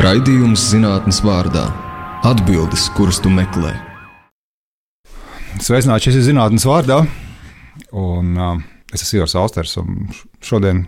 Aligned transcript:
Raidījums 0.00 0.70
zinātnes 0.70 1.18
vārdā- 1.20 1.66
atbildes, 2.30 2.86
kuras 2.96 3.18
tu 3.20 3.28
meklē. 3.28 3.74
Sveicināts, 5.60 6.06
šis 6.06 6.16
ir 6.16 6.24
zinātnes 6.30 6.64
vārdā. 6.64 7.02
Un, 7.92 8.30
uh, 8.38 8.56
es 8.92 9.02
esmu 9.02 9.20
Ivars 9.20 9.34
Austers, 9.36 9.76
un 9.76 10.08
šodien, 10.40 10.86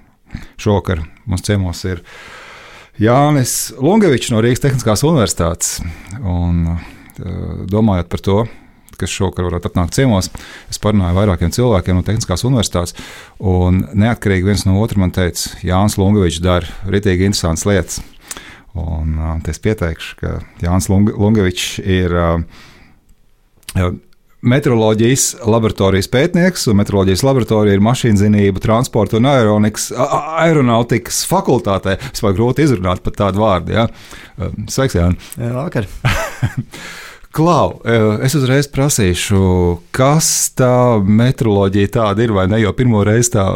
šovakar 0.56 1.04
mums 1.26 1.44
ciemos 1.44 1.84
ir 1.84 2.00
Jānis 2.98 3.74
Lungevičs 3.76 4.32
no 4.32 4.40
Rīgas 4.40 4.64
Tehniskās 4.64 5.04
Universitātes. 5.04 5.84
Un, 6.22 6.64
uh, 6.72 7.66
domājot 7.68 8.08
par 8.08 8.24
to, 8.24 8.48
kas 8.96 9.12
šovakar 9.12 9.50
varētu 9.50 9.68
atnākt 9.68 9.98
ciemos. 10.00 10.30
Es 10.70 10.80
parunāju 10.80 11.18
vairākiem 11.20 11.52
cilvēkiem 11.52 12.00
no 12.00 12.06
Tehniskās 12.06 12.46
universitātes, 12.48 12.96
un 13.38 13.84
neatkarīgi 13.92 14.48
viens 14.48 14.64
no 14.64 14.80
otra 14.80 14.98
man 14.98 15.12
teica, 15.12 15.58
Jānis 15.60 15.98
Lungovičs 16.00 16.40
dara 16.40 16.72
ritīgi 16.88 17.28
interesantas 17.28 17.68
lietas. 17.68 18.00
Un 18.74 19.18
uh, 19.20 19.36
es 19.50 19.60
pieteikšu, 19.62 20.16
ka 20.18 20.38
Jānis 20.62 20.88
Lung 20.90 21.12
Lungovičs 21.14 21.78
ir 21.78 22.14
uh, 22.18 22.40
meteoroloģijas 24.44 25.28
laboratorijas 25.46 26.10
pētnieks, 26.12 26.66
un 26.68 26.80
meteoroloģijas 26.80 27.22
laboratorija 27.24 27.78
ir 27.78 27.84
mašīnzinība, 27.84 28.62
transporta 28.64 29.20
un 29.20 29.30
aeronautikas 29.30 31.22
fakultātē. 31.30 31.96
Vispār 32.10 32.36
grūti 32.36 32.66
izrunāt 32.66 33.00
pat 33.06 33.16
tādu 33.22 33.44
vārdu. 33.44 33.74
Ja? 33.78 33.86
Sveiks, 34.68 34.98
Jānis! 34.98 35.32
Vakar! 35.38 35.88
Klau, 37.34 37.80
es 38.22 38.36
uzreiz 38.38 38.68
prasīšu, 38.70 39.38
kas 39.96 40.28
tā 40.54 41.00
meteoroloģija 41.02 41.90
tāda 41.96 42.22
ir, 42.22 42.34
vai 42.36 42.44
ne? 42.46 42.60
Jo 42.62 42.70
pirmo 42.78 43.00
reizi 43.06 43.32
tā 43.34 43.48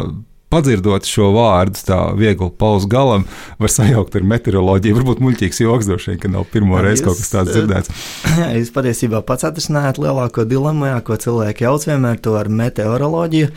padzirdot 0.53 1.07
šo 1.07 1.31
vārdu, 1.35 1.81
tā 1.85 1.99
viegli 2.17 2.49
pauz 2.59 2.87
galam, 2.89 3.25
var 3.61 3.73
sajaukt 3.73 4.17
ar 4.17 4.25
meteoroloģiju. 4.33 4.97
Varbūt 4.99 5.21
muļķīgs 5.25 5.61
joks, 5.63 5.89
droši 5.89 6.13
vien, 6.13 6.21
ka 6.23 6.31
nav 6.33 6.47
pirmo 6.53 6.79
reizi 6.83 7.05
kaut 7.05 7.19
kas 7.19 7.33
tāds 7.33 7.53
dzirdēts. 7.53 7.93
Jā, 8.39 8.49
jūs 8.59 8.73
patiesībā 8.75 9.21
pats 9.27 9.47
atrisinājāt 9.49 10.01
lielāko 10.01 10.47
dilemmu, 10.49 10.89
ko 11.05 11.19
cilvēki 11.21 11.67
jauc 11.67 11.85
vienmēr 11.89 12.19
to 12.23 12.35
ar 12.39 12.49
meteoroloģiju. 12.61 13.53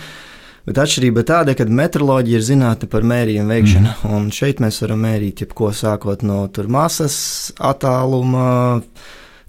Bet 0.63 0.79
atšķirība 0.79 1.25
ir 1.25 1.27
tāda, 1.27 1.55
ka 1.59 1.67
meteoroloģija 1.67 2.39
ir 2.39 2.45
zinātne 2.47 2.87
par 2.91 3.03
mērījumu 3.11 3.51
veikšanu. 3.51 3.95
Mm. 3.97 4.13
Un 4.15 4.29
šeit 4.35 4.61
mēs 4.63 4.79
varam 4.85 5.03
mērīt 5.03 5.43
jebko 5.43 5.73
sākot 5.75 6.23
no 6.23 6.45
masas, 6.71 7.17
attāluma 7.59 8.47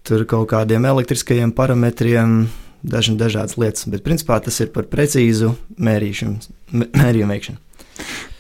tur 0.04 0.26
kaut 0.26 0.50
kādiem 0.52 0.88
elektriskajiem 0.90 1.54
parametriem, 1.56 2.48
dažna, 2.84 3.18
dažādas 3.18 3.58
lietas. 3.58 3.88
Bet 3.90 4.04
principā 4.06 4.40
tas 4.44 4.60
ir 4.64 4.72
par 4.76 4.88
precīzu 4.92 5.54
mērīšanu, 5.78 6.56
mērījumu 7.00 7.36
veikšanu. 7.36 7.62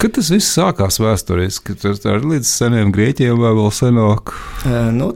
Kad 0.01 0.17
tas 0.17 0.29
viss 0.33 0.51
sākās 0.57 0.99
vēsturiski, 0.99 1.77
tas 1.79 2.01
ir 2.03 2.25
līdz 2.27 2.49
seniem 2.49 2.91
grieķiem 2.93 3.39
vai 3.39 3.53
vēl 3.55 3.69
senāk? 3.75 4.33
E, 4.67 4.79
nu, 4.95 5.13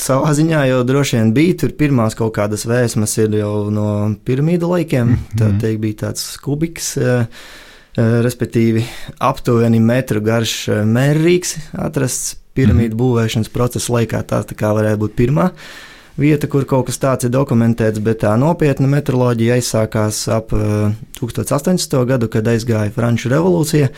savā 0.00 0.32
ziņā 0.38 0.62
jau 0.70 0.78
droši 0.88 1.18
vien 1.18 1.34
bija. 1.36 1.58
Tur 1.64 1.74
pirmās 1.78 2.16
kaut 2.18 2.32
kādas 2.38 2.64
vēsmas 2.68 3.18
ir 3.20 3.36
jau 3.42 3.68
no 3.74 3.88
piramīdu 4.24 4.70
laikiem. 4.72 5.10
Mm 5.10 5.18
-hmm. 5.18 5.38
Tā 5.40 5.50
teikt, 5.60 5.80
bija 5.80 6.00
tāds 6.06 6.24
kubiks. 6.40 6.96
E, 6.96 7.26
respektīvi, 7.96 8.86
aptuveni 9.20 9.80
metru 9.80 10.20
garš 10.24 10.68
mērīgs 10.88 11.58
atrasts 11.72 12.36
piramīdu 12.54 12.94
mm 12.94 13.00
-hmm. 13.00 13.02
būvēšanas 13.02 13.52
procesa 13.52 13.92
laikā. 13.92 14.22
Tā, 14.22 14.44
tā 14.48 14.54
kā 14.56 14.72
varētu 14.72 14.98
būt 14.98 15.16
pirmā 15.16 15.50
vieta, 16.18 16.48
kur 16.50 16.66
kaut 16.68 16.88
kas 16.88 17.00
tāds 17.02 17.28
ir 17.28 17.32
dokumentēts, 17.34 18.02
bet 18.04 18.22
tā 18.24 18.34
nopietna 18.40 18.90
meteoroloģija 18.90 19.56
aizsākās 19.58 20.24
ap 20.32 20.52
1800. 20.52 22.04
gadu, 22.08 22.28
kad 22.32 22.48
aizgāja 22.52 22.92
Franču 22.94 23.32
revolūcija 23.32 23.88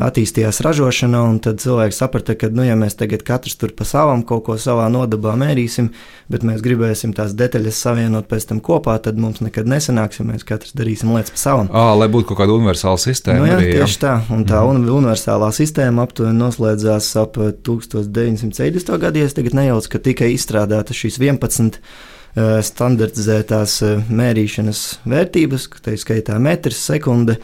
attīstījās 0.00 0.58
ražošana, 0.64 1.20
un 1.28 1.36
tad 1.42 1.60
cilvēki 1.62 1.94
saprata, 1.94 2.34
ka, 2.38 2.48
nu, 2.50 2.64
ja 2.66 2.74
mēs 2.78 2.96
tagad 2.98 3.22
katrs 3.26 3.54
tur 3.60 3.70
pa 3.76 3.86
savam 3.86 4.24
kaut 4.26 4.44
ko 4.48 4.56
savā 4.58 4.88
nodabā 4.90 5.36
mērīsim, 5.38 5.92
bet 6.32 6.46
mēs 6.46 6.64
gribēsim 6.64 7.12
tās 7.14 7.36
detaļas 7.38 7.82
savienot 7.86 8.26
pēc 8.30 8.48
tam 8.50 8.62
kopā, 8.64 8.96
tad 9.02 9.20
mums 9.22 9.38
nekad 9.44 9.70
nesanāks, 9.70 10.18
ja 10.18 10.26
mēs 10.26 10.46
katrs 10.46 10.74
darīsim 10.74 11.12
lietas 11.14 11.34
pa 11.36 11.42
savam. 11.42 11.70
À, 11.70 11.92
lai 11.98 12.08
būtu 12.10 12.32
kaut 12.32 12.42
kāda 12.42 12.56
universāla 12.56 12.98
sistēma. 13.00 13.44
Nu, 13.44 13.50
jā, 13.52 13.58
arī, 13.60 13.68
jā. 13.70 13.84
tieši 13.84 14.00
tā, 14.02 14.16
un 14.34 14.42
tā 14.48 14.64
mm. 14.64 14.88
universālā 14.96 15.52
sistēma 15.54 16.08
aptuveni 16.08 16.42
noslēdzās 16.42 17.12
ap 17.22 17.38
1970. 17.38 18.90
gadu, 19.04 19.22
ja 19.22 19.30
es 19.30 19.38
tagad 19.38 19.54
nejaucu, 19.60 19.94
ka 19.94 20.02
tikai 20.10 20.32
izstrādāta 20.34 20.96
šīs 20.96 21.20
11 21.22 21.78
standartizētās 22.34 23.76
mērīšanas 24.10 24.80
vērtības, 25.06 25.68
tā 25.84 25.94
ir 25.94 26.00
skaitā 26.02 26.38
metrs, 26.42 26.80
sekunde, 26.82 27.38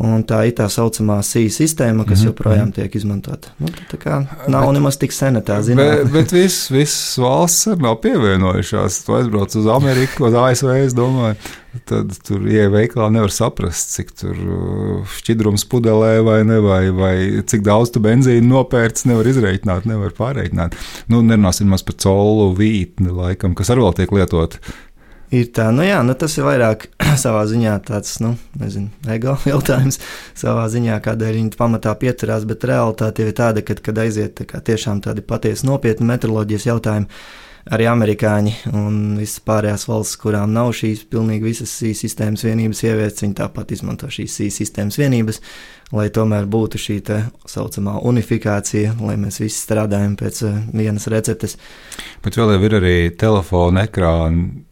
Un 0.00 0.22
tā 0.24 0.38
ir 0.48 0.54
tā 0.56 0.64
saucamā 0.72 1.18
SIA 1.22 1.52
sistēma, 1.52 2.06
kas 2.06 2.16
mm 2.16 2.22
-hmm. 2.22 2.26
joprojām 2.30 2.70
tiek 2.72 2.94
izmantota. 2.96 3.50
Nu, 3.58 3.68
tā 3.90 3.98
kā 4.00 4.24
nav 4.48 4.64
bet, 4.64 4.74
nemaz 4.74 4.96
tik 4.96 5.12
sena 5.12 5.40
tā 5.40 5.60
zinātnē. 5.60 6.04
Bet, 6.04 6.12
bet 6.12 6.32
visas 6.32 6.70
vis 6.70 7.18
valsts 7.18 7.66
arī 7.66 7.82
nav 7.82 8.00
pievienojušās. 8.00 9.04
Tu 9.04 9.14
aizbrauc 9.14 9.54
uz 9.56 9.66
Ameriku, 9.66 10.24
uz 10.24 10.34
ASV, 10.34 10.70
es 10.86 10.94
domāju, 10.94 11.36
tad 11.84 12.16
tur 12.26 12.48
ieeja 12.48 12.70
veikalā 12.72 13.10
nevar 13.12 13.30
saprast, 13.30 13.92
cik 13.92 14.10
tur 14.16 14.36
uh, 14.36 15.06
šķidrums 15.18 15.68
pudelē 15.68 16.22
vai 16.24 16.44
ne, 16.44 16.58
vai, 16.58 16.90
vai 16.90 17.42
cik 17.46 17.60
daudz 17.60 17.90
tu 17.90 18.00
benzīnu 18.00 18.48
nopērts, 18.48 19.04
nevar 19.04 19.28
izreikināt, 19.28 19.84
nevar 19.84 20.10
pārreikināt. 20.16 20.72
Nu, 21.06 21.20
nerunāsim 21.20 21.68
maz 21.68 21.82
par 21.82 21.94
colu 21.94 22.54
vītni, 22.56 23.12
laikam, 23.12 23.54
kas 23.54 23.70
arī 23.70 23.84
vēl 23.84 23.94
tiek 24.00 24.12
lietot 24.12 24.58
ir 25.32 25.48
tā, 25.56 25.68
nu 25.74 25.84
jā, 25.86 26.00
nu 26.04 26.14
tas 26.18 26.34
ir 26.38 26.46
vairāk 26.46 26.88
savā 27.24 27.44
ziņā 27.50 27.76
tāds, 27.88 28.16
nu, 28.24 28.34
nezinu, 28.60 28.92
ego 29.12 29.36
jautājums. 29.52 30.00
Savā 30.38 30.66
ziņā, 30.72 30.98
kādēļ 31.04 31.38
viņi 31.40 31.54
pamatā 31.58 31.94
pieturās, 32.00 32.46
bet 32.48 32.66
realitāte 32.68 33.24
ir 33.24 33.36
tāda, 33.36 33.64
ka, 33.66 33.78
kad 33.80 34.02
aiziet 34.04 34.36
tā 34.40 34.48
kā, 34.48 34.60
tiešām 34.64 35.02
tādi 35.04 35.24
patiesi 35.24 35.68
nopietni 35.68 36.08
meteoroloģijas 36.12 36.68
jautājumi, 36.68 37.08
arī 37.72 37.86
amerikāņi 37.86 38.54
un 38.74 38.96
visas 39.20 39.38
pārējās 39.46 39.84
valsts, 39.86 40.18
kurām 40.18 40.50
nav 40.54 40.72
šīs 40.74 41.04
pilnīgi 41.10 41.46
visas 41.46 41.76
šīs 41.78 42.00
sistēmas 42.02 42.42
vienības 42.42 42.82
ieviestas, 42.88 43.22
viņi 43.22 43.36
tāpat 43.38 43.70
izmanto 43.76 44.10
šīs 44.10 44.40
sistēmas 44.50 44.98
vienības, 44.98 45.38
lai 45.94 46.08
tomēr 46.14 46.48
būtu 46.50 46.80
šī 46.82 46.98
tā 47.06 47.20
saucamā 47.46 48.00
unifikācija, 48.10 48.96
lai 48.98 49.14
mēs 49.20 49.38
visi 49.44 49.62
strādājam 49.62 50.18
pēc 50.18 50.42
uh, 50.48 50.58
vienas 50.74 51.06
receptes. 51.12 51.54
Bet 52.24 52.40
vēl 52.40 52.56
ir 52.58 52.78
arī 52.80 52.96
telefona 53.14 53.86
ekrāna 53.86 54.71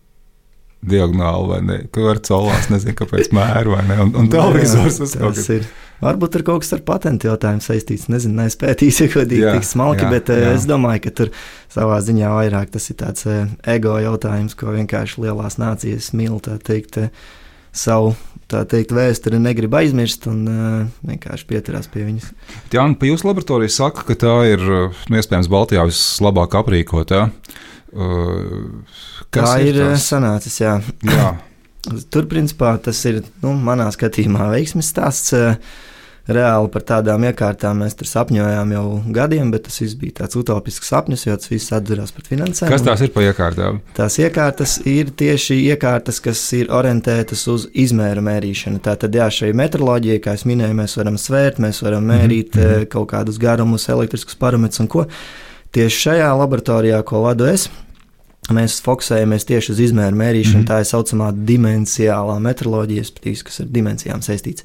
diagonāli 0.81 1.49
vai 1.51 1.61
ne. 1.67 1.79
Ka 1.93 2.05
var 2.05 2.21
caurlās, 2.25 2.71
nezinu, 2.73 2.97
kāpēc 2.99 3.31
mēru 3.37 3.77
vai 3.77 3.85
ne. 3.89 3.99
Un, 4.07 4.13
un 4.23 4.31
televizors 4.33 5.01
tas, 5.03 5.17
tas 5.19 5.49
ir. 5.53 5.69
Varbūt 6.01 6.33
tur 6.33 6.45
kaut 6.47 6.63
kas 6.65 6.73
ar 6.73 6.81
patentu 6.87 7.29
jautājumu 7.29 7.61
saistīts. 7.61 8.09
Nezinu, 8.09 8.39
neizpētīs, 8.41 9.03
ja 9.03 9.11
godīgi 9.13 9.45
jā, 9.45 9.53
tik 9.59 9.69
smalki, 9.69 10.07
jā, 10.07 10.13
bet 10.15 10.33
eh, 10.33 10.47
jā. 10.47 10.55
es 10.57 10.65
domāju, 10.69 11.05
ka 11.05 11.13
tur 11.19 11.33
savā 11.73 11.99
ziņā 12.05 12.31
vairāk 12.33 12.73
tas 12.73 12.89
ir 12.89 12.97
tāds 13.03 13.29
eh, 13.29 13.45
ego 13.75 13.99
jautājums, 14.01 14.57
ko 14.57 14.73
vienkārši 14.73 15.27
lielās 15.27 15.61
nācijas 15.61 16.15
mīl, 16.17 16.39
tā 16.45 16.57
teikt, 16.65 16.97
eh, 17.05 17.13
savu 17.77 18.15
tā 18.51 18.65
teikt, 18.67 18.95
vēsturi 18.97 19.39
negrib 19.39 19.77
aizmirst 19.79 20.25
un 20.27 20.41
uh, 20.51 20.63
vienkārši 21.07 21.45
pieturās 21.47 21.87
pie 21.87 22.03
viņas. 22.03 22.33
Jā, 22.73 22.83
un 22.83 22.97
pa 22.99 23.07
jūsu 23.07 23.29
laboratoriju 23.29 23.71
saka, 23.71 24.03
ka 24.09 24.17
tā 24.19 24.33
ir, 24.51 24.65
nu, 24.67 25.21
iespējams, 25.21 25.47
Baltijā 25.53 25.85
vislabāk 25.87 26.57
aprīkotā. 26.59 27.29
Uh, 27.93 28.81
Tā 29.35 29.55
ir, 29.63 29.79
ir 29.79 30.01
sanācis, 30.01 30.61
jā. 30.63 30.79
jā. 31.07 31.31
Tur, 32.13 32.27
principā, 32.31 32.75
tas 32.83 32.99
ir 33.09 33.23
nu, 33.45 33.55
manā 33.57 33.89
skatījumā 33.95 34.51
veiksmīgs 34.53 34.93
stāsts. 34.93 35.33
Reāli 36.31 36.69
par 36.71 36.85
tādām 36.87 37.25
iekārtām 37.27 37.81
mēs 37.83 37.97
tur 37.99 38.07
sapņojām 38.07 38.75
jau 38.77 38.85
gadiem, 39.17 39.49
bet 39.51 39.65
tas 39.67 39.81
viss 39.81 39.97
bija 39.99 40.19
tāds 40.21 40.37
utopisks 40.39 40.93
sapnis, 40.93 41.25
jo 41.27 41.35
tas 41.35 41.51
viss 41.51 41.73
atdarās 41.75 42.13
par 42.15 42.29
finansējumu. 42.29 42.71
Kas 42.71 42.85
tās 42.87 43.03
ir 43.03 43.11
par 43.15 43.27
iekārtām? 43.27 43.81
Tās 43.97 44.19
iekārtas 44.21 44.77
ir 44.87 45.11
tieši 45.17 45.57
iekārtas, 45.73 46.21
kas 46.23 46.45
ir 46.55 46.71
orientētas 46.77 47.43
uz 47.51 47.67
izmēru 47.73 48.23
mērīšanu. 48.29 48.83
Tātad, 48.85 49.17
jā, 49.17 49.27
šai 49.41 49.51
metroloģijai, 49.59 50.21
kā 50.23 50.37
jau 50.37 50.53
minēju, 50.53 50.79
mēs 50.85 50.99
varam 51.01 51.19
svērt, 51.19 51.59
mēs 51.65 51.83
varam 51.83 52.05
mhm, 52.05 52.13
mērīt 52.13 52.55
mm 52.55 52.67
-hmm. 52.69 52.91
kaut 52.95 53.11
kādus 53.17 53.41
garumus, 53.41 53.89
elektriskus 53.89 54.39
parametrus 54.39 54.85
un 54.85 54.93
ko. 54.93 55.09
Tieši 55.75 56.03
šajā 56.09 56.33
laboratorijā, 56.41 57.03
ko 57.07 57.23
vadu 57.29 57.47
es, 57.51 57.69
Mēs 58.51 58.81
fokusējamies 58.83 59.47
tieši 59.47 59.75
uz 59.75 59.83
izmēru 59.87 60.19
mērīšanu, 60.19 60.63
mm 60.63 60.65
-hmm. 60.65 60.71
tā 60.71 60.81
saucamā 60.87 61.31
dimensiālā 61.47 62.39
metroloģija, 62.43 63.05
kas 63.47 63.63
ar 63.63 63.71
dimensijām 63.71 64.25
saistīts. 64.27 64.65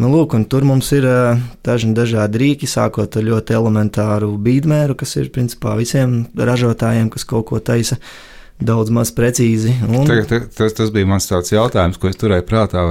Nu, 0.00 0.08
lūk, 0.08 0.32
tur 0.48 0.64
mums 0.64 0.88
ir 0.96 1.04
uh, 1.04 1.40
daži 1.64 1.90
dažādi 1.92 2.40
rīki, 2.40 2.68
sākot 2.70 3.16
ar 3.16 3.26
ļoti 3.26 3.52
elementāru 3.52 4.30
bīdmēru, 4.40 4.96
kas 4.96 5.16
ir 5.16 5.28
principā 5.34 5.76
visiem 5.76 6.22
ražotājiem, 6.36 7.10
kas 7.10 7.26
kaut 7.28 7.50
ko 7.50 7.58
taisa 7.60 7.98
daudz 8.60 8.90
maz 8.90 9.12
precīzi. 9.12 9.74
Un... 9.88 10.06
Tagad, 10.06 10.48
tas, 10.56 10.72
tas 10.72 10.90
bija 10.94 11.06
mans 11.06 11.28
jautājums, 11.28 11.98
ko 12.00 12.08
es 12.08 12.16
turēju 12.16 12.46
prātā? 12.48 12.86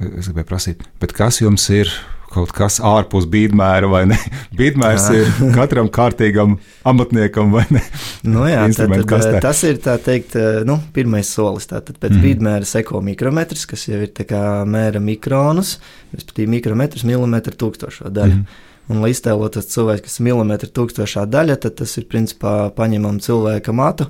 Es 0.00 0.30
gribēju 0.30 0.48
prasīt, 0.48 0.88
kas 1.12 1.42
jums 1.42 1.68
ir? 1.68 1.92
Kaut 2.32 2.52
kas 2.56 2.78
ārpus 2.84 3.26
bīdmēra, 3.30 3.88
vai 3.90 4.04
ne? 4.10 4.18
Bīdmērs 4.58 5.08
jā. 5.12 5.22
ir 5.22 5.54
katram 5.56 5.90
kārtīgam 5.92 6.58
amatniekam, 6.88 7.52
vai 7.54 7.64
ne? 7.74 7.82
Nu 8.28 8.46
jā, 8.48 8.62
tad, 8.76 8.94
tad, 9.08 9.38
tas 9.44 9.64
ir 9.68 9.80
tā 9.84 9.96
teikt, 10.02 10.36
nu, 10.68 10.78
pirmais 10.94 11.30
solis. 11.32 11.68
Tātad 11.70 11.98
pēc 12.00 12.14
mm. 12.14 12.22
bīdmēra 12.24 12.68
seko 12.68 13.02
mikrometrs, 13.04 13.66
kas 13.70 13.88
jau 13.88 14.00
ir 14.04 14.32
mēra 14.68 15.02
mikronus, 15.02 15.76
respektīvi 16.14 16.58
mikrometrs, 16.58 17.06
milimetru 17.08 17.56
tūkstošo 17.58 18.12
daļu. 18.12 18.40
Mm. 18.40 18.64
Un, 18.88 19.02
lai 19.02 19.12
iztēlotos 19.12 19.68
cilvēks, 19.68 20.06
kas 20.06 20.16
ir 20.16 20.28
milimetra 20.30 20.70
tūkstošā 20.72 21.26
daļa, 21.28 21.58
tad 21.64 21.76
tas 21.82 21.92
ir 22.00 22.06
principā 22.08 22.70
paņemam 22.76 23.18
cilvēka 23.20 23.74
matu, 23.76 24.08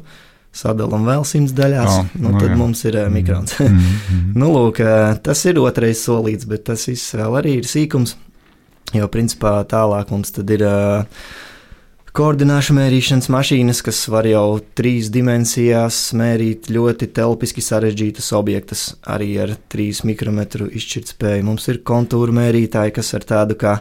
sadalām 0.54 1.04
vēl 1.06 1.24
simts 1.28 1.52
daļās, 1.56 1.98
Oh, 1.98 2.06
nu, 2.18 2.32
nu 2.32 2.40
tad 2.40 2.52
jā. 2.52 2.56
mums 2.58 2.84
ir 2.88 2.96
uh, 2.98 3.10
mikrons. 3.12 3.58
Mm 3.60 3.66
-hmm. 3.78 4.32
nu, 4.40 4.52
lūk, 4.54 4.80
eh, 4.80 5.18
tas 5.22 5.44
ir 5.44 5.58
otrais 5.58 6.04
solīts, 6.04 6.46
bet 6.48 6.64
tas 6.64 6.88
viss 6.88 7.14
vēl 7.14 7.38
arī 7.42 7.58
ir 7.58 7.64
sīkums. 7.64 8.16
Jo 8.94 9.08
principā 9.08 9.64
tālāk 9.68 10.10
mums 10.10 10.32
ir 10.38 10.62
uh, 10.64 11.04
koordināšu 12.12 12.74
mērīšanas 12.74 13.28
mašīnas, 13.28 13.82
kas 13.82 14.08
var 14.08 14.26
jau 14.26 14.60
trīs 14.74 15.10
dimensijās 15.12 16.12
mērīt 16.16 16.70
ļoti 16.72 17.06
telpiski 17.12 17.60
sarežģītus 17.60 18.32
objektus, 18.32 18.96
arī 19.06 19.38
ar 19.38 19.56
trīs 19.68 20.02
mikrometru 20.04 20.70
izšķirtspēju. 20.72 21.44
Mums 21.44 21.68
ir 21.68 21.82
kontūru 21.84 22.32
mērītāji, 22.32 22.96
kas 22.96 23.14
ar 23.14 23.20
tādu 23.28 23.54
kā 23.54 23.78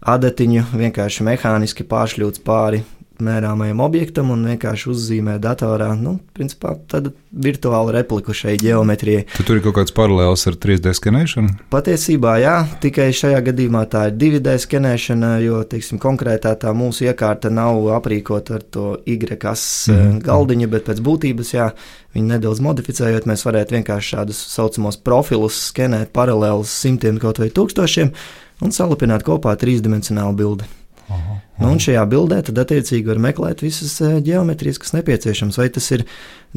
adatiņu 0.00 0.64
vienkārši 0.72 1.26
mehāniski 1.28 1.84
pāršļūts 1.84 2.42
pāri 2.46 2.82
mērāmajam 3.24 3.80
objektam 3.84 4.30
un 4.34 4.44
vienkārši 4.48 4.90
uzzīmē 4.92 5.38
datorā, 5.42 5.90
nu, 5.98 6.18
principā 6.36 6.74
tāda 6.90 7.12
virtuāla 7.32 7.92
replika 7.98 8.34
šai 8.34 8.56
geometrijai. 8.60 9.26
Tu 9.36 9.44
tur 9.46 9.58
ir 9.58 9.62
kaut 9.66 9.76
kāds 9.80 9.94
paralēls 9.96 10.46
ar 10.50 10.56
3D 10.60 10.94
skenēšanu. 10.96 11.54
Patiesībā, 11.72 12.36
jā, 12.42 12.56
tikai 12.82 13.08
šajā 13.12 13.40
gadījumā 13.50 13.84
tā 13.90 14.06
ir 14.10 14.16
2D 14.20 14.54
skenēšana, 14.64 15.32
jo, 15.44 15.62
teiksim, 15.68 16.00
konkrētā 16.02 16.54
tā 16.60 16.72
mūsu 16.76 17.08
iekārta 17.08 17.50
nav 17.52 17.82
aprīkota 17.98 18.58
ar 18.58 18.62
to 18.62 18.86
Y-kas 19.06 19.88
Mhm. 19.88 20.18
galdiņu, 20.24 20.68
bet 20.68 20.84
pēc 20.86 21.00
būtības, 21.04 21.52
jā, 21.54 21.70
viņi 22.14 22.26
nedaudz 22.34 22.60
modificējot, 22.64 23.26
mēs 23.26 23.44
varētu 23.46 23.76
vienkārši 23.78 24.14
šādus 24.16 24.40
saucamos 24.54 24.96
profilus 24.96 25.58
skenēt 25.72 26.12
paralēlus 26.12 26.68
simtiem 26.72 27.18
kaut 27.18 27.38
vai 27.38 27.48
tūkstošiem 27.50 28.12
un 28.62 28.70
salipināt 28.74 29.22
kopā 29.22 29.54
trīsdimensionālu 29.56 30.36
bildi. 30.36 30.64
Aha, 31.08 31.40
Nu, 31.58 31.72
un 31.74 31.80
šajā 31.82 32.04
bildē 32.06 32.38
tad 32.46 32.60
attiecīgi 32.62 33.10
var 33.10 33.18
meklēt 33.22 33.64
visas 33.64 33.96
eh, 34.04 34.20
geometrijas, 34.22 34.78
kas 34.78 34.94
nepieciešams. 34.94 35.58
Vai 35.58 35.66
tas 35.74 35.88
ir 35.96 36.04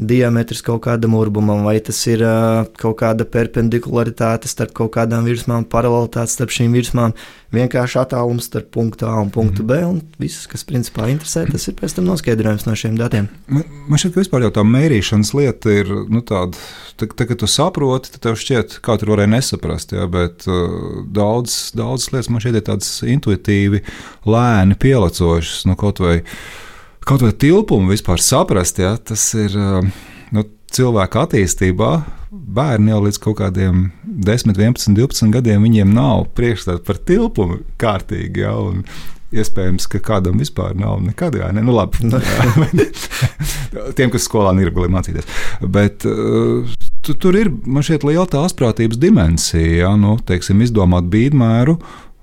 diametrs 0.00 0.62
kaut 0.64 0.82
kādam 0.86 1.14
urbumam, 1.18 1.66
vai 1.66 1.76
tas 1.84 1.98
ir 2.08 2.22
uh, 2.24 2.64
kaut 2.80 2.96
kāda 3.02 3.26
perpendikularitāte 3.28 4.48
starp 4.48 4.72
kaut 4.76 4.94
kādām 4.96 5.26
virsmām, 5.28 5.66
paralelitāte 5.68 6.32
starp 6.32 6.54
šīm 6.54 6.72
virsmām, 6.72 7.12
vienkārši 7.52 7.98
attālums 8.00 8.48
starp 8.48 8.70
punktu 8.72 9.06
A 9.10 9.18
un 9.20 9.28
punktu 9.34 9.66
B. 9.68 9.82
Un 9.84 10.00
viss, 10.22 10.46
kas 10.50 10.64
principā 10.68 11.10
interesē, 11.12 11.44
tas 11.50 11.68
ir 11.68 11.76
pēc 11.76 11.98
tam 11.98 12.08
noskaidrojums 12.08 12.64
no 12.68 12.76
šiem 12.78 12.96
datiem. 13.00 13.28
Man, 13.52 13.66
man 13.90 14.00
šķiet, 14.00 14.14
ka 14.14 14.24
vispār 14.24 14.46
jau 14.46 14.54
tā 14.56 14.64
mērīšanas 14.64 15.34
lieta 15.36 15.76
ir 15.82 15.92
nu, 16.08 16.24
tāda, 16.24 16.56
tā, 16.96 17.10
tā, 17.12 17.28
kad 17.28 17.42
tu 17.44 17.50
saproti, 17.50 18.14
tad 18.16 18.26
tev 18.30 18.40
šķiet, 18.40 18.80
kā 18.84 18.96
tur 19.00 19.12
varēja 19.14 19.34
nesaprast. 19.36 19.92
Jā, 19.92 20.08
bet 20.10 20.48
uh, 20.48 21.04
daudz, 21.04 21.60
daudz 21.76 22.08
lietas 22.14 22.32
man 22.32 22.44
šķiet 22.44 22.62
ir 22.62 22.68
tādas 22.72 22.92
intuitīvi, 23.04 23.84
lēni 24.24 24.80
pielecošas. 24.80 25.66
Nu, 25.68 25.76
kaut 25.76 26.00
vai, 26.00 26.22
kaut 27.06 27.24
vai 27.24 27.32
tilpumu 27.32 27.92
vispār 27.92 28.22
saprast, 28.22 28.80
jā, 28.82 28.94
tas 28.98 29.24
ir 29.38 29.54
uh, 29.58 29.80
nu, 30.34 30.44
cilvēka 30.72 31.26
attīstībā. 31.26 31.92
Bērni 32.32 32.92
jau 32.92 33.00
līdz 33.04 33.18
kaut 33.22 33.38
kādiem 33.42 33.88
10, 34.04 34.54
11, 34.56 34.94
12 34.96 35.32
gadiem 35.34 35.64
viņiem 35.66 35.90
nav 35.92 36.30
priekšstats 36.36 36.84
par 36.86 37.00
tilpumu 37.08 37.62
kārtīgi. 37.80 38.46
Un, 38.48 38.86
Iespējams, 39.32 39.86
ka 39.88 39.96
kādam 40.04 40.36
vispār 40.42 40.74
nav 40.76 40.98
nekad 41.00 41.38
jā, 41.38 41.46
ne? 41.56 41.62
nu, 41.64 41.72
labi. 41.72 42.04
Tiem, 43.96 44.10
kas 44.12 44.26
skolā 44.26 44.50
negrib 44.52 44.76
mācīties. 44.92 45.24
Bet 45.64 46.04
uh, 46.04 46.68
tu, 47.00 47.16
tur 47.16 47.38
ir, 47.40 47.48
man 47.64 47.86
šķiet, 47.86 48.04
liela 48.04 48.26
tā 48.28 48.42
asprātības 48.44 49.00
dimensija. 49.00 49.86
Jā, 49.86 49.94
nu, 49.96 50.18
teiksim, 50.28 50.60
izdomāt 50.60 51.08
bīdmēru. 51.12 51.78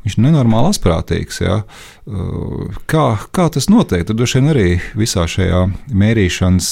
Viņš 0.06 0.16
ir 0.16 0.24
nenormāli 0.24 0.72
asprātīgs. 0.72 1.42
Ja? 1.44 1.62
Uh, 2.08 2.70
Kā, 2.90 3.06
kā 3.36 3.50
tas 3.54 3.68
notiek? 3.70 4.06
Tur 4.08 4.18
droši 4.18 4.40
vien 4.40 4.52
arī 4.54 4.68
visā 4.98 5.26
šajā 5.30 5.66
mērīšanas 5.94 6.70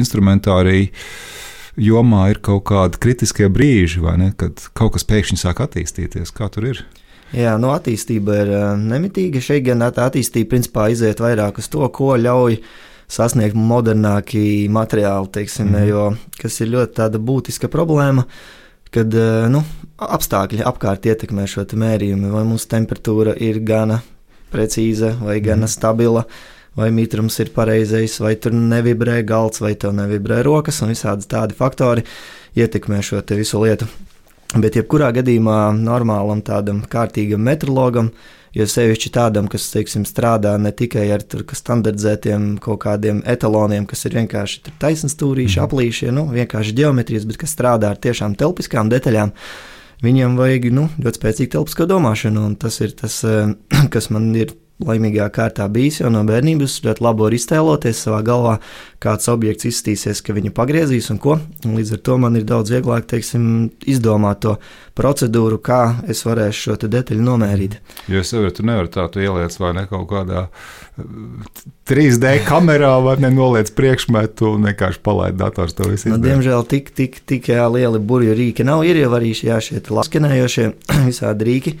instrumentārija 0.00 0.90
jomā 1.80 2.26
ir 2.32 2.40
kaut 2.44 2.66
kādi 2.70 3.00
kritiskie 3.00 3.48
brīži, 3.52 4.02
ne, 4.20 4.32
kad 4.36 4.60
kaut 4.76 4.96
kas 4.96 5.06
pēkšņi 5.08 5.38
sāk 5.40 5.62
attīstīties. 5.64 6.34
Kā 6.36 6.50
tur 6.52 6.68
ir? 6.72 6.82
Jā, 7.36 7.54
no 7.62 7.70
attīstība 7.76 8.38
ir 8.42 8.52
uh, 8.52 8.68
nemitīga. 8.78 9.42
Šeit 9.42 9.64
gan 9.68 9.84
tā 9.94 10.08
attīstība 10.10 10.56
principā 10.56 10.88
iziet 10.90 11.22
vairāk 11.22 11.60
uz 11.62 11.70
to, 11.70 11.84
ko 11.94 12.16
ļauj 12.18 12.58
sasniegt 13.10 13.58
modernāki 13.58 14.68
materiāli, 14.70 15.30
teiksim, 15.34 15.70
mm. 15.72 15.86
jo, 15.90 16.06
kas 16.38 16.60
ir 16.62 16.72
ļoti 16.74 16.98
tāda 17.00 17.22
būtiska 17.22 17.70
problēma. 17.70 18.26
Kad 18.94 19.14
uh, 19.14 19.46
nu, 19.52 19.62
apstākļi 20.02 20.64
apkārt 20.66 21.06
ietekmē 21.06 21.44
šo 21.50 21.66
mērījumu, 21.78 22.32
vai 22.34 22.46
mums 22.48 22.66
temperatūra 22.70 23.36
ir 23.38 23.60
gana 23.62 24.00
precīza 24.50 25.14
vai 25.20 25.38
gana 25.44 25.66
mm. 25.68 25.70
stabila, 25.70 26.24
vai 26.78 26.90
mitrums 26.94 27.38
ir 27.42 27.52
pareizais, 27.54 28.18
vai 28.22 28.34
tur 28.40 28.54
nevibrē 28.56 29.20
galds, 29.26 29.62
vai 29.62 29.74
tev 29.78 29.94
nevibrē 29.94 30.40
rokas, 30.46 30.80
un 30.82 30.90
visādi 30.94 31.28
tādi 31.30 31.56
faktori 31.58 32.04
ietekmē 32.58 33.02
šo 33.04 33.22
visu 33.36 33.62
lietu. 33.62 33.86
Bet, 34.50 34.74
jebkurā 34.74 35.12
gadījumā, 35.14 35.70
normālam, 35.78 36.40
tādam 36.42 36.82
kārtīgam 36.90 37.44
metrologam, 37.46 38.10
jo 38.56 38.66
sevišķi 38.66 39.12
tādam, 39.14 39.48
kas 39.50 39.68
teiksim, 39.72 40.04
strādā 40.08 40.56
ne 40.60 40.72
tikai 40.76 41.06
ar 41.14 41.22
tur, 41.22 41.44
standardizētiem 41.44 42.54
kaut 42.62 42.82
kādiem 42.84 43.22
etaloniem, 43.28 43.86
kas 43.90 44.06
ir 44.08 44.16
vienkārši 44.20 44.74
taisnība 44.82 45.14
stūrīši, 45.14 45.60
aplīšie, 45.64 46.10
nu, 46.14 46.26
vienkārši 46.34 46.76
geometrijas, 46.80 47.28
bet 47.28 47.40
kas 47.42 47.54
strādā 47.56 47.92
ar 47.94 48.00
tiešām 48.02 48.36
telpiskām 48.40 48.90
detaļām. 48.92 49.34
Viņam 50.00 50.38
vajag 50.40 50.70
nu, 50.72 50.88
ļoti 50.96 51.20
spēcīgu 51.20 51.54
telpisko 51.58 51.86
domāšanu, 51.90 52.46
un 52.48 52.56
tas 52.60 52.80
ir 52.80 52.96
tas, 52.96 53.20
kas 53.94 54.10
man 54.14 54.30
ir 54.38 54.56
laimīgā 54.86 55.26
kārtā 55.34 55.66
bijis 55.72 56.00
jau 56.02 56.12
no 56.12 56.22
bērnības. 56.28 56.78
Ļoti 56.86 57.04
labi 57.04 57.26
var 57.26 57.36
iztēloties 57.36 58.04
savā 58.06 58.20
galvā, 58.26 58.58
kāds 59.02 59.26
objekts 59.32 59.66
izskatīsies, 59.70 60.22
ka 60.22 60.36
viņu 60.36 60.52
pagriezīs 60.54 61.10
un 61.10 61.18
ko. 61.22 61.38
Un 61.66 61.74
līdz 61.78 61.96
ar 61.96 62.04
to 62.06 62.18
man 62.22 62.38
ir 62.38 62.46
daudz 62.48 62.72
vieglāk 62.72 63.08
teiksim, 63.10 63.70
izdomāt 63.90 64.44
to 64.44 64.56
procedūru, 65.00 65.58
kā 65.64 65.80
es 66.12 66.22
varēšu 66.26 66.70
šo 66.70 66.78
detaļu 66.86 67.24
nomērīt. 67.24 67.78
Jo 68.12 68.22
es 68.22 68.30
saprotu, 68.30 68.60
tu 68.60 68.68
nevari 68.68 68.92
tā, 68.92 69.08
tu 69.10 69.24
ieliec 69.24 69.56
vai 69.58 69.72
ne 69.78 69.86
kaut 69.90 70.06
kādā 70.12 70.46
3D 71.90 72.36
kamerā, 72.46 72.92
vai 73.02 73.16
nenoliec 73.24 73.72
priekšmetu 73.74 74.54
un 74.54 74.68
vienkārši 74.68 75.00
palaid 75.02 75.40
dators 75.40 75.74
to 75.74 75.88
visu. 75.88 76.12
Nu, 76.12 76.20
diemžēl 76.20 76.66
tik, 76.68 76.92
tik, 76.94 77.22
tik 77.26 77.50
jā, 77.54 77.64
lieli 77.72 77.98
burbuļu 77.98 78.36
rīki 78.36 78.66
nav. 78.66 78.84
Ir 78.84 79.00
jau 79.00 79.10
arī 79.16 79.32
šie, 79.36 79.52
šie 79.64 79.82
laskenējošie 79.88 80.70
visādi 81.08 81.48
rīki. 81.48 81.74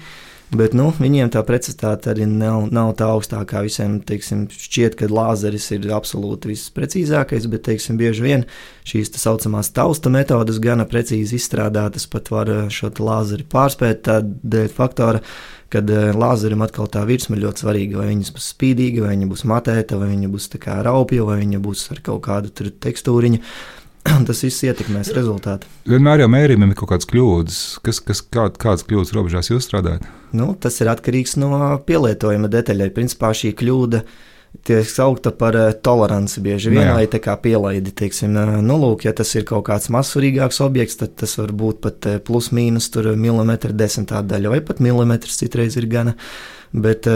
Bet 0.50 0.72
nu, 0.74 0.88
viņiem 0.90 1.28
tā 1.30 1.44
precizitāte 1.46 2.10
arī 2.10 2.24
nav, 2.26 2.64
nav 2.74 2.88
tā 2.98 3.06
augstākā. 3.14 3.60
Visiem 3.62 4.00
teiksim, 4.02 4.48
šķiet, 4.50 4.96
ka 4.98 5.06
lāzeris 5.06 5.68
ir 5.76 5.86
absolūti 5.94 6.50
visprecīzākais, 6.50 7.46
bet 7.52 7.68
teiksim, 7.68 8.00
bieži 8.00 8.24
vien 8.24 8.44
šīs 8.88 9.14
tā 9.14 9.22
saucamās 9.22 9.70
tausta 9.76 10.10
metodes 10.10 10.58
gana 10.62 10.88
precīzi 10.90 11.38
izstrādātas, 11.38 12.08
pat 12.10 12.32
var 12.34 12.50
šo 12.74 12.90
lāzeri 12.98 13.46
pārspēt 13.46 14.02
tādēļ 14.10 14.74
faktora, 14.74 15.22
kad 15.70 15.86
lāzerim 16.18 16.66
atkal 16.66 16.90
tā 16.90 17.04
virsma 17.06 17.38
ir 17.38 17.44
ļoti 17.46 17.62
svarīga. 17.62 18.00
Vai 18.02 18.10
viņa 18.10 18.34
būs 18.34 18.52
spīdīga, 18.56 19.06
vai 19.06 19.14
viņa 19.14 19.30
būs 19.30 19.46
matēta, 19.46 20.02
vai 20.02 20.10
viņa 20.16 20.32
būs 20.34 20.50
raupja, 20.66 21.30
vai 21.30 21.44
viņa 21.44 21.62
būs 21.62 21.92
ar 21.94 22.02
kaut 22.10 22.24
kādu 22.26 22.72
tekstūriņu. 22.74 23.44
Tas 24.28 24.40
viss 24.44 24.64
ietekmēs 24.64 25.12
rezultātu. 25.16 25.68
Vienmēr 25.88 26.24
jau 26.24 26.30
mērījumiem 26.32 26.72
ir 26.72 26.78
kaut 26.78 26.92
kādas 26.94 27.08
kļūdas. 27.10 27.60
Kas, 27.84 28.00
kas, 28.04 28.24
kā, 28.24 28.48
kādas 28.60 28.86
kļūdas 28.88 29.14
robežās 29.16 29.52
jūs 29.52 29.68
strādājat? 29.68 30.06
Nu, 30.36 30.52
tas 30.60 30.80
ir 30.80 30.90
atkarīgs 30.92 31.36
no 31.40 31.52
pielietojuma 31.86 32.50
detaļai. 32.52 32.90
Principā 32.96 33.32
šī 33.36 33.52
kļūda 33.58 34.04
tiek 34.66 34.88
saukta 34.88 35.30
par 35.36 35.56
toleranci 35.84 36.42
bieži 36.42 36.72
vien, 36.72 36.88
vai 36.96 37.04
tā 37.10 37.20
kā 37.22 37.36
pielaidi. 37.42 37.92
Teiksim, 37.96 38.34
nu, 38.64 38.78
lūk, 38.82 39.04
ja 39.06 39.12
tas 39.16 39.30
ir 39.38 39.44
kaut 39.48 39.66
kāds 39.68 39.90
mazsvarīgāks 39.94 40.62
objekts, 40.64 40.98
tad 41.02 41.14
tas 41.20 41.36
var 41.38 41.52
būt 41.56 41.82
pat 41.84 42.08
plus-mínus 42.26 42.90
milimetra 43.14 43.74
desmitā 43.76 44.24
daļa 44.26 44.56
vai 44.56 44.62
pat 44.64 44.82
milimetrs 44.82 45.38
citreiz 45.42 45.78
ir 45.78 45.86
gana. 45.92 46.16
Bet 46.72 47.06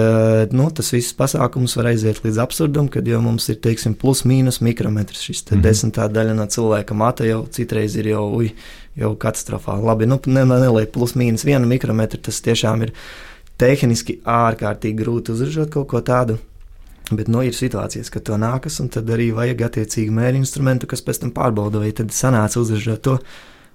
nu, 0.50 0.64
tas 0.74 0.88
viss 0.90 1.14
pasākums 1.14 1.76
var 1.78 1.92
aiziet 1.92 2.24
līdz 2.24 2.40
absurdam, 2.42 2.88
kad 2.90 3.06
jau 3.06 3.20
mums 3.22 3.46
ir 3.52 3.60
teiksim, 3.62 3.94
plus-mínus 3.94 4.58
mikrometrs. 4.66 5.20
Šis 5.22 5.44
mm 5.44 5.56
-hmm. 5.56 5.62
desmitā 5.62 6.08
daļa 6.10 6.34
no 6.34 6.46
cilvēka 6.46 6.94
mata 6.94 7.24
jau 7.24 7.46
citreiz 7.46 7.94
ir 7.96 8.06
jau, 8.06 8.24
uj, 8.34 8.50
jau 8.96 9.14
katastrofāli. 9.14 9.86
Labi, 9.86 10.06
nu, 10.06 10.18
ne, 10.26 10.44
neliek 10.44 10.90
plus-mínus 10.90 11.44
vienu 11.44 11.66
mikrometru. 11.66 12.20
Tas 12.20 12.42
tiešām 12.42 12.82
ir 12.82 12.92
tehniski 13.58 14.18
ārkārtīgi 14.24 14.98
grūti 15.04 15.32
uzražot 15.32 15.70
kaut 15.70 15.88
ko 15.88 16.00
tādu. 16.00 16.38
Bet 17.12 17.28
nu, 17.28 17.42
ir 17.42 17.52
situācijas, 17.52 18.10
kad 18.10 18.22
to 18.22 18.36
nākas, 18.40 18.80
un 18.80 18.88
tad 18.88 19.10
arī 19.12 19.28
vajag 19.36 19.60
attiecīgi 19.66 20.10
mēri 20.10 20.40
instrumentu, 20.40 20.86
kas 20.86 21.02
pēc 21.04 21.20
tam 21.20 21.30
pārbauda, 21.30 21.78
vai 21.78 21.92
tad 21.92 22.08
sanāca 22.08 22.60
uzražot 22.62 23.02
to 23.02 23.18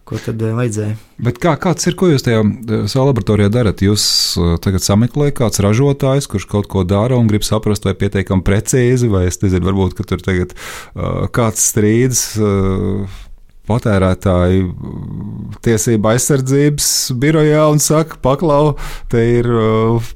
ko 0.10 0.18
tad 0.18 0.42
vajadzēja. 0.42 0.96
Bet 1.22 1.38
kā, 1.42 1.54
kāds 1.62 1.86
ir, 1.86 1.96
ko 2.00 2.10
jūs 2.10 2.26
tajā 2.26 2.42
savā 2.90 3.10
laboratorijā 3.12 3.52
darat? 3.54 3.84
Jūs 3.86 4.04
tagad 4.64 4.82
sameklējat 4.86 5.38
kāds 5.38 5.62
ražotājs, 5.64 6.30
kurš 6.32 6.48
kaut 6.50 6.70
ko 6.72 6.84
dara 6.88 7.20
un 7.20 7.30
grib 7.30 7.46
saprast, 7.46 7.86
vai 7.86 7.94
pietiekami 8.00 8.46
precīzi, 8.46 9.10
vai 9.12 9.28
es 9.30 9.38
nezinu, 9.44 9.68
varbūt 9.70 10.02
tur 10.10 10.24
tagad 10.26 10.56
kāds 11.36 11.70
strīds. 11.72 12.24
Patērētāju 13.70 14.72
tiesība 15.62 16.16
aizsardzības 16.16 16.88
birojā 17.22 17.68
un 17.70 17.78
saka, 17.84 18.18
paklau, 18.24 18.72
te 19.14 19.22
ir 19.36 19.46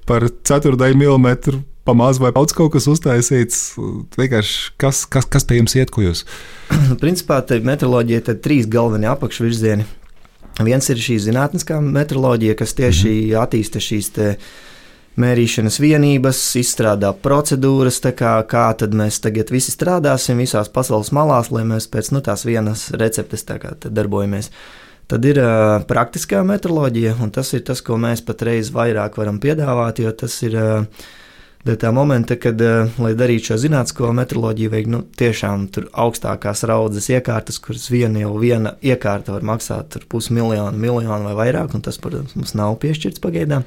par 0.09 0.25
ceturdaļu 0.41 0.97
milimetru 0.97 1.61
pamazs 1.87 2.21
vai 2.23 2.31
daudz 2.35 2.55
kaut 2.55 2.73
kas 2.75 2.87
uztaisīts. 2.91 3.61
Vienkārši 4.17 4.73
kas, 4.81 5.03
kas, 5.09 5.27
kas 5.29 5.47
pie 5.47 5.59
jums 5.59 5.75
iet, 5.77 5.91
ko 5.93 6.05
jūs? 6.05 6.25
Principā 7.03 7.41
te 7.47 7.59
meteoroloģija 7.63 8.23
ir 8.23 8.41
trīs 8.43 8.69
galvenie 8.71 9.11
apakšvirzieni. 9.11 9.87
Viens 10.63 10.89
ir 10.93 11.01
šī 11.01 11.17
zinātniskā 11.23 11.79
meteoroloģija, 11.81 12.55
kas 12.59 12.75
tieši 12.77 13.09
mm 13.09 13.17
-hmm. 13.17 13.41
attīsta 13.41 13.81
šīs 13.81 14.11
mērīšanas 15.17 15.79
vienības, 15.79 16.39
izstrādā 16.57 17.13
procedūras, 17.13 17.99
kā, 18.17 18.33
kā 18.49 18.65
tad 18.77 18.93
mēs 18.97 19.19
tagad 19.21 19.51
visi 19.53 19.71
strādāsim 19.71 20.37
visās 20.37 20.69
pasaules 20.69 21.11
malās, 21.11 21.51
lai 21.51 21.63
mēs 21.63 21.87
pēc 21.87 22.11
nu, 22.11 22.21
tās 22.21 22.45
vienas 22.45 22.89
receptes 22.91 23.45
darbojamies. 23.85 24.49
Tad 25.07 25.25
ir 25.25 25.37
uh, 25.37 25.83
praktiskā 25.85 26.43
meteoroloģija, 26.47 27.17
un 27.21 27.31
tas 27.31 27.53
ir 27.53 27.61
tas, 27.67 27.81
ko 27.81 27.97
mēs 27.97 28.23
patreiz 28.25 28.71
vairāk 28.73 29.17
varam 29.17 29.39
piedāvāt, 29.39 29.99
jo 29.99 30.11
tas 30.11 30.41
ir 30.43 30.55
uh, 30.55 30.85
Bet 31.63 31.79
tā 31.79 31.93
momenta, 31.95 32.35
kad, 32.35 32.59
uh, 32.59 32.89
lai 32.99 33.13
darītu 33.15 33.53
šo 33.53 33.57
zinātnisko 33.61 34.09
metroloģiju, 34.17 34.71
vajag 34.73 34.89
nu, 34.91 34.99
tiešām 35.19 35.69
augstākās 36.03 36.65
raudzes 36.67 37.07
iekārtas, 37.13 37.61
kuras 37.63 37.85
viena 37.87 38.19
jau 38.19 38.33
viena 38.41 38.73
iekārta 38.83 39.31
var 39.37 39.45
maksāt 39.47 39.95
pusmiljonu, 40.11 40.75
miljonu 40.75 41.29
vai 41.29 41.37
vairāk, 41.37 41.71
un 41.77 41.85
tas, 41.85 42.01
protams, 42.03 42.35
mums 42.35 42.51
nav 42.59 42.75
piešķirts 42.83 43.23
pagaidām. 43.23 43.63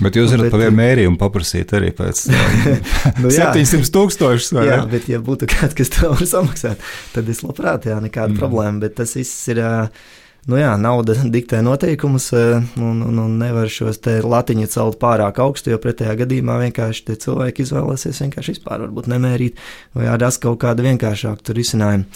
Bet 0.00 0.16
jūs 0.16 0.32
varat 0.32 0.56
par 0.56 0.64
vienu 0.64 0.78
mērījumu 0.80 1.20
paprasīt 1.20 1.76
arī 1.76 1.92
pēc 2.00 2.24
nu, 3.20 3.28
700 3.28 3.92
tūkstošus. 3.92 4.56
Jā, 4.64 4.80
bet 4.88 5.12
ja 5.12 5.20
būtu 5.20 5.50
kāds, 5.52 5.76
kas 5.76 5.92
to 5.98 6.14
var 6.16 6.24
samaksāt, 6.24 6.92
tad 7.12 7.28
es 7.28 7.44
labprāt, 7.44 7.90
jā, 7.92 8.00
nekāda 8.00 8.32
mm. 8.32 8.40
problēma, 8.40 8.86
bet 8.88 8.96
tas 9.04 9.18
viss 9.20 9.52
ir. 9.52 9.60
Uh, 9.60 10.20
nu 10.50 10.58
jā, 10.60 10.72
nauda 10.80 11.16
diktē 11.36 11.60
noteikumus, 11.64 12.30
e, 12.36 12.44
un, 12.80 13.02
un, 13.06 13.20
un 13.24 13.36
nevar 13.40 13.70
šos 13.72 14.00
te 14.04 14.18
latiņu 14.24 14.68
celt 14.72 14.98
pārāk 15.02 15.40
augstu, 15.44 15.72
jo 15.72 15.80
pretējā 15.82 16.16
gadījumā 16.24 16.58
vienkārši 16.66 17.18
cilvēki 17.26 17.66
izvēlēsies 17.66 18.22
vienkārši 18.26 18.56
vispār 18.56 18.84
varbūt 18.86 19.10
nemērīt 19.12 19.62
vai 19.96 20.10
rast 20.20 20.42
kaut 20.44 20.60
kādu 20.64 20.86
vienkāršāku 20.86 21.56
risinājumu. 21.56 22.08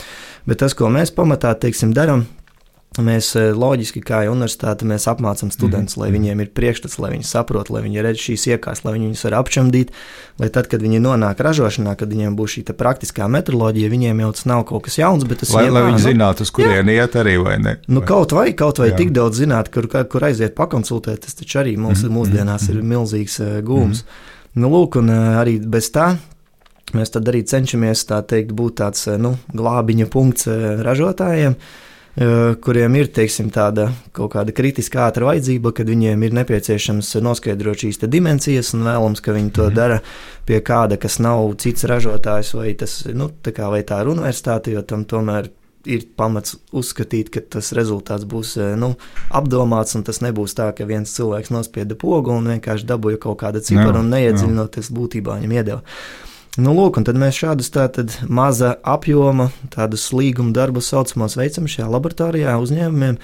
Bet 0.49 0.63
tas, 0.65 0.77
ko 0.77 0.91
mēs 0.93 1.13
pamatā, 1.15 1.55
teiksim, 1.61 1.95
darām, 1.97 2.27
Mēs 2.99 3.31
eh, 3.39 3.53
loģiski, 3.55 4.01
kā 4.03 4.25
jau 4.27 4.33
universitāte, 4.35 4.87
mēs 4.89 5.07
apmācām 5.11 5.53
studentus, 5.55 5.95
mm 5.97 6.03
-hmm. 6.03 6.07
lai 6.07 6.15
viņiem 6.17 6.41
ir 6.43 6.49
priekšstats, 6.55 6.99
lai 6.99 7.11
viņi 7.13 7.27
saprot, 7.29 7.71
lai 7.71 7.83
viņi 7.85 8.03
redz 8.03 8.23
šīs 8.25 8.47
iekārtas, 8.55 8.85
lai 8.85 8.95
viņi 8.97 9.07
viņus 9.07 9.25
var 9.25 9.37
apčamdīt, 9.39 9.93
lai 10.39 10.49
tad, 10.49 10.67
kad 10.67 10.83
viņi 10.83 10.99
nonāk 11.01 11.39
ražošanā, 11.39 11.95
kad 11.97 12.11
viņiem 12.11 12.37
būs 12.37 12.57
šī 12.57 12.65
praktiskā 12.73 13.29
metroloģija, 13.29 13.91
viņiem 13.91 14.21
jau 14.21 14.33
tas 14.33 14.45
nav 14.45 14.65
kaut 14.65 14.85
kas 14.85 14.99
jauns, 14.99 15.25
bet 15.25 15.39
tas 15.39 15.51
ir. 15.51 15.57
Lai, 15.57 15.71
lai 15.71 15.83
viņi 15.87 15.99
nu, 15.99 16.05
zinātu, 16.11 16.43
uz 16.43 16.51
kurien 16.51 16.89
iet 16.89 17.15
arī 17.15 17.37
vai 17.43 17.59
ne? 17.59 17.77
Nu, 17.87 18.03
kaut 18.03 18.33
vai, 18.33 18.53
kaut 18.53 18.79
vai 18.79 18.91
jā. 18.91 18.97
tik 18.97 19.13
daudz 19.13 19.39
zināt, 19.39 19.71
kur, 19.71 19.87
kur 19.87 20.25
aiziet 20.25 20.55
pakonsultēt, 20.55 21.23
tas 21.27 21.35
taču 21.35 21.59
arī 21.59 21.77
mums, 21.77 22.03
mm 22.03 22.09
-hmm. 22.09 22.17
mūsdienās 22.19 22.69
ir 22.69 22.83
mhm. 22.83 22.89
milzīgs 22.89 23.41
uh, 23.41 23.63
gūms. 23.63 24.03
Mm 24.03 24.09
-hmm. 24.09 24.35
Nu, 24.55 24.69
lūk, 24.71 24.99
un 24.99 25.09
uh, 25.11 25.39
arī 25.43 25.61
bez 25.61 25.91
tā. 25.91 26.17
Mēs 26.97 27.13
tad 27.13 27.29
arī 27.29 27.43
cenšamies 27.45 28.07
tā 28.09 28.23
teikt, 28.23 28.53
būt 28.57 28.81
tāds 28.81 29.19
nu, 29.19 29.37
glābiņa 29.53 30.07
punkts 30.07 30.49
ražotājiem. 30.81 31.55
Eh, 32.19 32.57
kuriem 32.59 32.97
ir 32.99 33.13
teiksim, 33.15 33.47
tāda 33.55 33.93
kaut 34.17 34.33
kāda 34.33 34.51
kritiska 34.51 35.05
ātra 35.05 35.29
vajadzība, 35.29 35.71
kad 35.77 35.87
viņiem 35.87 36.25
ir 36.27 36.33
nepieciešams 36.41 37.13
noskaidrot 37.23 37.85
šīs 37.85 38.01
dimensijas, 38.11 38.73
un 38.75 38.83
vēlams, 38.89 39.23
ka 39.23 39.37
viņi 39.37 39.53
to 39.55 39.69
mm. 39.69 39.77
dara 39.77 40.01
pie 40.49 40.59
kāda, 40.67 40.99
kas 40.99 41.21
nav 41.23 41.53
cits 41.63 41.87
ražotājs, 41.87 42.51
vai, 42.59 42.73
tas, 42.81 42.97
nu, 43.15 43.31
tā, 43.45 43.55
vai 43.71 43.85
tā 43.87 44.01
ir 44.03 44.11
universitāte, 44.17 44.75
jo 44.75 44.83
tam 44.83 45.05
tomēr 45.07 45.53
ir 45.87 46.09
pamats 46.19 46.57
uzskatīt, 46.75 47.31
ka 47.31 47.45
tas 47.55 47.71
rezultāts 47.79 48.27
būs 48.27 48.57
eh, 48.59 48.75
nu, 48.81 48.97
apdomāts, 49.31 49.95
un 49.95 50.03
tas 50.09 50.19
nebūs 50.25 50.59
tā, 50.59 50.73
ka 50.75 50.91
viens 50.91 51.15
cilvēks 51.15 51.55
nospieda 51.55 51.95
pogu 51.95 52.35
un 52.35 52.51
vienkārši 52.51 52.89
dabūja 52.89 53.23
kaut 53.29 53.45
kādu 53.45 53.63
ciparu 53.63 54.03
un 54.03 54.11
neiedziļinoties 54.17 54.91
būtībā 54.91 55.39
viņam 55.39 55.55
iedeva. 55.61 55.85
Nu, 56.59 56.73
lūk, 56.75 56.97
un 56.99 57.05
tad 57.07 57.15
mēs 57.15 57.37
šādus 57.39 57.69
tātad 57.71 58.17
maza 58.27 58.73
apjoma, 58.83 59.53
tādus 59.71 60.09
līguma 60.11 60.51
darbus 60.57 60.89
saucamos 60.91 61.37
veicam 61.39 61.69
šajā 61.71 61.87
laboratorijā 61.87 62.57
uzņēmumiem, 62.59 63.21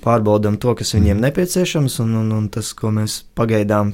pārbaudam 0.00 0.56
to, 0.56 0.72
kas 0.78 0.94
viņiem 0.96 1.18
mm. 1.18 1.26
nepieciešams, 1.26 1.98
un, 2.00 2.14
un, 2.22 2.30
un 2.38 2.46
tas, 2.48 2.72
ko 2.78 2.88
mēs 2.96 3.18
pagaidām 3.36 3.92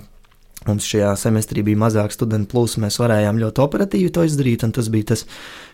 mums 0.68 0.86
šajā 0.86 1.10
semestrī 1.18 1.64
bija 1.66 1.80
mazāk 1.82 2.14
studentu 2.14 2.52
plūsma, 2.54 2.86
mēs 2.86 3.00
varējām 3.02 3.42
ļoti 3.42 3.62
operatīvi 3.64 4.12
to 4.14 4.26
izdarīt, 4.26 4.62
un 4.66 4.74
tas 4.78 4.90
bija 4.94 5.10
tas, 5.12 5.26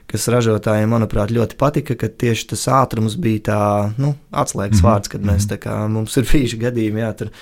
kas 0.09 0.29
ražotājiem, 0.33 0.93
manuprāt, 0.97 1.33
ļoti 1.37 1.61
patika, 1.61 1.97
ka 2.01 2.09
tieši 2.09 2.49
tas 2.55 2.65
ātrums 2.81 3.19
bija 3.21 3.45
tā, 3.51 3.63
nu, 4.01 4.15
atslēgas 4.31 4.81
mm 4.81 4.81
-hmm. 4.81 4.89
vārds, 4.89 5.13
kad 5.13 5.29
mēs 5.29 5.49
tā 5.53 5.61
kā 5.61 5.77
mums 5.89 6.17
ir 6.17 6.29
bijuši 6.33 6.65
gadījumi, 6.65 7.05
jā, 7.05 7.13
tur 7.21 7.33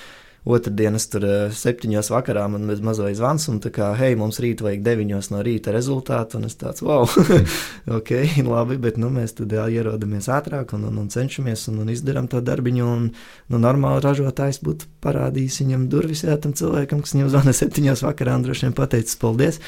Otradienas 0.41 1.05
tur 1.05 1.21
eh, 1.27 1.51
septiņos 1.53 2.07
vakarā 2.09 2.47
man 2.49 2.63
bez 2.65 2.79
mazais 2.81 3.19
zvans, 3.19 3.43
un 3.51 3.59
tā 3.61 3.69
kā, 3.73 3.91
hei, 3.99 4.15
mums 4.17 4.39
rīt 4.41 4.63
vajag 4.65 4.81
deviņos 4.87 5.29
no 5.35 5.43
rīta 5.45 5.69
rezultātu, 5.75 6.39
un 6.39 6.47
es 6.47 6.57
tāds, 6.57 6.81
wow, 6.81 7.05
ok, 7.97 8.11
labi, 8.47 8.79
bet 8.81 8.97
nu, 8.97 9.11
mēs 9.13 9.37
tad 9.37 9.53
jā, 9.53 9.67
ierodamies 9.69 10.31
ātrāk 10.33 10.73
un, 10.73 10.87
un, 10.89 10.97
un 11.03 11.11
cenšamies 11.13 11.67
un, 11.69 11.83
un 11.83 11.93
izdarām 11.93 12.25
to 12.31 12.41
darbiņu, 12.41 12.89
un 12.89 13.07
nu, 13.13 13.61
normāli 13.61 14.01
ražotājs 14.01 14.63
būtu 14.65 14.89
parādījis 15.05 15.61
viņam 15.61 15.87
durvis 15.93 16.25
jā, 16.25 16.39
tam 16.41 16.57
cilvēkam, 16.57 17.05
kas 17.05 17.13
viņam 17.13 17.33
zvana 17.35 17.53
septiņos 17.61 18.01
vakarā, 18.09 18.39
un 18.39 18.47
droši 18.47 18.65
vien 18.65 18.77
pateicis 18.81 19.21
paldies. 19.21 19.61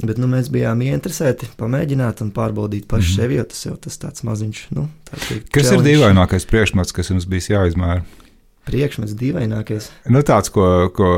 Bet 0.00 0.16
nu, 0.16 0.26
mēs 0.32 0.48
bijām 0.48 0.80
ieinteresēti 0.80 1.52
pamēģināt 1.60 2.22
un 2.24 2.30
pārbaudīt 2.32 2.86
pašu 2.88 3.04
mm 3.04 3.10
-hmm. 3.10 3.16
sevi, 3.20 3.36
jo 3.36 3.44
tas 3.44 3.66
jau 3.66 3.74
tas 3.76 3.98
tāds 4.00 4.24
maziņš. 4.24 4.62
Nu, 4.72 4.88
tā 5.04 5.18
teikt, 5.20 5.50
kas 5.52 5.68
challenge. 5.68 5.90
ir 5.90 5.98
dīvainākais 5.98 6.46
priekšmets, 6.48 6.94
kas 6.96 7.12
jums 7.12 7.28
bijis 7.28 7.50
jāizmēra? 7.52 8.02
Priekšmets 8.68 9.14
dīvainākais. 9.18 9.88
Nu, 10.12 10.22
tāds, 10.26 10.52
ko, 10.52 10.64
ko, 10.94 11.10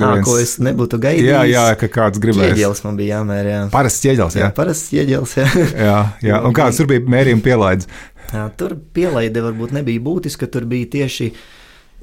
à, 0.00 0.12
ko 0.26 0.36
es 0.40 0.58
nebūtu 0.62 1.00
gaidījis. 1.02 1.30
Jā, 1.30 1.44
jā, 1.48 1.64
ka 1.80 1.88
kāds 1.92 2.20
gribēja. 2.22 2.54
Ķieģelis 2.54 2.84
man 2.86 2.98
bija 3.00 3.20
jāmēra. 3.20 3.54
Jā. 3.54 3.62
Parasts 3.72 4.04
ķieģelis. 4.04 4.36
Jā, 4.36 4.44
jā 4.44 4.56
parasts 4.56 4.90
ķieģelis. 4.92 5.36
Jā. 5.40 5.46
jā, 5.88 6.00
jā. 6.30 6.42
Un 6.46 6.56
kāds 6.56 6.80
tur 6.80 6.90
bija 6.90 7.04
mērījuma 7.16 7.46
pielaids? 7.46 7.88
Jā, 8.30 8.44
tur 8.60 8.76
pielaide 8.94 9.42
varbūt 9.42 9.72
nebija 9.80 10.04
būtiska, 10.04 10.50
tur 10.52 10.68
bija 10.70 10.90
tieši. 10.98 11.32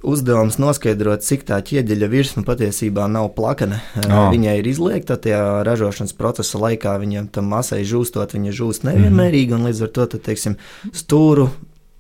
Uzdevums 0.08 0.60
noskaidrot, 0.62 1.24
cik 1.26 1.48
tā 1.48 1.58
ķieģeļa 1.66 2.08
virsma 2.12 2.44
patiesībā 2.46 3.08
nav 3.10 3.32
plakana. 3.34 3.80
Oh. 4.04 4.28
Viņai 4.30 4.60
ir 4.60 4.68
izliekta 4.70 5.18
tajā 5.22 5.64
ražošanas 5.66 6.14
procesa 6.18 6.62
laikā, 6.62 6.94
viņam 7.02 7.32
tam 7.34 7.50
masai 7.50 7.82
žūstot, 7.88 8.36
viņa 8.38 8.54
žūst 8.60 8.86
nevienmērīgi, 8.86 9.58
un 9.58 9.66
līdz 9.66 9.82
ar 9.88 9.92
to, 9.96 10.06
tad, 10.14 10.22
teiksim, 10.30 10.60
stūru 10.94 11.48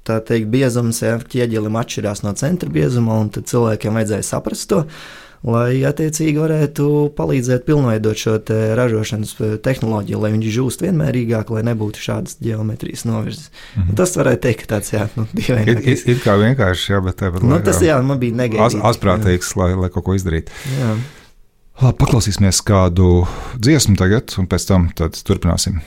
tā 0.08 0.20
teikt, 0.26 0.50
biezums 0.54 1.04
ja, 1.04 1.18
ķieģelim 1.20 1.78
atšķirās 1.80 2.24
no 2.26 2.34
centra 2.40 2.72
biezuma, 2.74 3.22
un 3.22 3.32
cilvēkiem 3.38 3.98
vajadzēja 4.00 4.28
saprast 4.28 4.70
to. 4.72 4.84
Lai 5.46 5.84
attiecīgi 5.86 6.40
varētu 6.42 6.86
palīdzēt 7.16 7.68
pilnveidot 7.68 8.18
šo 8.18 8.34
te 8.44 8.56
ražošanas 8.76 9.36
eh, 9.38 9.52
tehnoloģiju, 9.64 10.22
lai 10.24 10.32
viņš 10.34 10.48
žūst 10.56 10.82
vienmērīgāk, 10.82 11.52
lai 11.54 11.62
nebūtu 11.68 12.02
šādas 12.02 12.40
geometrijas 12.42 13.06
novirzes. 13.06 13.52
Mm 13.76 13.84
-hmm. 13.84 13.98
Tas 14.00 14.16
varētu 14.18 14.42
teikt, 14.48 14.66
ka 14.66 14.76
tāds 14.76 14.94
jā, 14.96 15.06
nu, 15.16 15.28
ir, 15.38 15.78
ir, 15.78 16.02
ir 16.16 16.24
kā 16.26 16.40
vienkārši, 16.42 16.92
jā, 16.94 17.04
bet 17.06 17.22
tāpat 17.22 17.46
nu, 17.46 17.60
tas 17.62 17.82
jā, 17.86 18.02
man 18.02 18.20
bija 18.20 18.34
negaidīts. 18.34 18.82
As, 18.82 18.96
asprātīgs, 18.96 19.54
lai, 19.62 19.76
lai 19.76 19.90
kaut 19.94 20.10
ko 20.10 20.18
izdarītu. 20.18 20.52
Jā. 20.80 20.98
Labi, 21.82 21.98
paklausīsimies 22.02 22.64
kādu 22.66 23.28
dziesmu 23.62 23.94
tagad, 24.00 24.34
un 24.42 24.50
pēc 24.50 24.66
tam 24.66 24.90
turpināsim. 24.98 25.78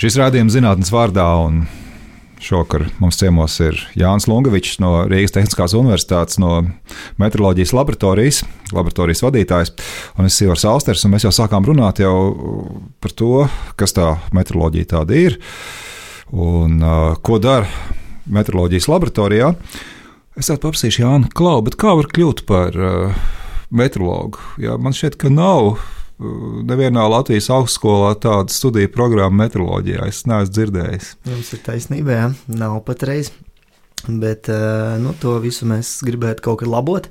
Šis 0.00 0.14
rādījums 0.16 0.54
zinātnes 0.54 0.88
vārdā 0.94 1.26
un 1.44 1.66
Šovakar 2.40 2.86
mums 3.02 3.18
ciemos 3.20 3.58
ir 3.60 3.76
Jānis 4.00 4.24
Lungavičs 4.30 4.78
no 4.80 4.94
Rīgas 5.04 5.34
Tehniskās 5.34 5.74
Universitātes, 5.76 6.38
no 6.40 6.62
meteoroloģijas 7.20 7.74
laboratorijas, 7.76 8.38
laboratorijas 8.72 9.20
vadītājs, 9.26 9.74
un 10.16 10.24
es 10.24 10.38
esmu 10.38 10.46
Ivars 10.46 10.64
Austers, 10.70 11.04
un 11.04 11.12
mēs 11.12 11.28
jau 11.28 11.34
sākām 11.36 11.68
runāt 11.68 12.00
jau 12.00 12.14
par 12.96 13.12
to, 13.12 13.44
kas 13.76 13.92
tā 13.98 14.08
meteoroloģija 14.32 14.88
tāda 14.94 15.20
ir 15.20 15.36
un 16.32 16.80
uh, 16.80 17.20
ko 17.20 17.36
dara 17.44 17.68
meteoroloģijas 18.24 18.88
laboratorijā. 18.88 19.52
Es 20.32 20.48
tādu 20.48 20.64
paprasīšu 20.64 21.04
Jānu 21.04 21.28
Klau, 21.36 21.60
bet 21.68 21.76
kā 21.76 21.92
var 22.00 22.08
kļūt 22.08 22.46
par 22.48 22.72
uh, 22.72 23.24
meteorologu? 23.68 24.40
Jā, 24.64 24.80
man 24.80 24.96
šķiet, 24.96 25.20
ka 25.20 25.28
nav 25.28 25.74
nevienā 26.20 27.04
Latvijas 27.08 27.48
augstskolā 27.54 28.14
tāda 28.20 28.52
studiju 28.52 28.90
programma 28.92 29.44
meteoroloģijā. 29.44 30.08
Es 30.10 30.24
neesmu 30.28 30.54
dzirdējis. 30.56 31.12
Jums 31.30 31.52
ir 31.56 31.62
taisnība, 31.64 32.16
jā, 32.16 32.26
nav 32.60 32.80
patreiz. 32.86 33.32
Bet 34.06 34.48
eh, 34.48 34.96
nu, 35.00 35.12
to 35.20 35.36
visu 35.42 35.68
mēs 35.68 35.98
gribētu 36.06 36.44
kaut 36.44 36.62
kā 36.62 36.68
labot. 36.70 37.08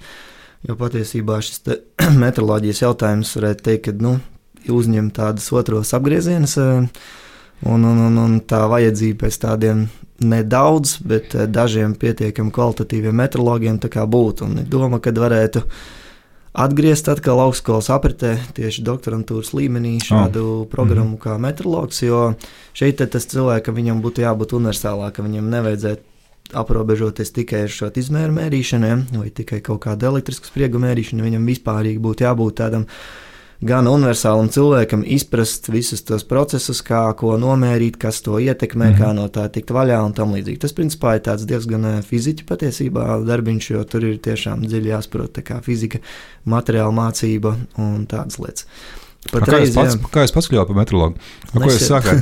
Jo 0.67 0.75
patiesībā 0.79 1.39
šis 1.45 1.63
meteoroloģijas 2.23 2.83
jautājums 2.83 3.35
varētu 3.37 3.65
teikt, 3.65 3.87
ka 3.87 3.95
nu, 4.03 4.17
uzņem 4.69 5.11
tādas 5.15 5.47
otros 5.55 5.93
apgriezienus, 5.97 6.57
eh, 6.61 6.89
un, 7.69 7.85
un, 7.85 8.05
un, 8.09 8.19
un 8.25 8.37
tā 8.41 8.65
vajadzība 8.71 9.25
pēc 9.25 9.41
tādiem 9.45 9.87
nedaudz, 10.19 10.97
bet 11.05 11.35
eh, 11.35 11.47
dažiem 11.47 11.95
pietiekami 11.99 12.53
kvalitatīviem 12.55 13.21
meteorologiem 13.21 13.79
būtu. 13.79 14.49
Un 14.49 14.65
doma, 14.69 14.99
kad 14.99 15.17
varētu 15.17 15.63
atgriezt 16.59 17.07
atkal 17.11 17.39
augstskolas 17.45 17.89
apritē, 17.93 18.35
tieši 18.57 18.83
doktorantūras 18.87 19.53
līmenī, 19.55 19.95
šādu 20.03 20.43
oh. 20.43 20.67
programmu 20.71 21.15
mm. 21.15 21.21
kā 21.23 21.37
meteorologs. 21.41 22.03
Jo 22.03 22.33
šeit 22.77 22.99
tas 22.99 23.27
cilvēkam 23.31 23.79
būtu 24.03 24.25
jābūt 24.25 24.55
universālākam, 24.57 25.29
viņam 25.29 25.51
nevajadzētu 25.55 26.07
aprobežoties 26.59 27.31
tikai 27.31 27.63
ar 27.67 27.73
šo 27.73 27.91
izmēru 28.01 28.33
mērīšanu, 28.35 28.91
vai 29.21 29.29
tikai 29.29 29.61
kaut 29.65 29.83
kādu 29.85 30.09
elektrisku 30.09 30.49
spriegu 30.49 30.81
mērīšanu. 30.81 31.25
Viņam 31.27 31.49
vispārīgi 31.49 32.01
būtu 32.01 32.25
jābūt 32.25 32.57
tādam 32.61 32.87
gan 33.61 33.87
universālam 33.91 34.47
cilvēkam 34.51 35.03
izprast 35.03 35.67
visus 35.71 36.03
tos 36.07 36.23
procesus, 36.27 36.79
kā 36.85 37.01
ko 37.19 37.35
nomērīt, 37.41 37.97
kas 37.99 38.21
to 38.23 38.39
ietekmē, 38.39 38.91
-hmm. 38.93 39.01
kā 39.01 39.13
no 39.15 39.27
tā 39.27 39.49
tikt 39.51 39.71
vaļā 39.75 39.99
un 40.05 40.13
tam 40.13 40.33
līdzīgi. 40.33 40.59
Tas, 40.59 40.73
principā, 40.73 41.15
ir 41.15 41.21
diezgan 41.45 41.85
eh, 41.85 42.01
fiziķa 42.01 42.43
patiesībā 42.47 43.25
darbiņš, 43.25 43.71
jo 43.71 43.83
tur 43.83 44.05
ir 44.05 44.17
tiešām 44.17 44.65
dziļi 44.65 44.95
jāsaprot 44.95 45.33
fizika, 45.61 45.99
materiāla 46.45 46.91
mācība 46.91 47.55
un 47.77 48.07
tādas 48.07 48.39
lietas. 48.39 48.65
Pat 49.27 49.43
kā, 49.43 49.57
reiz, 49.59 49.75
kā 50.13 50.23
es 50.23 50.31
pats 50.31 50.47
kļuvu 50.49 50.69
par 50.69 50.77
meteorologu? 50.77 51.25
Ko 51.51 51.67
es 51.67 51.83
saku? 51.89 52.13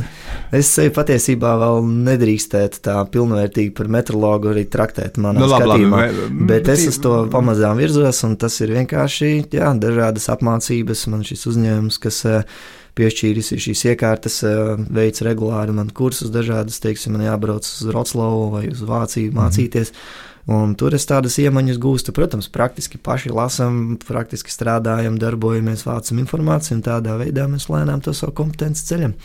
es 0.58 0.72
sevi 0.74 0.90
patiesībā 0.96 1.52
vēl 1.62 1.86
nedrīkstētu 2.08 2.82
tā 2.88 2.96
pilnvērtīgi 3.14 3.72
par 3.78 3.92
meteorologu 3.94 4.50
arī 4.52 4.66
traktēt 4.72 5.20
manā 5.22 5.44
nu, 5.44 5.50
skatījumā. 5.52 6.02
Labi, 6.02 6.24
labi, 6.24 6.48
bet 6.50 6.72
es 6.74 6.88
uz 6.90 6.98
to 7.04 7.14
pamazām 7.32 7.78
virzos, 7.80 8.24
un 8.26 8.34
tas 8.42 8.58
ir 8.66 8.74
vienkārši 8.80 9.32
jā, 9.54 9.70
dažādas 9.78 10.26
apmācības. 10.34 11.06
Man 11.14 11.24
šis 11.28 11.46
uzņēmums, 11.54 12.00
kas 12.02 12.22
eh, 12.28 12.58
piešķīris 12.98 13.54
šīs 13.68 13.86
iekārtas, 13.94 14.42
eh, 14.50 14.74
veids 14.98 15.22
regulāri 15.28 15.78
man 15.78 15.94
kursus 15.94 16.34
dažādas, 16.34 16.82
teiksim, 16.84 17.14
man 17.16 17.28
jābrauc 17.30 17.70
uz 17.70 17.94
Roclavu 17.94 18.50
vai 18.58 18.66
uz 18.74 18.82
Vāciju 18.82 19.30
mhm. 19.30 19.44
mācīties. 19.44 19.94
Mm 19.94 20.02
-hmm. 20.02 20.27
Un 20.48 20.78
tur 20.80 20.96
es 20.96 21.04
tādas 21.04 21.36
iemaņas 21.44 21.80
gūstu. 21.84 22.14
Protams, 22.16 22.48
praktiski 22.48 23.00
paši 23.04 23.34
lasām, 23.36 23.98
praktiski 24.00 24.54
strādājam, 24.54 25.18
darbojamies, 25.20 25.84
vācam 25.84 26.22
informāciju, 26.24 26.78
un 26.78 26.84
tādā 26.86 27.18
veidā 27.20 27.50
mēs 27.52 27.68
lēnām 27.68 28.00
to 28.06 28.14
savu 28.16 28.32
kompetenci 28.38 28.86
ceļam. 28.88 29.18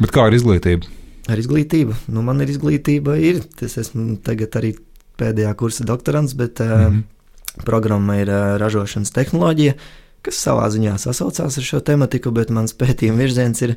Bet 0.00 0.14
kā 0.14 0.24
ar 0.30 0.36
izglītību? 0.36 0.88
Ar 1.28 1.40
izglītību. 1.40 1.98
Nu, 2.16 2.24
man 2.24 2.40
ir 2.40 2.54
izglītība, 2.54 3.18
ir. 3.20 3.42
Es 3.64 3.76
esmu 3.80 4.16
tagad 4.24 4.56
arī 4.60 4.72
pēdējā 5.20 5.52
kursa 5.60 5.84
doktorants, 5.84 6.32
bet 6.32 6.64
mm 6.64 6.72
-hmm. 6.72 7.04
uh, 7.04 7.62
programma 7.68 8.16
ir 8.22 8.32
uh, 8.32 8.56
ražošanas 8.60 9.12
tehnoloģija, 9.12 9.74
kas 10.24 10.42
savā 10.48 10.66
ziņā 10.72 10.96
sasaucās 10.98 11.58
ar 11.58 11.64
šo 11.64 11.80
tematiku, 11.80 12.30
bet 12.30 12.50
mans 12.50 12.72
pētījuma 12.72 13.20
virziens 13.20 13.62
ir 13.62 13.76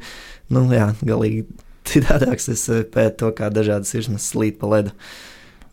nu, 0.50 0.70
jā, 0.72 0.94
galīgi 1.04 1.46
citādāks. 1.84 2.50
Es 2.50 2.70
pētu 2.94 3.18
to, 3.18 3.32
kā 3.32 3.50
dažādas 3.50 3.92
sirsmas 3.92 4.32
slīd 4.32 4.58
pa 4.60 4.68
ledu. 4.68 4.92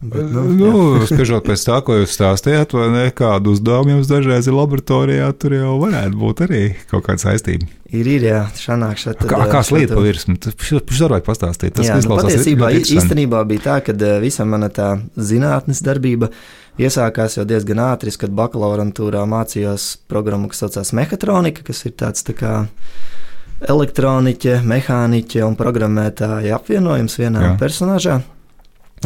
Bet, 0.01 0.27
nu, 0.33 0.43
nu, 0.53 0.73
Spriežot 1.09 1.47
pēc 1.49 1.63
tā, 1.65 1.79
ko 1.85 1.97
jūs 2.01 2.17
stāstījāt, 2.17 2.75
vai 2.77 2.89
ne, 2.93 3.05
kādu 3.15 3.55
uzdevumu 3.55 3.97
jums 3.97 4.11
dažreiz 4.11 4.49
ir 4.51 4.57
laboratorijā, 4.57 5.31
tur 5.41 5.55
jau 5.57 5.77
varētu 5.81 6.21
būt 6.21 6.43
arī 6.49 6.63
kaut 6.91 7.07
kāda 7.07 7.23
saistība. 7.23 7.69
Ir, 7.95 8.09
ir, 8.11 8.27
jā, 8.27 8.41
šanāk 8.59 8.99
šeit. 8.99 9.23
Kā, 9.31 9.45
kā 9.51 9.63
slīd 9.67 9.93
pa 9.95 10.03
virsmu? 10.03 10.37
Tas 10.43 10.57
var 10.75 11.15
vajag 11.15 11.27
pastāstīt. 11.29 11.77
Tas 11.79 11.89
jā, 11.89 12.01
nu, 12.03 12.19
patiesībā 12.19 12.73
īstenībā 12.81 13.45
bija 13.49 13.65
tā, 13.69 13.79
ka 13.87 13.95
eh, 13.95 14.19
visa 14.25 14.47
mana 14.49 14.69
tā 14.75 14.97
zinātnes 15.15 15.85
darbība 15.87 16.33
iesākās 16.81 17.39
jau 17.39 17.47
diezgan 17.47 17.85
ātri, 17.87 18.13
kad 18.19 18.35
bakalaurantūrā 18.35 19.23
mācījos 19.31 19.95
programmu, 20.11 20.51
kas 20.51 20.65
saucās 20.65 20.91
mehatronika, 20.97 21.63
kas 21.67 21.85
ir 21.87 21.95
tāds 22.03 22.27
tā 22.27 22.35
kā 22.39 22.55
elektroniķe, 23.65 24.59
mehāniķe 24.67 25.45
un 25.47 25.57
programmētāja 25.59 26.59
apvienojums 26.59 27.21
vienā 27.21 27.47
jā. 27.47 27.57
personāžā. 27.61 28.21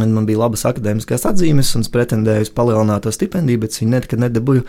Man 0.00 0.26
bija 0.28 0.44
labas 0.44 0.64
akadēmiskās 0.68 1.26
atzīmes, 1.28 1.74
un 1.76 1.84
es 1.86 1.92
pretendēju 1.92 2.46
uz 2.46 2.54
palielināto 2.54 3.12
stipendiju, 3.14 3.62
bet 3.64 3.76
viņu 3.78 3.92
nekad 3.92 4.22
nedabūju, 4.22 4.64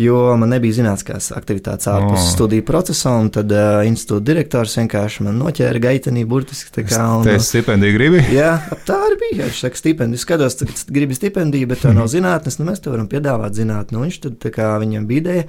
jo 0.00 0.20
man 0.40 0.50
nebija 0.50 0.78
zinātniskās 0.80 1.30
aktivitātes 1.36 1.88
ārpus 1.90 2.18
oh. 2.18 2.30
studiju 2.32 2.66
procesa. 2.66 3.14
Tad 3.34 3.54
uh, 3.54 3.82
institūta 3.86 4.26
direktors 4.32 4.74
vienkārši 4.80 5.28
man 5.28 5.38
noķēra 5.42 5.84
gaitenī, 5.86 6.24
burtiski 6.28 6.74
tā 6.74 6.86
kā. 6.88 7.04
Un, 7.20 7.28
tā 7.28 7.36
stipendija 7.42 7.94
gribi? 7.94 8.24
Jā, 8.34 8.56
tā 8.88 8.98
arī 9.06 9.20
bija. 9.22 9.46
Viņš 9.46 9.62
saka, 9.66 9.80
stipendiju 9.84 10.24
skatos, 10.24 10.58
ka 10.62 10.98
gribi 10.98 11.16
stipendiju, 11.18 11.70
bet 11.70 11.84
tā 11.86 11.94
nav 11.94 12.10
zinātnes, 12.14 12.58
nu 12.60 12.68
mēs 12.70 12.82
te 12.82 12.92
varam 12.92 13.08
piedāvāt 13.10 13.56
zinātni. 13.56 13.96
Nu, 13.96 14.04
viņš 14.08 14.20
tad 14.26 14.42
tā 14.42 14.54
kā 14.54 14.74
viņam 14.82 15.08
ideja 15.14 15.48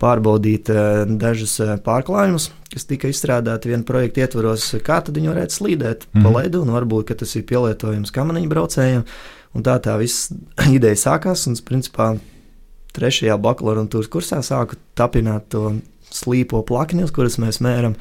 pārbaudīt 0.00 0.70
uh, 0.72 1.02
dažus 1.20 1.56
uh, 1.64 1.74
pārklājumus, 1.82 2.50
kas 2.72 2.86
tika 2.88 3.10
izstrādāti 3.10 3.70
viena 3.72 3.86
projekta 3.86 4.24
ietvaros, 4.24 4.68
kā 4.86 5.00
tad 5.04 5.18
viņi 5.18 5.32
varētu 5.32 5.56
slīdēt 5.56 6.06
mm. 6.06 6.22
pa 6.22 6.28
mhm. 6.28 6.36
ledu, 6.38 6.62
un 6.64 6.74
varbūt 6.76 7.14
tas 7.22 7.34
ir 7.38 7.46
pielietojams 7.48 8.14
kamaniņu 8.14 8.52
braucējiem. 8.52 9.04
Un 9.56 9.64
tā 9.64 9.76
tā 9.82 9.96
viss 10.00 10.30
ideja 10.76 11.00
sākās, 11.06 11.46
un 11.48 11.56
es 11.58 11.64
principā 11.64 12.14
trešajā 12.96 13.36
bakalaura 13.40 13.84
kursā 14.12 14.40
sāku 14.44 14.78
tapināt 14.96 15.50
to 15.52 15.76
slīpo 16.12 16.62
plakni, 16.64 17.04
uz 17.04 17.12
kuras 17.12 17.36
mēs 17.42 17.60
mēram 17.64 17.96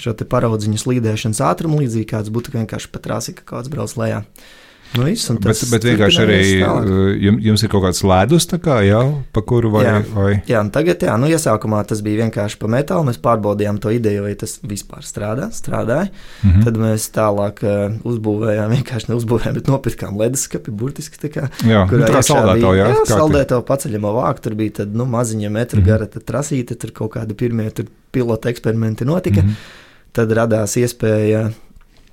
šo 0.00 0.10
paraudziņu 0.16 0.80
slīdēšanas 0.80 1.42
ātrumu, 1.46 1.84
līdzīgi 1.84 2.10
kāds 2.10 2.32
būtu 2.34 2.56
vienkārši 2.56 2.90
pat 2.90 3.06
rāsika, 3.12 3.44
kāds 3.46 3.70
brauc 3.70 3.92
lejā. 3.94 4.24
Uh, 4.24 4.63
Nu, 4.94 5.04
viss, 5.08 5.26
bet, 5.42 5.58
bet 5.72 5.84
vienkārši 5.88 6.20
arī 6.22 6.38
uh, 6.62 7.38
jums 7.42 7.64
ir 7.66 7.70
kaut 7.72 7.82
kāds 7.82 8.02
ledus, 8.06 8.46
kā, 8.62 8.76
jā, 8.86 9.00
pa 9.34 9.42
kuru 9.42 9.72
vai. 9.74 9.82
Jā, 9.86 9.94
vai? 10.14 10.34
jā 10.46 10.60
tagad, 10.74 11.02
jā, 11.02 11.16
nu, 11.18 11.26
iesākumā 11.34 11.80
tas 11.88 12.02
bija 12.04 12.22
vienkārši 12.22 12.60
pa 12.60 12.70
metālu. 12.70 13.08
Mēs 13.08 13.18
pārbaudījām 13.24 13.80
to 13.82 13.90
ideju, 13.94 14.22
vai 14.28 14.36
tas 14.38 14.56
vispār 14.62 15.02
strādā. 15.06 15.48
Strādāja. 15.54 16.06
Mm 16.42 16.50
-hmm. 16.50 16.64
Tad 16.68 16.78
mēs 16.78 17.08
tālāk 17.16 17.64
uh, 17.66 17.96
uzbūvējām, 18.06 18.76
vienkārši 18.76 19.10
neuzbūvējām, 19.10 19.58
bet 19.58 19.72
nopirkām 19.72 20.20
leduskapi, 20.20 20.70
burtiski 20.70 21.18
tā 21.26 21.32
kā. 21.34 21.48
Jā, 21.66 21.84
kurā 21.90 22.12
nu, 22.14 22.22
saldēto, 22.22 22.74
jā, 22.78 22.88
jā 22.88 23.04
saldēto 23.10 23.62
paceļamo 23.62 24.14
vāku. 24.20 24.46
Tur 24.46 24.54
bija 24.54 24.78
tad, 24.82 24.94
nu, 24.94 25.04
maziņa 25.04 25.50
metra 25.50 25.80
mm 25.80 25.84
-hmm. 25.84 25.88
gara 25.88 26.06
trasīte, 26.06 26.78
tur 26.78 26.90
kaut 26.90 27.16
kādi 27.16 27.34
pirmie 27.34 27.70
pilota 28.12 28.48
eksperimenti 28.48 29.04
notika. 29.04 29.42
Mm 29.42 29.48
-hmm. 29.48 29.82
Tad 30.12 30.32
radās 30.32 30.76
iespēja 30.76 31.50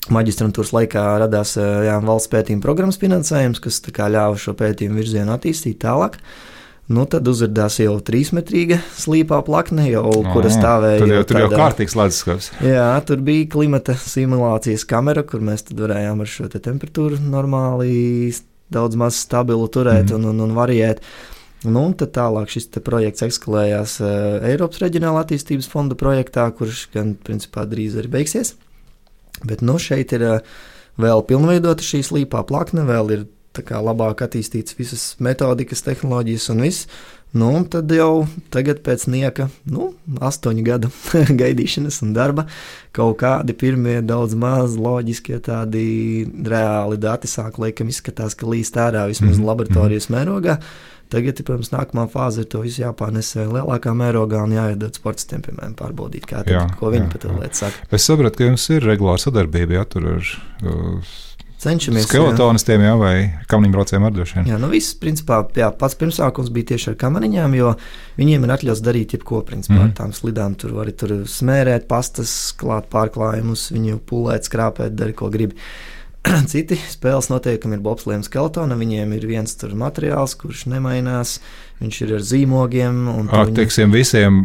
Maģistrantūras 0.09 0.71
laikā 0.73 1.01
radās 1.21 1.53
jā, 1.59 1.99
valsts 2.01 2.31
pētījuma 2.31 2.63
programmas 2.63 2.97
finansējums, 3.01 3.61
kas 3.61 3.77
ļāva 3.85 4.39
šo 4.39 4.55
pētījumu 4.57 4.97
virzienu 4.97 5.35
attīstīt 5.35 5.77
tālāk. 5.83 6.17
Nu, 6.91 7.05
tad 7.07 7.27
uzrādījās 7.29 7.77
jau 7.83 7.93
trīsmetrīga 8.03 8.79
slīpā 8.97 9.37
plakne, 9.47 9.85
jau, 9.91 10.01
oh, 10.09 10.25
kura 10.33 10.49
stāvēja. 10.51 11.03
Tur 11.03 11.13
jau, 11.13 11.21
tur 11.29 11.39
jau 11.43 11.49
kārtīgs 11.53 11.95
leduskapis. 11.95 12.49
Jā, 12.65 12.87
tur 13.07 13.21
bija 13.23 13.45
klimata 13.53 13.95
simulācijas 14.01 14.83
kamera, 14.89 15.23
kur 15.27 15.45
mēs 15.45 15.63
varējām 15.69 16.23
ar 16.25 16.31
šo 16.33 16.49
te 16.51 16.59
temperatūru 16.65 17.21
normāli, 17.21 18.33
daudz 18.73 18.97
maz 18.99 19.21
stabilu 19.21 19.69
turēt 19.71 20.09
mm. 20.09 20.17
un, 20.17 20.27
un, 20.33 20.41
un 20.47 20.57
variēt. 20.57 21.05
Nu, 21.61 21.85
un 21.85 21.93
tad 21.93 22.11
tālāk 22.17 22.49
šis 22.51 22.71
projekts 22.81 23.23
eskalējās 23.29 23.99
uh, 24.01 24.41
Eiropas 24.49 24.81
Reģionālā 24.81 25.21
attīstības 25.23 25.69
fonda 25.71 25.95
projektā, 25.95 26.49
kurš 26.57 26.87
gan 26.95 27.13
principā 27.21 27.67
drīz 27.69 27.95
arī 28.01 28.11
beigsies. 28.17 28.55
Bet 29.47 29.63
nu, 29.65 29.77
šeit 29.81 30.13
ir 30.17 30.27
eh, 30.27 30.51
vēl 31.01 31.25
pilnveidota 31.27 31.85
šī 31.85 32.03
slīpā 32.05 32.43
plakne, 32.47 32.85
vēl 32.87 33.15
ir 33.15 33.25
labāk 33.59 34.21
attīstīts 34.23 34.77
visas 34.77 35.15
metodikas, 35.19 35.83
tehnoloģijas 35.83 36.49
un 36.53 36.61
viss. 36.61 36.87
Nu, 37.31 37.63
tad 37.63 37.87
jau 37.95 38.27
tagad, 38.51 38.81
pēc 38.83 39.05
nieka, 39.07 39.47
nu, 39.71 39.93
astoņu 40.19 40.63
gadu 40.67 40.89
gaidīšanas 41.41 42.01
un 42.03 42.11
darba, 42.13 42.43
kaut 42.91 43.21
kādi 43.21 43.55
pirmie, 43.55 44.01
daudz 44.03 44.35
maz 44.35 44.75
loģiskie, 44.75 45.39
tādi 45.39 46.27
reāli 46.27 46.99
dati 46.99 47.31
sāk 47.31 47.55
laikam 47.61 47.87
izskatās, 47.87 48.35
ka 48.35 48.49
līst 48.51 48.75
ārā 48.75 49.05
vismaz 49.07 49.37
mm 49.37 49.39
-hmm. 49.39 49.47
laboratorijas 49.47 50.09
mērogā. 50.11 50.57
Tagad, 51.11 51.41
protams, 51.43 51.73
nākamā 51.73 52.05
fāze 52.11 52.45
ir 52.45 52.47
to 52.51 52.61
visu 52.63 52.85
jāpārnes 52.85 53.33
lielākā 53.35 53.91
mērogā 53.97 54.45
un 54.45 54.55
jāiedod 54.55 54.95
sportistiem, 54.95 55.43
piemēram, 55.43 55.73
pārbaudīt, 55.79 56.27
kā 56.29 56.45
tad, 56.45 56.53
jā, 56.55 56.61
ko 56.79 56.93
viņi 56.93 57.09
par 57.11 57.25
to 57.25 57.33
lietu 57.35 57.65
saka. 57.65 57.89
Es 57.91 58.07
sapratu, 58.07 58.39
ka 58.39 58.47
jums 58.47 58.69
ir 58.71 58.87
regulāra 58.87 59.19
sadarbība 59.19 59.75
ja, 59.75 59.83
ar 59.83 60.07
uh, 60.07 61.17
cenšamies. 61.61 62.07
Skeletonistiem, 62.09 62.83
jā, 62.85 62.93
vai 62.99 63.13
kamaniņbraucējiem 63.51 64.07
ar 64.07 64.17
vien. 64.17 64.49
Jā, 64.49 64.57
nu 64.61 64.69
viss, 64.71 64.95
principā, 65.01 65.41
jā, 65.57 65.69
pats 65.77 65.97
pirmsākums 65.99 66.51
bija 66.53 66.71
tieši 66.73 66.93
ar 66.93 66.97
kamaniņām, 67.03 67.55
jo 67.59 67.73
viņiem 68.17 68.47
ir 68.47 68.53
atļauts 68.57 68.83
darīt 68.85 69.15
jebko, 69.17 69.43
principā, 69.47 69.77
mm. 69.77 69.87
ar 69.89 69.95
tām 69.99 70.15
slidām. 70.15 70.57
Tur 70.59 70.75
var 70.79 70.91
tur 70.97 71.15
smērēt 71.29 71.87
pastas, 71.91 72.33
klāt 72.57 72.89
pārklājumus, 72.93 73.69
viņu 73.75 74.01
pulēt, 74.09 74.47
skrāpēt, 74.49 74.95
darīt, 74.97 75.19
ko 75.21 75.29
gribi. 75.33 75.59
Citi 76.51 76.77
spēles 76.91 77.31
noteikumi 77.31 77.77
ir 77.77 77.81
bobslēm 77.83 78.21
skeletona. 78.25 78.77
Viņiem 78.77 79.13
ir 79.17 79.27
viens 79.29 79.55
materiāls, 79.57 80.35
kurš 80.37 80.67
nemainās. 80.69 81.39
Viņš 81.81 81.97
ir 82.05 82.11
ar 82.13 82.25
zīmogiem. 82.25 82.97
Ak, 83.09 83.49
viņi... 83.49 83.55
teiksim, 83.57 83.93
visiem, 83.93 84.41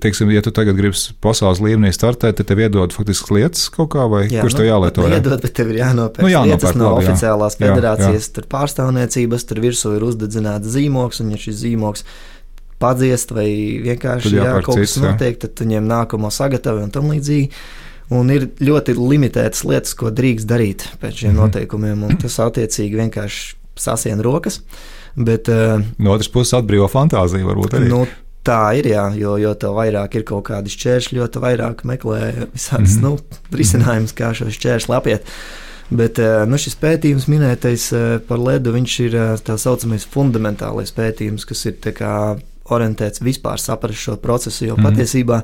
teiksim, 0.00 0.30
ja 0.32 0.40
tu 0.44 0.52
tagad 0.56 0.78
gribi 0.78 0.96
pasaules 1.20 1.60
līmenī 1.60 1.90
startēt, 1.92 2.38
tad 2.38 2.48
tev 2.48 2.62
iedod 2.64 2.94
faktiski 2.96 3.36
lietas 3.36 3.66
kaut 3.74 3.90
kā, 3.92 4.06
vai 4.08 4.22
jā, 4.24 4.40
kurš 4.40 4.56
nu, 4.56 4.62
tev 4.62 4.68
jālieto? 4.70 5.04
Jā, 5.04 5.18
iedod, 5.20 5.44
bet 5.44 5.56
tev 5.58 5.74
ir 5.74 5.82
jānopērk 5.82 6.24
nu, 6.24 6.32
jānopērk 6.32 6.80
no 6.80 6.94
labi, 6.94 7.04
oficiālās 7.04 7.58
jā. 7.58 7.66
federācijas, 7.66 8.16
jā, 8.16 8.30
jā. 8.30 8.36
tur 8.38 8.48
pārstāvniecības, 8.56 9.44
tur 9.50 9.60
virsū 9.66 9.92
ir 9.98 10.08
uzdedzināts 10.08 10.72
zīmogs, 10.72 11.20
un 11.20 11.36
ja 11.36 11.42
šis 11.42 11.60
zīmogs 11.66 12.08
padziest 12.80 13.36
vai 13.36 13.48
vienkārši 13.84 14.38
jā, 14.38 14.54
kaut 14.64 14.80
kas 14.80 14.96
notiek, 15.04 15.36
tad 15.44 15.52
tu 15.56 15.68
ņem 15.68 15.84
nākamo 15.84 16.32
sagatavojumu 16.32 16.88
un 16.88 16.96
tam 16.96 17.12
līdzīgi. 17.12 17.52
Un 18.14 18.30
ir 18.30 18.48
ļoti 18.62 18.94
limitētas 18.94 19.64
lietas, 19.66 19.94
ko 19.98 20.12
drīkst 20.14 20.46
darīt 20.46 20.84
pēc 21.00 21.22
šiem 21.22 21.32
mm 21.32 21.36
-hmm. 21.36 21.40
noteikumiem, 21.42 22.04
un 22.06 22.20
tas 22.22 22.38
attiecīgi 22.38 23.00
vienkārši 23.00 23.56
sasien 23.76 24.20
rokas. 24.20 24.60
Bet, 25.16 25.48
uh, 25.48 25.82
no 25.98 26.12
otras 26.12 26.28
puses, 26.28 26.54
atbrīvo 26.54 26.86
fantāziju 26.92 27.48
varbūt 27.48 27.74
arī. 27.74 27.88
Nu, 27.88 28.06
Tā 28.46 28.76
ir, 28.78 28.86
jā, 28.86 29.08
jo, 29.18 29.34
jo 29.42 29.54
vairāk 29.74 30.20
ir 30.20 30.22
kaut 30.22 30.44
kādi 30.46 30.70
šķēršļi, 30.70 31.18
jo 31.18 31.26
vairāk 31.42 31.82
meklē 31.82 32.46
visādas 32.54 32.94
mm 32.94 33.02
-hmm. 33.02 33.16
nu, 33.16 33.56
risinājumus, 33.58 34.14
kā 34.14 34.30
šo 34.38 34.46
šķēršļu 34.54 34.94
apiet. 34.94 35.32
Bet 35.90 36.18
eh, 36.18 36.44
nu, 36.46 36.58
šis 36.58 36.76
pētījums, 36.78 37.26
minētais 37.30 37.92
eh, 37.92 38.04
par 38.28 38.38
ledu, 38.38 38.72
viņš 38.74 39.00
ir 39.00 39.16
tā 39.46 39.58
saucamais 39.58 40.06
fundamentālais 40.06 40.94
pētījums, 40.94 41.44
kas 41.46 41.66
ir 41.66 41.74
orientēts 42.70 43.22
vispār 43.22 43.58
saprast 43.58 43.98
šo 43.98 44.16
procesu, 44.16 44.64
jo 44.64 44.76
mm 44.76 44.82
-hmm. 44.82 44.90
patiesībā 44.90 45.42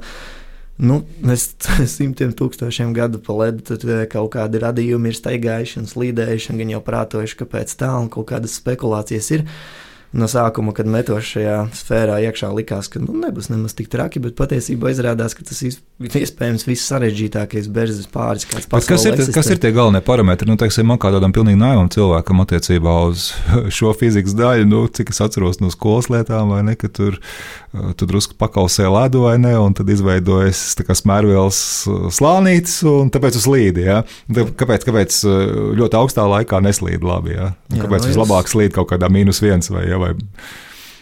Nu, 0.80 1.02
mēs 1.20 1.50
simtiem 1.96 2.32
tūkstošiem 2.36 2.94
gadu 2.96 3.20
pa 3.22 3.36
ledu 3.42 3.76
eh, 3.76 4.06
kaut 4.10 4.32
kādi 4.36 4.62
radījumi 4.62 5.12
ir 5.12 5.18
staigājuši 5.18 5.82
un 5.82 5.88
slīdējuši, 5.90 6.52
un 6.52 6.62
gan 6.62 6.74
jau 6.76 6.82
prātojuši, 6.88 7.38
kāpēc 7.44 7.76
tā, 7.82 7.92
un 8.00 8.10
kādas 8.12 8.56
spekulācijas 8.62 9.32
ir. 9.36 9.46
Uh, 9.46 9.81
no 10.12 10.28
sākuma, 10.28 10.74
kad 10.76 10.88
metos 10.90 11.24
šajā 11.32 11.56
sfērā 11.76 12.18
iekšā, 12.26 12.50
likās, 12.52 12.90
ka 12.92 13.00
nu, 13.00 13.14
nebūs 13.22 13.48
nemaz 13.52 13.72
tik 13.76 13.88
traki, 13.92 14.20
bet 14.22 14.36
patiesībā 14.36 14.92
izrādās, 14.92 15.34
ka 15.36 15.44
tas 15.48 15.62
ir 15.64 15.78
iespējams 16.02 16.66
viss 16.68 16.88
sarežģītākais 16.90 17.70
berzes 17.72 18.08
pāris, 18.12 18.44
kāds 18.48 18.68
pasaules 18.68 18.90
kas 18.90 19.06
ir, 19.06 19.16
eksistē. 19.16 19.36
kas 19.38 19.50
ir 19.54 19.62
tie 19.62 19.72
galvenie 19.72 20.02
parametri? 20.04 20.48
Nu, 20.50 20.58
teiksim, 20.60 20.88
man 20.90 21.00
kā 21.00 21.12
tādam 21.14 21.32
pilnīgi 21.32 21.60
naivam 21.60 21.88
cilvēkam 21.92 22.44
attiecībā 22.44 22.96
uz 23.08 23.30
šo 23.76 23.94
fizikas 23.96 24.36
daļu, 24.36 24.68
nu, 24.68 24.84
cik 24.92 25.14
es 25.14 25.22
atceros 25.24 25.62
no 25.62 25.72
skolas 25.72 26.10
lietām, 26.12 26.52
vai 26.52 26.60
ne, 26.66 26.76
ka 26.76 26.92
tur, 26.92 27.16
uh, 27.16 27.94
tur 27.96 28.12
drusku 28.12 28.36
pakausē 28.40 28.90
ledu 28.92 29.24
vai 29.24 29.38
ne, 29.40 29.54
un 29.60 29.76
tad 29.78 29.88
izveidojas 29.92 30.60
smērvielas 30.92 31.62
uh, 31.88 32.04
slānītes, 32.12 32.82
un 32.88 33.08
tāpēc 33.14 33.40
uz 33.40 33.48
līdi, 33.48 33.88
ja? 33.88 34.02
Kāpēc, 34.28 34.84
kāpēc 34.90 35.22
uh, 35.24 35.40
ļoti 35.80 36.00
augstā 36.02 36.28
laikā 36.28 36.60
neslīd 36.64 37.04
labi, 37.06 37.38
ja? 37.38 37.52
Kāpēc 37.72 38.02
Jā, 38.02 38.04
no 38.04 38.12
vislabāk 38.12 38.52
slīd 38.52 38.76
kaut 38.76 38.90
kādā 38.92 39.08
mīnus 39.12 39.40
viens 39.40 39.72
vai, 39.72 39.86
ja? 39.88 40.01
Vai 40.02 40.14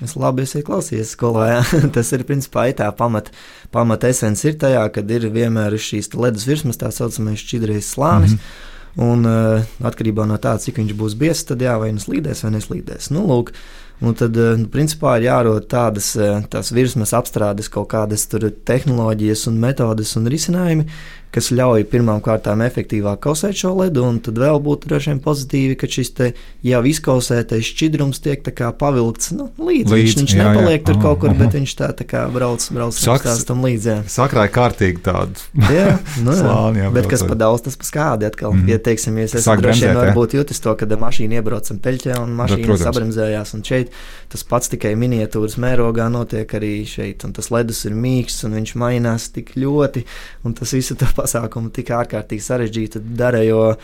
Es 0.01 0.15
labi 0.17 0.47
esmu 0.47 0.63
klausījies 0.65 1.11
skolā. 1.13 1.47
Jā. 1.51 1.81
Tas 1.95 2.09
ir 2.17 2.25
principā 2.25 2.71
tā 2.73 2.87
pamata 2.97 3.35
pamat 3.71 4.07
esence 4.09 4.49
ir 4.49 4.57
tajā, 4.61 4.87
ka 4.95 5.05
ir 5.05 5.29
vienmēr 5.29 5.77
šīs 5.77 6.09
ledus 6.17 6.47
virsmas, 6.49 6.81
tā 6.81 6.89
saucamais 6.95 7.43
šķidrais 7.43 7.93
slānis. 7.95 8.33
Mm 8.33 8.39
-hmm. 8.39 8.67
Un 9.01 9.27
uh, 9.27 9.63
atkarībā 9.87 10.25
no 10.27 10.35
tā, 10.43 10.57
cik 10.59 10.81
viņš 10.81 10.95
būs 10.99 11.15
biezs, 11.15 11.45
tad 11.45 11.61
jā, 11.63 11.77
vai 11.79 11.93
nu 11.93 12.01
slīdēs 12.03 12.43
vai 12.43 12.51
neslīdēs. 12.57 13.11
Nu, 13.11 13.23
lūk, 13.27 13.53
Un 14.01 14.15
tad, 14.17 14.37
nu, 14.57 14.65
principā, 14.73 15.19
ir 15.19 15.27
jārod 15.27 15.67
tādas 15.69 16.71
virsmas 16.73 17.13
apstrādes, 17.13 17.69
kaut 17.69 17.91
kādas 17.93 18.25
tehnoloģijas, 18.31 19.43
un 19.51 19.59
metodes 19.61 20.15
un 20.17 20.29
risinājumi, 20.33 20.87
kas 21.35 21.51
ļauj 21.55 21.85
pirmām 21.91 22.21
kārtām 22.25 22.63
efektīvāk 22.65 23.21
kausēt 23.23 23.59
šo 23.61 23.73
ledu, 23.79 24.03
un 24.07 24.19
tad 24.25 24.39
vēl 24.41 24.59
būtu 24.63 24.91
droši 24.91 25.13
vien 25.13 25.21
pozitīvi, 25.23 25.77
ka 25.79 25.89
šis 25.91 26.11
te 26.17 26.31
jau 26.67 26.81
izkausētais 26.91 27.71
šķidrums 27.71 28.23
tiek 28.25 28.43
pavilkts 28.79 29.33
nu, 29.37 29.47
līdzi. 29.59 29.91
līdz. 29.91 29.95
Viņš, 29.95 30.17
viņš 30.21 30.35
jā, 30.35 30.47
nepaliek 30.49 30.81
jā. 30.81 30.87
tur 30.89 30.99
kaut 31.03 31.21
kur, 31.23 31.31
uh 31.31 31.37
-huh. 31.37 31.45
bet 31.45 31.57
viņš 31.59 31.75
tā, 31.79 31.91
tā 32.01 32.07
kā 32.09 32.25
brauc, 32.33 32.67
brauc 32.75 32.99
Saks, 32.99 33.45
tam 33.47 33.63
līdzi. 33.65 33.97
Sakrāja 34.11 34.51
kārtīgi 34.55 35.03
tādu 35.07 35.39
nu. 36.27 36.35
Jā, 36.35 36.91
bet 36.95 37.07
kas 37.11 37.23
pa 37.23 37.39
daudz, 37.39 37.63
tas 37.69 37.77
pa 37.77 37.85
skādi 37.85 38.27
atkal. 38.27 38.53
Mm 38.53 38.65
-hmm. 38.65 38.71
Ja, 38.71 38.79
teiksim, 38.79 39.19
ja 39.19 39.25
es 39.25 39.35
esmu 39.35 39.57
droši 39.61 39.87
vien 39.87 39.97
varbūt 39.97 40.35
jutis 40.35 40.61
to, 40.61 40.75
kad 40.77 40.91
mašīna 40.91 41.39
iebraucam 41.39 41.79
peļķē 41.79 42.19
un 42.23 42.35
mašīna 42.35 42.77
sabremzējās, 42.77 43.55
un 43.55 43.65
šeit 43.65 43.95
tas 44.29 44.45
pats 44.45 44.69
tikai 44.69 44.95
miniatūras 44.95 45.57
mērogā 45.59 46.09
notiek 46.11 46.55
arī 46.55 46.87
šeit, 46.87 47.25
un 47.25 47.33
tas 47.33 47.51
ledus 47.51 47.85
ir 47.85 47.93
mīksts, 47.93 48.45
un 48.47 48.55
viņš 48.59 48.75
mainās 48.75 49.29
tik 49.35 49.55
ļoti, 49.57 50.05
un 50.45 50.55
tas 50.55 50.73
visu 50.73 50.95
tā 50.95 51.09
pasākumu 51.21 51.73
tik 51.75 51.93
ārkārtīgi 51.97 52.47
sarežģīti 52.47 53.05
dara. 53.17 53.45
Jo, 53.47 53.75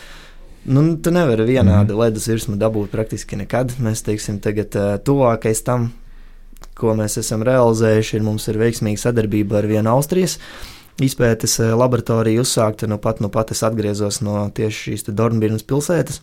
Nu, 0.66 0.80
tu 0.98 1.12
nevari 1.14 1.44
vienādi 1.46 1.94
mm. 1.94 1.98
ledus 2.00 2.24
virsmu 2.26 2.56
dabūt 2.58 2.90
praktiski 2.90 3.36
nekad. 3.38 3.76
Mēs 3.78 4.00
teiksim, 4.02 4.40
tagad 4.42 4.74
uh, 4.74 4.96
tuvākais 4.98 5.60
tam, 5.62 5.92
ko 6.74 6.90
mēs 6.98 7.14
esam 7.20 7.44
realizējuši, 7.46 8.16
ir 8.18 8.24
mums 8.26 8.48
ir 8.50 8.58
veiksmīga 8.58 8.98
sadarbība 8.98 9.60
ar 9.60 9.68
vienu 9.70 9.92
Austrijas 9.92 10.40
izpētes 10.98 11.60
laboratoriju 11.70 12.42
uzsākta. 12.42 12.90
Nu 12.90 12.98
pat, 12.98 13.22
nu 13.22 13.30
pat 13.30 13.54
es 13.54 13.62
atgriezos 13.62 14.18
no 14.26 14.48
tieši 14.58 14.88
šīs 14.88 15.06
Dornbirnas 15.14 15.62
pilsētas, 15.70 16.18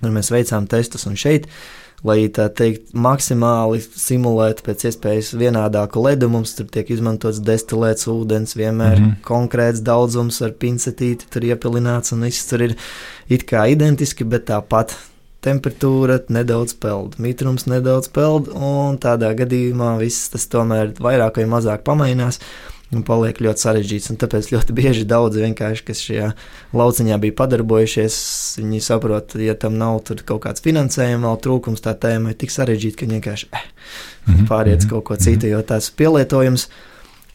un 0.00 0.16
mēs 0.16 0.32
veicām 0.32 0.64
testus 0.70 1.04
un 1.10 1.20
šeit. 1.20 1.44
Uh, 1.44 1.83
lai 2.04 2.26
tā 2.28 2.50
teikt, 2.52 2.92
maksimāli 2.92 3.80
simulētu 3.84 4.66
pēc 4.66 4.84
iespējas 4.90 5.32
vienādāku 5.40 6.02
ledu. 6.04 6.28
Mums 6.32 6.52
tur 6.58 6.68
tiek 6.72 6.90
izmantots 6.92 7.40
destilēts 7.44 8.08
ūdens, 8.12 8.56
vienmēr 8.58 8.98
mm 8.98 9.04
-hmm. 9.04 9.16
konkrēts 9.24 9.80
daudzums 9.80 10.42
ar 10.42 10.52
pincetīti 10.52 11.30
tur 11.30 11.42
iepilināts, 11.48 12.12
un 12.12 12.28
viss 12.28 12.46
tur 12.50 12.62
ir 12.62 12.76
it 13.28 13.48
kā 13.50 13.66
identiski, 13.72 14.24
bet 14.24 14.46
tāpat 14.50 14.96
temperatūra 15.44 16.20
nedaudz 16.28 16.74
peld, 16.80 17.18
mitrums 17.18 17.66
nedaudz 17.66 18.08
peld, 18.08 18.48
un 18.48 18.98
tādā 18.98 19.34
gadījumā 19.36 19.98
viss 20.00 20.30
tas 20.32 20.46
tomēr 20.46 20.94
vairāk 21.00 21.36
vai 21.36 21.44
mazāk 21.56 21.84
pamainās 21.84 22.40
un 22.96 23.04
paliek 23.06 23.38
ļoti 23.44 23.64
sarežģīts. 23.64 24.12
Tāpēc 24.20 24.50
ļoti 24.54 24.76
bieži 24.78 25.04
daudzi 25.08 25.44
vienkārši, 25.44 25.84
kas 25.88 26.02
šajā 26.06 26.30
lauciņā 26.76 27.18
bija 27.22 27.36
padarbojušies, 27.42 28.16
viņi 28.62 28.82
saprot, 28.84 29.36
ja 29.40 29.56
tam 29.58 29.78
nav 29.80 30.02
kaut 30.24 30.44
kāds 30.46 30.64
finansējuma 30.64 31.28
vēl 31.28 31.40
trūkums, 31.46 31.84
tā 31.84 31.96
tēma 31.98 32.32
ir 32.32 32.40
tik 32.40 32.54
sarežģīta, 32.54 33.00
ka 33.00 33.10
vienkārši 33.12 33.50
eh, 33.52 33.64
mhm, 34.28 34.50
pāriet 34.50 34.82
uz 34.82 34.88
mhm, 34.88 34.92
kaut 34.96 35.08
ko 35.10 35.20
citu, 35.20 35.46
mhm. 35.46 35.54
jo 35.56 35.64
tās 35.74 35.90
pielietojums 35.94 36.68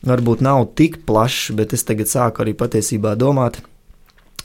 varbūt 0.10 0.46
nav 0.46 0.70
tik 0.80 1.02
plašs, 1.08 1.52
bet 1.60 1.76
es 1.76 1.84
tagad 1.88 2.12
sāku 2.12 2.46
arī 2.46 2.56
patiesībā 2.58 3.18
domāt 3.20 3.60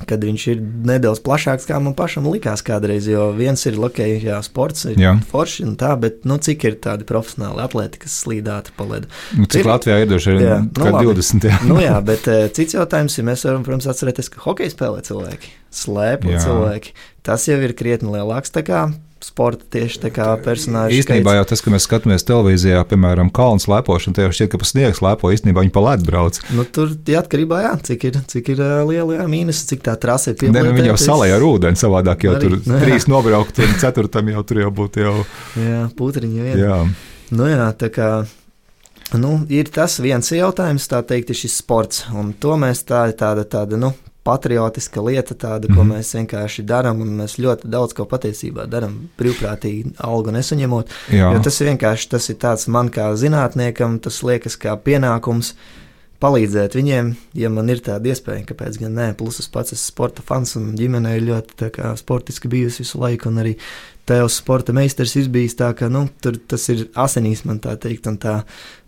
kad 0.08 0.24
viņš 0.26 0.44
ir 0.52 0.62
nedaudz 0.88 1.20
plašāks, 1.24 1.66
kā 1.68 1.78
man 1.82 1.94
pašam 1.96 2.26
likās 2.30 2.64
kādreiz. 2.66 3.06
Jo 3.10 3.28
viens 3.36 3.62
ir 3.68 3.78
lokēji, 3.80 4.22
jā, 4.26 4.40
sports, 4.46 4.86
ir 4.90 5.00
jā. 5.00 5.14
forši 5.30 5.66
un 5.68 5.76
tā, 5.80 5.92
bet 6.00 6.26
nu, 6.28 6.38
cik 6.42 6.66
ir 6.68 6.78
tādi 6.84 7.06
profesionāli 7.08 7.62
atlēti, 7.64 8.02
kas 8.02 8.16
slīdāti 8.24 8.74
pa 8.76 8.88
ledu? 8.90 9.10
Nu, 9.38 9.46
cik 9.46 9.62
ir, 9.62 9.70
Latvijā 9.70 10.00
ir 10.02 10.10
doši 10.10 10.36
jā, 10.40 10.58
nu, 10.66 10.92
20? 11.14 11.48
Jā. 11.50 11.60
nu, 11.70 11.78
jā, 11.82 11.96
bet 12.04 12.28
uh, 12.30 12.46
cits 12.54 12.76
jautājums 12.76 13.18
ir, 13.18 13.28
mēs 13.30 13.46
varam, 13.48 13.64
protams, 13.66 13.88
atcerēties, 13.94 14.32
ka 14.34 14.44
hokeja 14.48 14.74
spēlē 14.74 15.04
cilvēki, 15.06 15.54
slēpj 15.84 16.38
cilvēki. 16.44 16.94
Tas 17.24 17.46
jau 17.48 17.60
ir 17.64 17.76
krietni 17.78 18.12
lielāks 18.12 18.52
sporta 19.24 19.64
tieši 19.74 20.00
tā 20.04 20.10
kā 20.14 20.26
personāžs. 20.44 20.94
Īstenībā 21.00 21.32
skaits. 21.32 21.40
jau 21.40 21.48
tas, 21.50 21.62
ka 21.64 21.72
mēs 21.74 21.86
skatāmies 21.88 22.26
televīzijā, 22.28 22.82
piemēram, 22.90 23.30
kalnu 23.34 23.62
slēpošanu, 23.64 24.16
tie 24.16 24.26
jau 24.26 24.34
šķiet, 24.36 24.50
ka 24.52 24.60
pa 24.60 24.68
sniegs 24.68 25.00
slēpo, 25.00 25.32
īstenībā 25.34 25.64
viņi 25.64 25.74
pa 25.74 25.84
ledu 25.88 26.08
brauc. 26.08 26.40
Nu, 26.54 26.66
tur 26.68 26.92
ir 26.92 27.18
atkarībā, 27.20 27.62
jā, 27.64 27.72
cik 27.88 28.06
ir, 28.10 28.20
cik 28.30 28.52
ir 28.54 28.62
uh, 28.62 28.76
liela 28.88 29.18
jā, 29.18 29.26
mīnus, 29.30 29.64
cik 29.70 29.84
tā 29.88 29.96
trase 30.00 30.34
ir 30.34 30.38
pieejama. 30.40 30.76
Viņi 30.76 30.92
jau 30.92 31.00
salē 31.06 31.32
ar 31.34 31.48
ūdeni 31.48 31.80
savādāk, 31.80 32.28
jau 32.28 32.36
Arī, 32.36 32.46
tur 32.46 32.56
nu, 32.70 32.80
trīs 32.84 33.08
nobraukt, 33.10 33.60
un 33.64 33.76
ceturtam 33.82 34.32
jau 34.34 34.46
tur 34.46 34.64
jau 34.66 34.72
būtu 34.82 35.04
jau. 35.04 35.18
Jā, 35.60 35.82
putriņi 35.98 36.48
vien. 36.48 36.64
Jā. 36.64 36.80
Nu 37.34 37.50
jā, 37.50 37.68
tā 37.80 37.90
kā. 37.94 38.10
Nu, 39.14 39.36
ir 39.52 39.68
tas 39.70 39.98
viens 40.02 40.30
jautājums, 40.32 40.88
tā 40.90 41.02
teikt, 41.06 41.30
ir 41.30 41.38
šis 41.38 41.60
sports. 41.60 42.06
Un 42.14 42.32
to 42.40 42.56
mēs 42.58 42.82
tā 42.88 43.06
ir 43.10 43.18
tāda, 43.18 43.44
tāda 43.46 43.78
nu, 43.78 43.92
patriotiska 44.24 45.02
lieta, 45.04 45.36
tāda, 45.36 45.68
mm. 45.68 45.76
ko 45.76 45.84
mhm. 45.84 45.92
mēs 45.94 46.14
vienkārši 46.16 46.64
darām, 46.68 47.02
un 47.04 47.14
mēs 47.20 47.36
ļoti 47.42 47.68
daudz 47.70 47.96
ko 47.96 48.08
patiesībā 48.08 48.66
darām 48.72 48.96
brīvprātīgi, 49.20 49.96
algu 50.04 50.34
nesaņemot. 50.34 50.92
Jā. 51.12 51.30
Jo 51.36 51.44
tas 51.44 51.60
vienkārši 51.68 52.10
tas 52.16 52.28
ir 52.32 52.40
tāds 52.42 52.68
man 52.72 52.90
kā 52.94 53.10
zinātniekam, 53.20 54.00
tas 54.04 54.22
liekas 54.24 54.56
kā 54.60 54.76
pienākums 54.80 55.54
palīdzēt 56.24 56.76
viņiem, 56.78 57.10
ja 57.36 57.50
man 57.52 57.68
ir 57.68 57.82
tāda 57.84 58.12
iespēja, 58.12 58.46
kāpēc 58.48 58.78
gan 58.80 58.94
nē. 58.96 59.08
Plus 59.18 59.42
es 59.42 59.50
pats 59.52 59.74
esmu 59.76 59.90
sporta 59.90 60.24
fans 60.24 60.54
un 60.56 60.70
ģimene 60.78 61.18
ir 61.18 61.26
ļoti 61.26 61.68
kā, 61.74 61.92
sportiski 62.00 62.48
bijusi 62.48 62.84
visu 62.84 63.02
laiku. 63.02 63.28
Un 63.28 63.42
arī 63.42 63.58
tēvs 64.08 64.38
sporta 64.40 64.74
meistars 64.76 65.14
ir 65.16 65.30
bijis 65.32 65.56
tā, 65.58 65.70
ka 65.76 65.88
nu, 65.92 66.06
tur 66.22 66.36
tas 66.36 66.66
ir 66.72 66.86
asinīs 67.00 67.44
man 67.48 67.60
tā 67.64 67.76
teikt. 67.80 68.08
Un 68.10 68.18
tā 68.20 68.40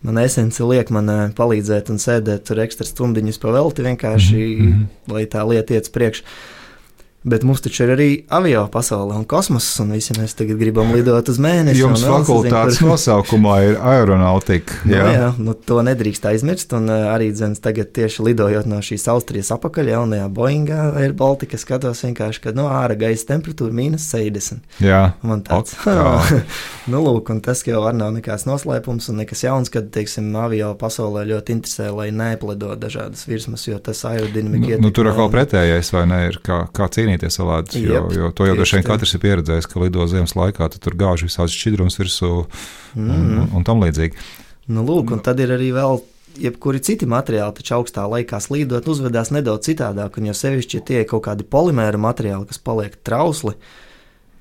mana 0.05 0.27
esence 0.29 0.65
liek 0.65 0.93
man 0.95 1.09
palīdzēt 1.37 1.91
un 1.93 2.03
sēdēt 2.03 2.47
tur 2.49 2.61
ekstra 2.65 2.87
stundiņas 2.89 3.41
pa 3.43 3.55
velti 3.57 3.87
vienkārši, 3.87 4.37
mm 4.37 4.69
-hmm. 4.69 5.15
lai 5.15 5.25
tā 5.27 5.47
lieta 5.49 5.75
iet 5.75 5.93
priekšā. 5.93 6.25
Bet 7.27 7.43
mums 7.43 7.59
taču 7.65 7.83
ir 7.83 7.91
arī 7.97 8.09
avio 8.31 8.61
pasaule 8.71 9.17
un 9.19 9.25
kosmoss, 9.27 9.81
un 9.83 9.91
visi 9.97 10.15
mēs 10.15 10.37
tagad 10.39 10.61
gribam 10.61 10.93
lidot 10.95 11.27
uz 11.33 11.41
mēnesi. 11.43 11.81
Jums 11.81 12.05
fakultātes 12.07 12.79
kur... 12.79 12.93
nosaukumā 12.93 13.57
ir 13.67 13.79
aeronautika. 13.83 14.77
Jā, 14.87 15.03
nu, 15.03 15.15
jā 15.17 15.31
nu, 15.43 15.55
to 15.59 15.81
nedrīkst 15.83 16.29
aizmirst. 16.31 16.71
Un 16.79 16.87
arī 16.93 17.33
dzens 17.35 17.59
tagad 17.65 17.91
tieši 17.97 18.29
lidojot 18.29 18.69
no 18.71 18.79
šīs 18.85 19.09
Austrijas 19.11 19.51
apakaļ, 19.57 19.91
jaunajā 19.97 20.29
Boeingā 20.37 20.85
Air 21.01 21.17
Baltica 21.19 21.59
skatos 21.59 22.05
vienkārši, 22.07 22.45
ka 22.45 22.55
no 22.55 22.69
ārā 22.71 22.95
gaisa 23.01 23.33
temperatūra 23.33 23.75
mīnus 23.75 24.07
60. 24.13 24.63
Jā, 24.87 25.03
man 25.27 25.43
tāds. 25.47 25.75
nu, 26.93 27.03
lūk, 27.03 27.35
un 27.35 27.43
tas 27.43 27.65
jau 27.67 27.83
var 27.83 27.99
nav 27.99 28.15
nekāds 28.15 28.47
noslēpums 28.47 29.11
un 29.11 29.21
nekas 29.25 29.43
jauns, 29.43 29.73
kad, 29.75 29.91
teiksim, 29.95 30.31
avio 30.39 30.71
pasaulē 30.79 31.27
ļoti 31.33 31.59
interesē, 31.59 31.91
lai 31.91 32.09
neplido 32.15 32.77
dažādas 32.79 33.27
virsmas, 33.27 33.67
jo 33.67 33.83
tas 33.83 34.05
aerodinamika 34.07 34.79
nu, 34.79 34.87
nu, 34.87 34.95
tur 34.95 35.11
atkal 35.11 35.31
pretējais, 35.35 35.91
vai 35.97 36.07
ne, 36.11 36.23
ir 36.31 36.41
kā, 36.47 36.63
kā 36.77 36.87
cīnīties 36.93 37.16
mainīties 37.17 37.39
salātus. 37.41 37.79
Jo, 37.81 37.95
Jep, 37.95 38.11
jo 38.17 38.33
to 38.33 38.47
jau 38.47 38.57
droši 38.57 38.79
vien 38.79 38.87
katrs 38.87 39.15
ir 39.17 39.23
pieredzējis, 39.23 39.69
ka 39.71 39.81
lido 39.81 40.07
ziemas 40.07 40.37
laikā, 40.37 40.69
tad 40.69 40.81
tur 40.83 40.97
gāž 40.97 41.25
visādi 41.27 41.55
šķidrums 41.55 41.99
virsū 41.99 42.47
mm. 42.95 43.09
un, 43.09 43.33
un, 43.41 43.49
un 43.57 43.65
tam 43.65 43.83
līdzīgi. 43.85 44.17
Nu, 44.69 44.85
lūk, 44.85 45.13
un 45.15 45.23
tad 45.23 45.41
ir 45.41 45.55
arī 45.55 45.73
vēl 45.75 46.01
jebkuri 46.37 46.83
citi 46.85 47.07
materiāli, 47.09 47.55
taču 47.57 47.79
augstā 47.79 48.05
laikā 48.11 48.41
slīdot, 48.43 48.89
uzvedās 48.91 49.33
nedaudz 49.33 49.71
citādāk. 49.71 50.19
Un 50.19 50.29
jau 50.31 50.37
sevišķi, 50.37 50.83
tie 50.85 51.03
ir 51.03 51.09
kaut 51.09 51.25
kādi 51.29 51.47
polimēra 51.49 52.01
materiāli, 52.01 52.49
kas 52.51 52.61
paliek 52.61 52.99
trausli, 53.07 53.57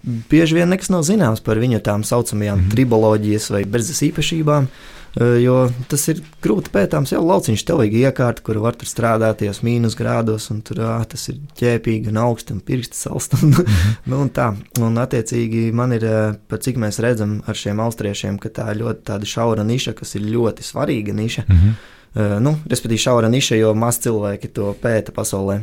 bieži 0.06 0.60
vien 0.60 0.70
nekas 0.70 0.91
nav 0.94 1.06
zināms 1.08 1.41
par 1.46 1.60
viņu 1.62 1.82
tām 1.84 2.04
saucamajām 2.04 2.60
mm 2.60 2.65
-hmm. 2.65 2.76
triboloģijas 2.76 3.50
vai 3.50 3.63
berzes 3.65 4.02
īpašībām. 4.12 4.68
Jo 5.15 5.70
tas 5.88 6.02
ir 6.12 6.18
grūti 6.44 6.74
pētāms 6.74 7.13
jau 7.13 7.22
lauciņš, 7.24 7.62
tev 7.63 7.78
vajag 7.80 7.94
iekārtu, 7.94 8.44
kur 8.44 8.58
var 8.60 8.76
tur 8.76 8.89
strādāt 8.89 9.38
tajos 9.39 9.62
mīnus 9.63 9.96
grādos, 9.96 10.50
un 10.52 10.60
tur 10.62 10.82
ā, 10.84 11.06
tas 11.08 11.30
ir 11.32 11.38
ķēpīgi 11.56 12.12
un 12.12 12.18
augsti 12.18 12.52
un 12.52 12.60
pirksti 12.60 12.98
salst. 12.98 13.34
Un, 13.34 13.50
mm 13.50 13.54
-hmm. 13.54 13.96
nu, 14.06 14.20
un 14.22 14.30
tā, 14.30 14.50
un 14.80 14.98
attiecīgi 14.98 15.72
man 15.72 15.94
ir, 15.94 16.04
par 16.48 16.60
cik 16.60 16.76
mēs 16.76 17.00
redzam 17.00 17.41
ar 17.48 17.56
šiem 17.56 17.80
austriešiem, 17.80 18.38
ka 18.38 18.50
tā 18.50 18.72
ir 18.72 18.82
ļoti 18.82 19.02
tāda 19.04 19.26
šaura 19.26 19.63
niša, 19.63 19.94
kas 19.94 20.15
ir 20.15 20.22
ļoti 20.22 20.63
svarīga 20.63 21.13
niša. 21.13 21.44
Mm 21.48 21.56
-hmm. 21.56 22.39
nu, 22.39 22.58
respektīvi, 22.70 22.98
šaura 22.98 23.30
niša, 23.30 23.56
jo 23.56 23.74
maz 23.74 24.00
cilvēki 24.00 24.48
to 24.48 24.76
pēta 24.82 25.12
pasaulē. 25.12 25.62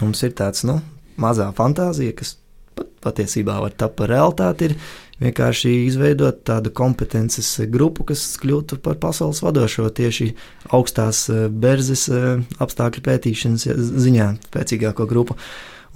Mums 0.00 0.22
ir 0.22 0.30
tāds, 0.30 0.66
nu, 0.66 0.80
mazā 1.16 1.52
fantāzija, 1.52 2.12
kas 2.12 2.36
pat, 2.76 2.92
patiesībā 3.08 3.58
var 3.64 3.74
tapt 3.74 3.98
par 4.00 4.12
realitāti. 4.12 4.70
Ir, 4.70 4.78
vienkārši 5.22 5.70
izveidot 5.86 6.42
tādu 6.46 6.72
kompetences 6.76 7.48
grupu, 7.72 8.04
kas 8.10 8.24
kļūtu 8.42 8.80
par 8.84 8.98
pasaules 9.00 9.40
vadošo 9.44 9.88
tieši 9.96 10.32
augstās 10.76 11.26
eh, 11.32 11.46
berzes 11.48 12.06
eh, 12.12 12.44
apstākļu 12.62 13.04
pētīšanas 13.06 13.66
ziņā, 14.06 14.30
spēcīgāko 14.50 15.08
grupu. 15.08 15.38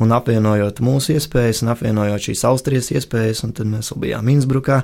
Un 0.01 0.15
apvienojot 0.17 0.79
mūsu 0.81 1.13
iespējas, 1.13 1.61
un 1.61 1.75
apvienojot 1.75 2.31
šīs 2.31 2.45
Austrijas 2.49 2.89
iespējas, 2.95 3.43
un 3.45 3.51
tad 3.57 3.69
mēs 3.69 3.91
bijām 4.01 4.31
Innsbrukā, 4.33 4.79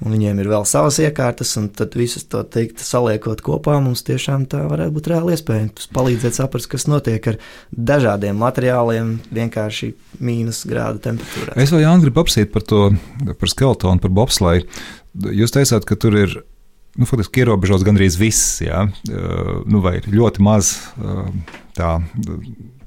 un 0.00 0.14
viņiem 0.14 0.40
ir 0.40 0.48
vēl 0.48 0.64
savas 0.68 0.96
iekārtas, 1.04 1.52
un 1.60 1.66
tad 1.76 1.92
visus 1.98 2.24
to 2.24 2.40
teikt, 2.48 2.80
saliekot 2.80 3.42
kopā, 3.44 3.76
mums 3.84 4.04
tiešām 4.06 4.46
tā 4.48 4.62
varētu 4.70 4.96
būt 4.96 5.10
reāla 5.12 5.36
iespēja. 5.36 5.68
Palīdzēt 5.92 6.40
saprast, 6.40 6.70
kas 6.72 6.88
notiek 6.88 7.28
ar 7.34 7.38
dažādiem 7.92 8.40
materiāliem, 8.40 9.18
vienkārši 9.28 9.92
mīnus 10.24 10.64
grādu 10.70 11.04
temperatūrā. 11.04 11.58
Es 11.60 11.74
vēl 11.74 11.84
Jānis 11.84 12.08
gribu 12.08 12.24
apsīt 12.24 12.54
par 12.56 12.64
to, 12.64 12.86
par 13.28 13.52
skeletonu, 13.52 14.00
par 14.00 14.16
bobslēju. 14.22 14.64
Jūs 15.36 15.52
teicāt, 15.52 15.84
ka 15.84 16.00
tur 16.00 16.16
ir 16.16 16.38
nu, 16.96 17.08
faktiski 17.08 17.44
ierobežots 17.44 17.84
gandrīz 17.84 18.16
viss, 18.20 18.60
jā, 18.64 18.86
nu, 19.08 19.84
vai 19.84 19.98
ļoti 20.04 20.44
maz 20.44 20.78
tā 21.76 21.98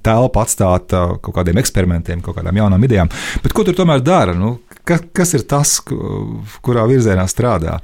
telpu 0.06 0.42
atstāt 0.44 0.94
kaut 0.94 1.34
kādiem 1.36 1.60
eksperimentiem, 1.62 2.22
kaut 2.26 2.38
kādām 2.38 2.62
jaunām 2.62 2.86
idejām. 2.88 3.12
Bet 3.44 3.56
ko 3.56 3.66
tur 3.66 3.78
tomēr 3.78 4.04
dara? 4.06 4.36
Nu, 4.38 4.56
ka, 4.86 5.00
kas 5.16 5.34
ir 5.38 5.46
tas, 5.50 5.78
kurā 5.86 6.86
virzienā 6.90 7.26
strādā, 7.32 7.80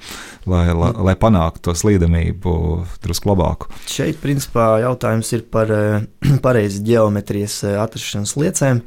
lai, 0.50 0.66
lai, 0.70 0.92
lai 1.10 1.16
panāktu 1.20 1.66
to 1.68 1.76
slīdamību 1.78 2.56
drusku 3.04 3.32
labāku? 3.32 3.72
Šeit, 3.90 4.22
principā, 4.24 4.74
jautājums 4.86 5.34
ir 5.38 5.46
par 5.52 5.72
pareizi 6.46 6.84
geometrijas 6.86 7.62
atrašanas 7.82 8.38
liecēm 8.40 8.86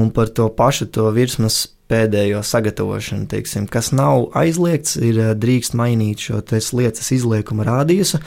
un 0.00 0.10
par 0.10 0.32
to 0.34 0.48
pašu 0.50 0.88
to 0.90 1.06
virsmas 1.14 1.66
pēdējo 1.90 2.40
sagatavošanu, 2.46 3.28
teiksim, 3.30 3.68
kas 3.70 3.92
nav 3.94 4.30
aizliegts, 4.38 4.96
ir 4.96 5.20
drīkst 5.38 5.76
mainīt 5.78 6.24
šo 6.24 6.40
lietas 6.78 7.12
izliekuma 7.14 7.66
rādījusu. 7.68 8.20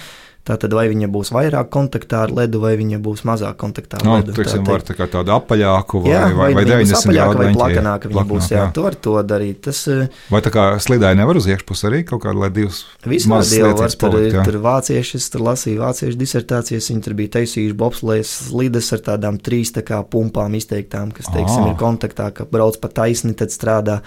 Tātad, 0.48 0.72
vai 0.72 0.86
viņa 0.88 1.10
būs 1.12 1.34
vairāk 1.36 1.68
kontaktā 1.74 2.22
ar 2.24 2.32
ledu, 2.32 2.62
vai 2.64 2.78
viņa 2.80 3.02
būs 3.04 3.26
mazāk 3.28 3.58
kontaktā 3.60 4.00
ar 4.00 4.06
no, 4.08 4.14
ledu. 4.16 4.36
Teiksim, 4.38 4.64
tā 4.64 4.76
var 4.78 4.86
tā 4.88 4.96
kā 4.96 5.08
tādu 5.12 5.34
apaļāku, 5.36 6.02
vai, 6.06 6.14
jā, 6.14 6.22
vai, 6.38 6.48
vai 6.56 6.64
90 6.70 7.12
grādu 7.12 7.42
vai 7.42 7.50
plakanāka 7.58 8.12
viņa 8.12 8.24
būs. 8.30 8.48
Jā, 8.54 8.62
jā. 8.62 8.68
tu 8.76 8.86
vari 8.86 9.02
to 9.04 9.16
darīt. 9.28 9.60
Tas, 9.68 9.82
eh, 9.92 10.08
vai 10.32 10.42
tā 10.46 10.54
kā 10.56 10.70
slidāji 10.84 11.20
nevar 11.20 11.40
uz 11.42 11.50
iekšpusi 11.52 11.90
arī 11.90 12.00
kaut 12.08 12.24
kādu, 12.24 12.46
lai 12.46 12.52
divas 12.56 12.80
mazas 13.04 13.52
lietas 13.58 13.82
var, 13.82 13.92
tur, 13.92 14.16
palikt, 14.16 14.40
tur 14.48 14.60
vāciešus, 14.64 15.28
tur 15.34 15.44
lasīja 15.50 15.84
vāciešu 15.84 16.22
disertācijas, 16.24 16.90
viņi 16.94 17.06
tur 17.10 17.18
bija 17.20 17.36
taisījuši 17.36 17.78
bobslējas 17.84 18.34
slides 18.48 18.94
ar 18.96 19.04
tādām 19.12 19.42
trīs 19.44 19.76
tā 19.76 19.84
kā 19.88 20.00
pumpām 20.08 20.56
izteiktām, 20.56 21.12
kas, 21.12 21.28
teiksim, 21.34 21.68
ir 21.74 21.78
kontaktā, 21.82 22.32
ka 22.32 22.48
brauc 22.48 22.80
pa 22.80 22.94
taisni, 23.04 23.36
tad 23.36 23.52
strādā 23.52 24.00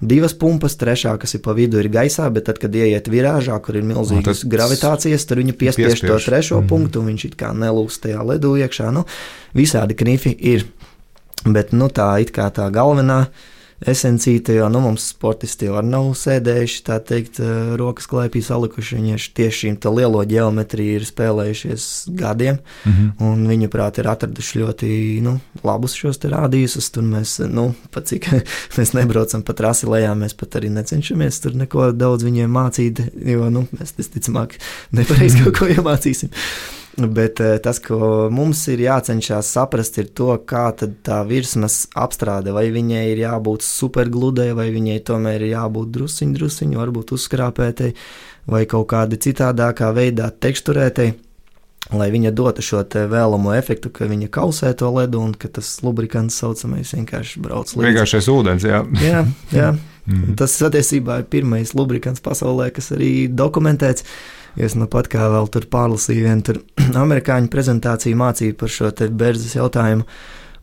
divas 0.00 0.34
pumpas, 0.38 0.76
trešā, 0.78 1.16
kas 1.18 1.34
ir 1.34 1.42
pa 1.44 1.54
vidu, 1.56 1.80
ir 1.82 1.90
gaisā, 1.92 2.28
bet 2.32 2.46
tad, 2.48 2.60
kad 2.62 2.74
ieiet 2.74 3.10
virāžā, 3.10 3.58
kur 3.64 3.78
ir 3.78 3.86
milzīgas 3.86 4.44
no, 4.44 4.50
gravitācijas, 4.52 5.26
tad 5.26 5.42
viņi 5.42 5.54
piespiež, 5.58 5.98
piespiež 5.98 6.06
to 6.06 6.18
trešo 6.24 6.56
mm 6.56 6.64
-hmm. 6.64 6.68
punktu, 6.68 7.00
un 7.00 7.06
viņš 7.12 7.24
it 7.24 7.36
kā 7.36 7.52
nelūst 7.52 8.02
tajā 8.06 8.22
ledū 8.22 8.56
iekšā. 8.62 8.92
Nu, 8.92 9.04
visādi 9.54 9.94
knifi 9.94 10.36
ir. 10.40 10.66
Bet 11.44 11.72
nu, 11.72 11.86
tā 11.88 12.20
ir 12.20 12.30
tā 12.30 12.70
galvenā 12.70 13.26
esencīte, 13.86 14.54
jo 14.58 14.68
nu, 14.72 14.80
mums 14.82 15.04
sportisti 15.12 15.68
jau 15.68 15.82
nav 15.86 16.10
sēdējuši, 16.18 16.80
tā 16.86 16.98
teikt, 17.04 17.38
eh, 17.40 17.74
rokas 17.78 18.08
klēpī 18.10 18.42
salikuši. 18.42 18.98
Viņi 18.98 19.18
tieši 19.38 19.58
šīm 19.58 19.78
lielo 19.94 20.24
geometriju 20.26 20.98
ir 20.98 21.06
spēlējušies 21.06 21.84
gadiem, 22.18 22.58
mm 22.84 22.92
-hmm. 22.92 23.12
un 23.28 23.46
viņi, 23.46 23.68
prāt, 23.68 23.98
ir 23.98 24.08
atraduši 24.08 24.58
ļoti 24.58 25.22
nu, 25.22 25.38
labus 25.62 25.94
šos 25.94 26.18
rādījumus. 26.18 26.90
Tur 26.90 27.02
mēs, 27.02 27.38
nu, 27.48 27.74
pat 27.90 28.06
cik 28.06 28.28
mēs 28.76 28.94
nebraucam 28.94 29.42
pa 29.42 29.52
trasi 29.52 29.86
lejā, 29.86 30.14
mēs 30.14 30.34
pat 30.34 30.56
arī 30.56 30.70
necenšamies 30.70 31.40
tur 31.40 31.54
neko 31.54 31.92
daudz 31.92 32.24
viņiem 32.24 32.50
mācīt, 32.50 33.00
jo 33.14 33.50
nu, 33.50 33.66
mēs, 33.78 33.94
ticamāk, 33.94 34.58
nepareizi 34.92 35.38
kaut 35.44 35.58
ko 35.58 35.66
iemācīsim. 35.66 36.30
Bet 36.98 37.40
eh, 37.40 37.58
tas, 37.62 37.78
ko 37.78 38.26
mums 38.34 38.64
ir 38.72 38.80
jācenšas 38.82 39.52
saprast, 39.54 40.00
ir 40.02 40.08
to, 40.18 40.32
kā 40.48 40.66
tā 40.74 41.20
virsmas 41.28 41.84
apstrāde, 41.94 42.50
vai 42.54 42.66
viņai 42.74 43.04
ir 43.12 43.22
jābūt 43.22 43.62
supergludai, 43.62 44.50
vai 44.58 44.66
viņai 44.74 44.98
tomēr 45.06 45.44
ir 45.46 45.52
jābūt 45.52 45.92
drusciņ, 45.94 46.34
drusciņ, 46.34 46.74
varbūt 46.80 47.14
uzskrāpētai, 47.14 47.92
vai 48.50 48.64
kaut 48.66 48.88
kādā 48.90 49.20
citādākā 49.28 49.92
veidā 49.94 50.32
teksturētai. 50.34 51.12
Lai 51.94 52.10
viņa 52.12 52.34
dotu 52.36 52.60
šo 52.60 52.82
vēlamo 52.84 53.54
efektu, 53.56 53.88
ka 53.94 54.04
viņa 54.10 54.26
kausē 54.34 54.74
to 54.76 54.90
ledu 54.92 55.22
un 55.24 55.30
ka 55.32 55.48
tas 55.48 55.78
lubrikants 55.80 56.36
saucamais 56.36 56.90
vienkārši 56.92 57.40
brauc 57.40 57.70
līdzi. 57.70 57.86
Vienkāršais 57.86 58.28
ūdens, 58.28 58.66
jā. 58.66 58.82
jā, 59.04 59.22
jā. 59.54 59.70
Mm. 60.08 60.38
Tas 60.40 60.54
patiesībā 60.56 61.18
ir 61.20 61.26
pirmais 61.28 61.74
lubrikants 61.76 62.22
pasaulē, 62.24 62.70
kas 62.72 62.94
arī 62.96 63.28
dokumentēts. 63.28 64.06
Es 64.58 64.74
nu 64.74 64.88
pat 64.90 65.06
kā 65.10 65.28
vēl 65.30 65.46
tur 65.54 65.68
pārlasīju 65.70 66.26
vienu 66.26 66.58
amerikāņu 67.04 67.50
prezentāciju 67.52 68.18
mācību 68.18 68.58
par 68.58 68.74
šo 68.74 68.92
berzes 69.10 69.54
jautājumu. 69.54 70.06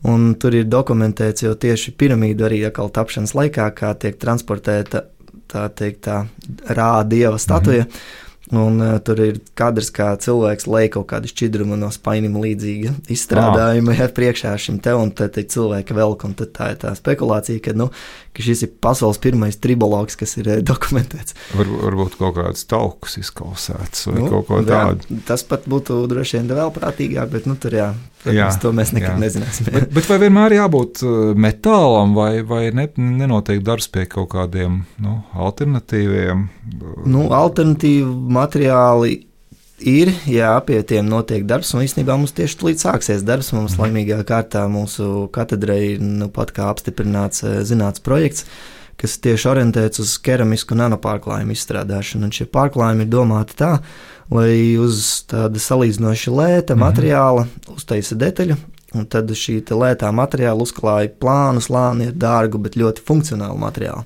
Un 0.06 0.34
tur 0.38 0.54
ir 0.54 0.68
dokumentēts 0.68 1.42
jau 1.42 1.54
tieši 1.58 1.96
piramīdu 1.98 2.44
arī 2.46 2.60
atkal 2.68 2.92
tapšanas 2.92 3.32
laikā, 3.34 3.70
kā 3.74 3.94
tiek 3.98 4.18
transportēta 4.20 5.06
tā 5.50 5.64
teikt 5.74 6.04
tā 6.06 6.20
rāda 6.68 7.08
dieva 7.08 7.38
statuja. 7.38 7.84
Mm 7.84 7.90
-hmm. 7.90 8.25
Un 8.54 8.78
uh, 8.78 8.92
tur 9.02 9.18
ir 9.24 9.38
kadrs, 9.58 9.88
kā 9.90 10.12
cilvēks 10.22 10.68
lej 10.70 10.92
kaut 10.94 11.08
kādu 11.10 11.26
šķidrumu 11.32 11.74
no 11.80 11.88
spainima 11.90 12.38
līdzīga 12.44 12.92
izstrādājuma 13.16 13.96
ah. 13.96 14.12
priekšā 14.14 14.52
šim 14.62 14.78
te, 14.82 14.94
un 14.94 15.10
tad 15.18 15.34
ir 15.40 15.48
cilvēka 15.50 15.96
velk, 15.96 16.22
un 16.28 16.36
tā 16.38 16.70
ir 16.74 16.78
tā 16.84 16.92
spekulācija, 16.94 17.62
ka, 17.64 17.74
nu, 17.74 17.88
ka 18.36 18.46
šis 18.46 18.62
ir 18.68 18.70
pasaules 18.86 19.18
pirmais 19.22 19.58
tribologs, 19.58 20.14
kas 20.20 20.36
ir 20.38 20.52
uh, 20.52 20.60
dokumentēts. 20.70 21.34
Var, 21.58 21.72
varbūt 21.88 22.20
kaut 22.20 22.38
kāds 22.38 22.68
taukus 22.70 23.18
izkausēts 23.24 24.06
vai 24.12 24.20
nu, 24.20 24.30
kaut 24.30 24.46
ko 24.52 24.62
tādu. 24.62 25.10
Jā, 25.10 25.22
tas 25.32 25.42
pat 25.46 25.66
būtu 25.66 26.04
droši 26.12 26.38
vien 26.38 26.54
vēl 26.54 26.70
prātīgāk, 26.76 27.32
bet, 27.34 27.50
nu, 27.50 27.58
tur 27.58 27.74
jā, 27.74 27.90
Jā, 28.34 28.48
to 28.62 28.72
mēs 28.74 28.92
nekad 28.96 29.14
jā. 29.14 29.20
nezināsim. 29.22 29.68
bet, 29.70 29.90
bet 29.94 30.08
vai 30.10 30.18
vienmēr 30.24 30.56
jābūt 30.58 31.02
uh, 31.06 31.14
metālam, 31.38 32.16
vai, 32.16 32.40
vai 32.46 32.70
ne, 32.74 32.88
nenotiek 32.96 33.62
darbs 33.66 33.88
pie 33.92 34.06
kaut 34.10 34.30
kādiem 34.34 34.82
nu, 35.02 35.20
alternatīviem? 35.34 36.48
Nu, 37.06 37.28
alternatīvi 37.36 38.10
materiāli 38.36 39.14
Ir, 39.76 40.08
jā, 40.24 40.54
pie 40.64 40.78
tiem 40.88 41.04
notiek 41.04 41.42
darbs, 41.44 41.74
un 41.76 41.82
īstenībā 41.84 42.14
mums 42.16 42.32
tieši 42.32 42.56
līdz 42.64 42.84
sāksies 42.86 43.24
darbs. 43.28 43.50
Mums 43.52 43.74
Mhm. 43.76 43.82
laimīgā 43.82 44.24
kārtā 44.24 44.62
mūsu 44.72 45.28
katedrai 45.28 45.92
ir 45.92 46.00
nu, 46.00 46.30
pat 46.32 46.54
kā 46.56 46.70
apstiprināts 46.72 47.44
zinātnīs 47.44 48.00
projekts, 48.00 48.46
kas 49.00 49.18
tieši 49.22 49.48
orientēts 49.50 50.00
uz 50.00 50.14
keramisku 50.18 50.76
nanopārklājumu 50.78 51.52
izstrādāšanu. 51.52 52.28
Un 52.28 52.32
šie 52.34 52.46
pārklājumi 52.46 53.04
ir 53.06 53.12
domāti 53.12 53.58
tā, 53.58 53.72
lai 54.32 54.76
uz 54.80 55.24
tāda 55.30 55.60
salīdzinoši 55.62 56.32
lēta 56.32 56.74
Mhm. 56.74 56.80
materiāla 56.80 57.46
uztaisa 57.76 58.16
detaļu. 58.16 58.56
Un 58.94 59.04
tad 59.06 59.28
šī 59.28 59.60
lētā 59.62 60.08
materiāla 60.14 60.62
uzklāja 60.62 61.10
plānu, 61.20 61.60
slāni 61.60 62.08
ar 62.08 62.12
dārgu, 62.14 62.58
bet 62.62 62.76
ļoti 62.76 63.02
funkcionālu 63.04 63.58
materiālu. 63.58 64.04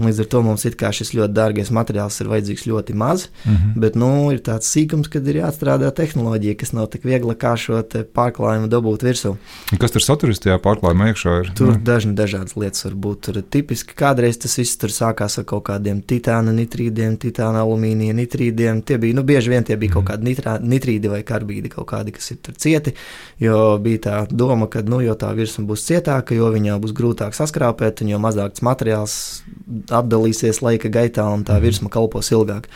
Līdz 0.00 0.20
ar 0.24 0.28
to 0.32 0.42
mums 0.42 0.64
kā 0.80 0.90
šis 0.94 1.12
ļoti 1.12 1.34
dārgais 1.36 1.70
materiāls 1.74 2.20
ir 2.22 2.28
vajadzīgs 2.30 2.66
ļoti 2.70 2.94
maz, 2.94 3.28
Mhm. 3.44 3.80
bet 3.80 3.96
nu, 3.96 4.30
ir 4.32 4.38
tāds 4.40 4.68
sīkums, 4.70 5.10
kad 5.10 5.26
ir 5.28 5.40
jāatstrādā 5.42 5.90
tehnoloģija, 5.94 6.56
kas 6.58 6.72
nav 6.72 6.88
tik 6.90 7.02
viegla 7.04 7.34
kā 7.34 7.56
šo 7.56 7.82
pārklājumu 8.14 8.68
dabūt 8.68 9.04
virsū. 9.04 9.36
Kas 9.78 9.90
tur 9.90 10.00
saturas 10.00 10.40
tajā 10.40 10.58
pārklājumā 10.62 11.10
iekšā? 11.12 11.34
Ir? 11.44 11.52
Tur 11.54 11.70
Nu, 11.70 11.78
dažni 11.78 12.14
dažādas 12.14 12.56
lietas 12.56 12.84
var 12.84 12.94
būt. 12.94 13.20
Tur 13.20 13.36
ir 13.38 13.42
tipiski 13.42 13.94
kādreiz 13.94 14.38
tas 14.40 14.56
viss 14.56 14.76
tur 14.76 14.90
sākās 14.90 15.38
ar 15.38 15.44
kaut 15.44 15.64
kādiem 15.64 16.02
titāna 16.02 16.50
nitrīdiem, 16.54 17.16
titāna 17.18 17.62
alumīnija 17.62 18.14
nitrīdiem. 18.14 18.82
Tie 18.84 18.98
bija, 18.98 19.14
nu, 19.14 19.22
bieži 19.22 19.50
vien 19.50 19.64
tie 19.64 19.76
bija 19.76 19.92
kaut 19.92 20.06
kādi 20.10 20.24
nitrā, 20.34 20.58
nitrīdi 20.60 21.08
vai 21.10 21.22
karbīdi, 21.22 21.70
kaut 21.70 21.86
kādi, 21.92 22.12
kas 22.12 22.30
ir 22.30 22.38
tur 22.42 22.54
cieti. 22.54 22.94
Jo 23.40 23.78
bija 23.78 23.98
tā 23.98 24.16
doma, 24.30 24.66
ka, 24.68 24.82
nu, 24.82 25.00
jo 25.00 25.14
tā 25.14 25.34
virsma 25.36 25.66
būs 25.66 25.84
cietāka, 25.86 26.34
jo 26.34 26.50
viņā 26.50 26.80
būs 26.80 26.92
grūtāk 26.96 27.32
saskrāpēt, 27.36 28.02
un 28.02 28.08
jo 28.08 28.18
mazāk 28.18 28.54
tas 28.56 28.60
materiāls 28.66 29.42
atdalīsies 29.90 30.62
laika 30.64 30.90
gaitā, 30.92 31.26
un 31.32 31.44
tā 31.48 31.58
virsma 31.62 31.92
kalpos 31.92 32.32
ilgāk. 32.34 32.70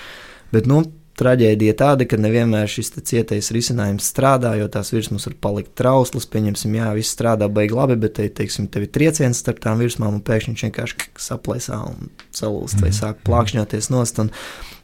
Bet, 0.55 0.69
nu, 0.71 0.85
Traģēdija 1.15 1.77
tāda, 1.79 2.07
ka 2.11 2.19
nevienmēr 2.19 2.67
šis 2.67 2.89
cietais 3.07 3.53
risinājums 3.55 4.09
strādā, 4.11 4.57
jo 4.59 4.67
tās 4.67 4.89
virsmas 4.91 5.29
var 5.29 5.37
palikt 5.47 5.77
trauslas. 5.79 6.27
Pieņemsim, 6.27 6.75
jā, 6.75 6.89
viss 6.97 7.15
strādā 7.15 7.47
baigi 7.47 7.77
labi, 7.79 7.95
bet, 8.03 8.17
te, 8.17 8.27
teiksim, 8.41 8.67
tev 8.67 8.89
ir 8.89 8.91
trieciens 8.97 9.39
starp 9.39 9.61
tām 9.63 9.79
virsmām, 9.79 10.17
un 10.19 10.25
pēkšņi 10.27 10.51
viņš 10.51 10.65
vienkārši 10.67 11.07
saplēsā 11.29 11.79
un 11.87 12.11
salūst 12.35 12.83
vai 12.83 12.91
sāk 12.97 13.23
plākšņoties 13.29 13.91
nost. 13.95 14.19
Un, 14.25 14.33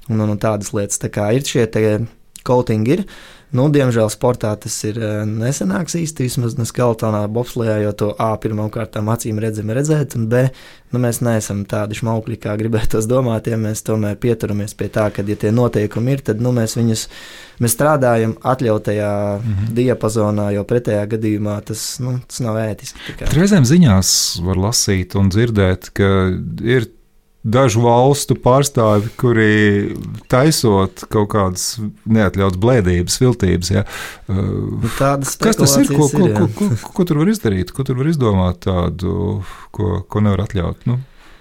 un, 0.07 0.21
un, 0.21 0.29
un 0.29 0.39
tādas 0.39 0.71
lietas. 0.77 1.03
Tā 1.03 1.11
kā 1.11 1.33
ir 1.35 1.43
šie 1.51 1.67
te 1.67 1.85
coatingi, 2.47 3.01
ir. 3.01 3.05
Nu, 3.51 3.65
diemžēl 3.73 4.07
sportā 4.13 4.53
tas 4.63 4.77
ir 4.87 4.99
eh, 5.03 5.23
nesenāks 5.27 5.97
īsti, 5.99 6.29
vismaz 6.29 6.55
ne 6.59 6.67
skeletonā, 6.69 7.25
bobslijā, 7.35 7.81
jo 7.83 7.95
to 7.99 8.11
A 8.15 8.31
pirmām 8.39 8.71
kārtām 8.71 9.11
acīm 9.11 9.41
redzami 9.43 9.75
redzēt, 9.75 10.15
un 10.19 10.29
B, 10.31 10.45
nu, 10.95 11.01
mēs 11.03 11.19
neesam 11.27 11.65
tādi 11.71 11.99
šmaukļi, 11.99 12.39
kā 12.45 12.55
gribētos 12.61 13.09
domāt, 13.11 13.51
ja 13.51 13.59
mēs 13.59 13.83
tomēr 13.87 14.15
pieturamies 14.23 14.77
pie 14.79 14.87
tā, 14.95 15.09
ka, 15.15 15.27
ja 15.27 15.39
tie 15.41 15.51
noteikumi 15.55 16.15
ir, 16.15 16.23
tad 16.31 16.45
nu, 16.45 16.55
mēs 16.55 16.77
viņus 16.79 17.09
mēs 17.61 17.75
strādājam 17.75 18.37
atļautajā 18.39 19.11
mm 19.41 19.51
-hmm. 19.51 19.75
diapazonā, 19.81 20.51
jo 20.55 20.65
pretējā 20.71 21.03
gadījumā 21.17 21.59
tas, 21.67 21.99
nu, 22.05 22.21
tas 22.31 22.45
nav 22.47 22.61
ētiski. 22.63 23.19
Reizēm 23.35 23.67
ziņās 23.67 24.15
var 24.47 24.63
lasīt 24.69 25.19
un 25.19 25.35
dzirdēt, 25.35 25.91
ka 25.91 26.31
ir 26.63 26.87
dažu 27.45 27.81
valstu 27.81 28.35
pārstāvi, 28.37 29.09
kuri 29.17 29.53
taisot 30.29 31.07
kaut 31.13 31.31
kādas 31.33 31.79
neatļautas 32.05 32.61
blēdības, 32.61 33.17
viltības. 33.23 33.71
Ja. 33.73 33.85
Uh, 34.29 34.41
Nu, 34.81 34.91
tādas 34.99 35.37
Kas 35.41 35.57
tas 35.57 35.77
ir? 35.81 35.89
Ko, 35.89 36.09
ko, 36.13 36.27
jā. 36.29 36.37
ko, 36.37 36.49
ko, 36.59 36.93
ko 37.01 37.05
tur 37.09 37.23
var 37.23 37.31
izdarīt? 37.33 37.73
Ko 37.73 37.85
tur 37.87 37.97
var 38.01 38.11
izdomāt 38.13 38.61
tādu, 38.67 39.41
ko, 39.73 40.03
ko 40.09 40.21
nevar 40.25 40.45
atļaut? 40.45 40.85
Nu, 40.91 40.99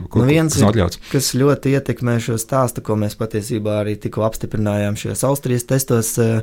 ko, 0.08 0.24
Nu, 0.24 0.26
viens 0.30 0.56
ir- 0.56 1.00
kas 1.12 1.34
ļoti 1.36 1.76
ietekmē 1.76 2.18
šo 2.24 2.40
stāstu, 2.40 2.82
ko 2.82 2.96
mēs 2.96 3.20
patiesībā 3.20 3.82
arī 3.84 3.98
tikko 4.00 4.24
apstiprinājām 4.24 4.96
šajos 4.96 5.24
Austrijas 5.28 5.68
testos, 5.68 6.18
eh, 6.18 6.42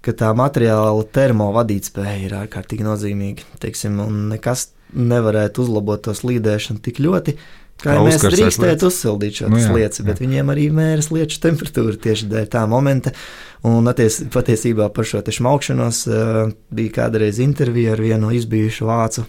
ka 0.00 0.12
tā 0.12 0.32
materiāla 0.32 1.04
termovadītspēja 1.04 2.24
ir 2.24 2.32
ārkārtīgi 2.32 2.80
nozīmīga. 2.86 3.44
Teiksim, 3.60 4.00
un 4.00 4.30
nekas 4.32 4.68
nevarētu 4.96 5.58
uzlabot 5.66 6.02
to 6.02 6.10
slīdēšanu 6.16 6.80
tik 6.82 6.96
ļoti. 7.04 7.36
Kā 7.36 7.59
Kā 7.80 7.96
jau 7.96 8.04
mēs 8.06 8.20
drīkstētu 8.22 8.66
lietas. 8.66 8.88
uzsildīt 8.90 9.40
šo 9.40 9.50
Nu 9.52 9.60
jā, 9.60 9.70
lietu, 9.76 10.04
bet 10.06 10.20
jā. 10.20 10.26
viņiem 10.26 10.52
arī 10.52 10.66
mēra 10.74 11.04
slieču 11.04 11.40
temperatūru 11.42 11.96
tieši 12.00 12.28
dēļ 12.32 12.50
tā 12.52 12.66
momenta. 12.70 13.14
Un 13.68 13.88
atties, 13.90 14.22
patiesībā 14.32 14.88
par 14.94 15.08
šo 15.08 15.20
te 15.24 15.34
šmaukšanos 15.36 16.04
uh, 16.08 16.42
bija 16.72 16.96
kādreiz 17.00 17.40
intervija 17.44 17.96
ar 17.96 18.04
vienu 18.04 18.32
izbijušu 18.36 18.88
vācu 18.88 19.26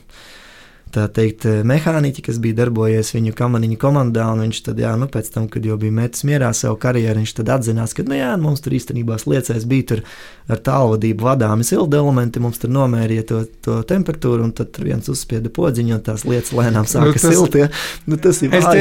tā 0.94 1.08
teikt, 1.12 1.46
eh, 1.50 1.62
mehāniķi, 1.68 2.24
kas 2.28 2.40
bija 2.44 2.60
darbojies 2.62 3.14
viņu 3.16 3.34
kamaniņu 3.38 3.78
komandā, 3.82 4.28
viņš 4.40 4.62
tad, 4.68 4.80
jā, 4.84 4.92
nu, 5.00 5.08
pēc 5.12 5.32
tam, 5.34 5.48
kad 5.52 5.66
jau 5.66 5.78
bija 5.82 5.92
metis 5.92 6.24
mierā 6.28 6.52
savu 6.58 6.78
karjeru, 6.82 7.20
viņš 7.22 7.34
tad 7.40 7.52
atzinās, 7.58 7.96
ka, 7.98 8.04
nu, 8.08 8.16
jā, 8.20 8.32
mums 8.42 8.62
tur 8.64 8.76
īstenībā 8.78 9.18
sliecēs 9.22 9.66
bija 9.70 9.88
tur 9.94 10.04
ar 10.52 10.60
tālvadību 10.60 11.24
vadāmi 11.24 11.64
sildi 11.64 11.96
elementi, 11.96 12.42
mums 12.44 12.60
tur 12.60 12.70
nomērīja 12.76 13.26
to, 13.30 13.42
to 13.64 13.78
temperatūru, 13.88 14.44
un 14.50 14.52
tad 14.58 14.76
viens 14.84 15.08
uzspieda 15.12 15.50
podziņu, 15.54 15.96
un 15.96 16.02
tās 16.04 16.26
lietas 16.28 16.52
lēnām 16.52 16.88
sāka 16.90 17.14
tas- 17.16 17.22
tas, 17.22 17.36
silt, 17.38 17.56
ja? 17.56 17.70
nu, 18.06 18.18
tas 18.20 18.42
ir 18.44 18.52
šitā, 18.52 18.74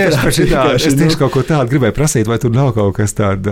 vienkārši, 0.50 0.86
es 0.90 0.96
nu. 0.96 1.04
tieši 1.04 1.18
kaut 1.20 1.32
ko 1.36 1.44
tādu 1.46 1.70
gribēju 1.70 1.94
prasīt, 1.94 2.26
vai 2.26 2.38
tur 2.42 2.50
nav 2.54 2.72
kaut 2.74 2.96
kas 2.98 3.14
tāds, 3.14 3.46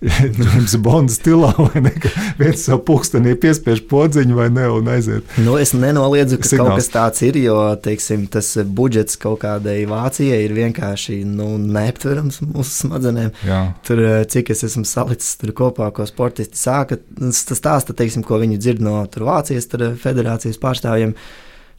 James 0.38 0.76
Bonda 0.80 1.12
stilā, 1.12 1.52
vai 1.58 1.82
ne, 1.84 1.92
ka 2.00 2.08
viens 2.38 2.64
savu 2.64 2.80
pulkstenī 2.88 3.34
piespiež 3.40 3.84
podziņu 3.90 4.38
vai 4.38 4.48
ne, 4.54 4.64
un 4.72 4.88
aiziet. 4.94 5.26
Nu, 5.44 5.58
es 5.60 5.74
nenoliedzu, 5.76 6.38
ka 6.40 6.48
Signāls. 6.48 6.72
kaut 6.72 6.80
kas 6.80 6.88
tāds 6.94 7.24
ir, 7.26 7.36
jo 7.42 7.58
teiksim, 7.76 7.97
tas 8.32 8.50
budžets 8.64 9.18
kaut 9.20 9.40
kādai 9.42 9.82
Vācijai 9.88 10.40
ir 10.44 10.54
vienkārši 10.56 11.20
nu, 11.28 11.50
neaptverams 11.58 12.40
mūsu 12.44 12.84
smadzenēm. 12.84 13.32
Jā. 13.46 13.60
Tur, 13.86 14.02
eh, 14.04 14.22
cik 14.24 14.52
es 14.54 14.64
esmu 14.68 14.84
salicis 14.88 15.36
kopā, 15.58 15.90
ko 15.92 16.06
sportisti 16.08 16.58
sāka, 16.58 16.98
tas 17.18 17.60
stāsta, 17.60 17.96
teiksim, 17.96 18.24
ko 18.24 18.38
viņi 18.38 18.58
dzird 18.58 18.80
no 18.84 19.00
tur 19.06 19.28
Vācijas 19.28 19.68
tur, 19.68 19.82
eh, 19.82 19.98
federācijas 19.98 20.60
pārstāvjiem. 20.62 21.14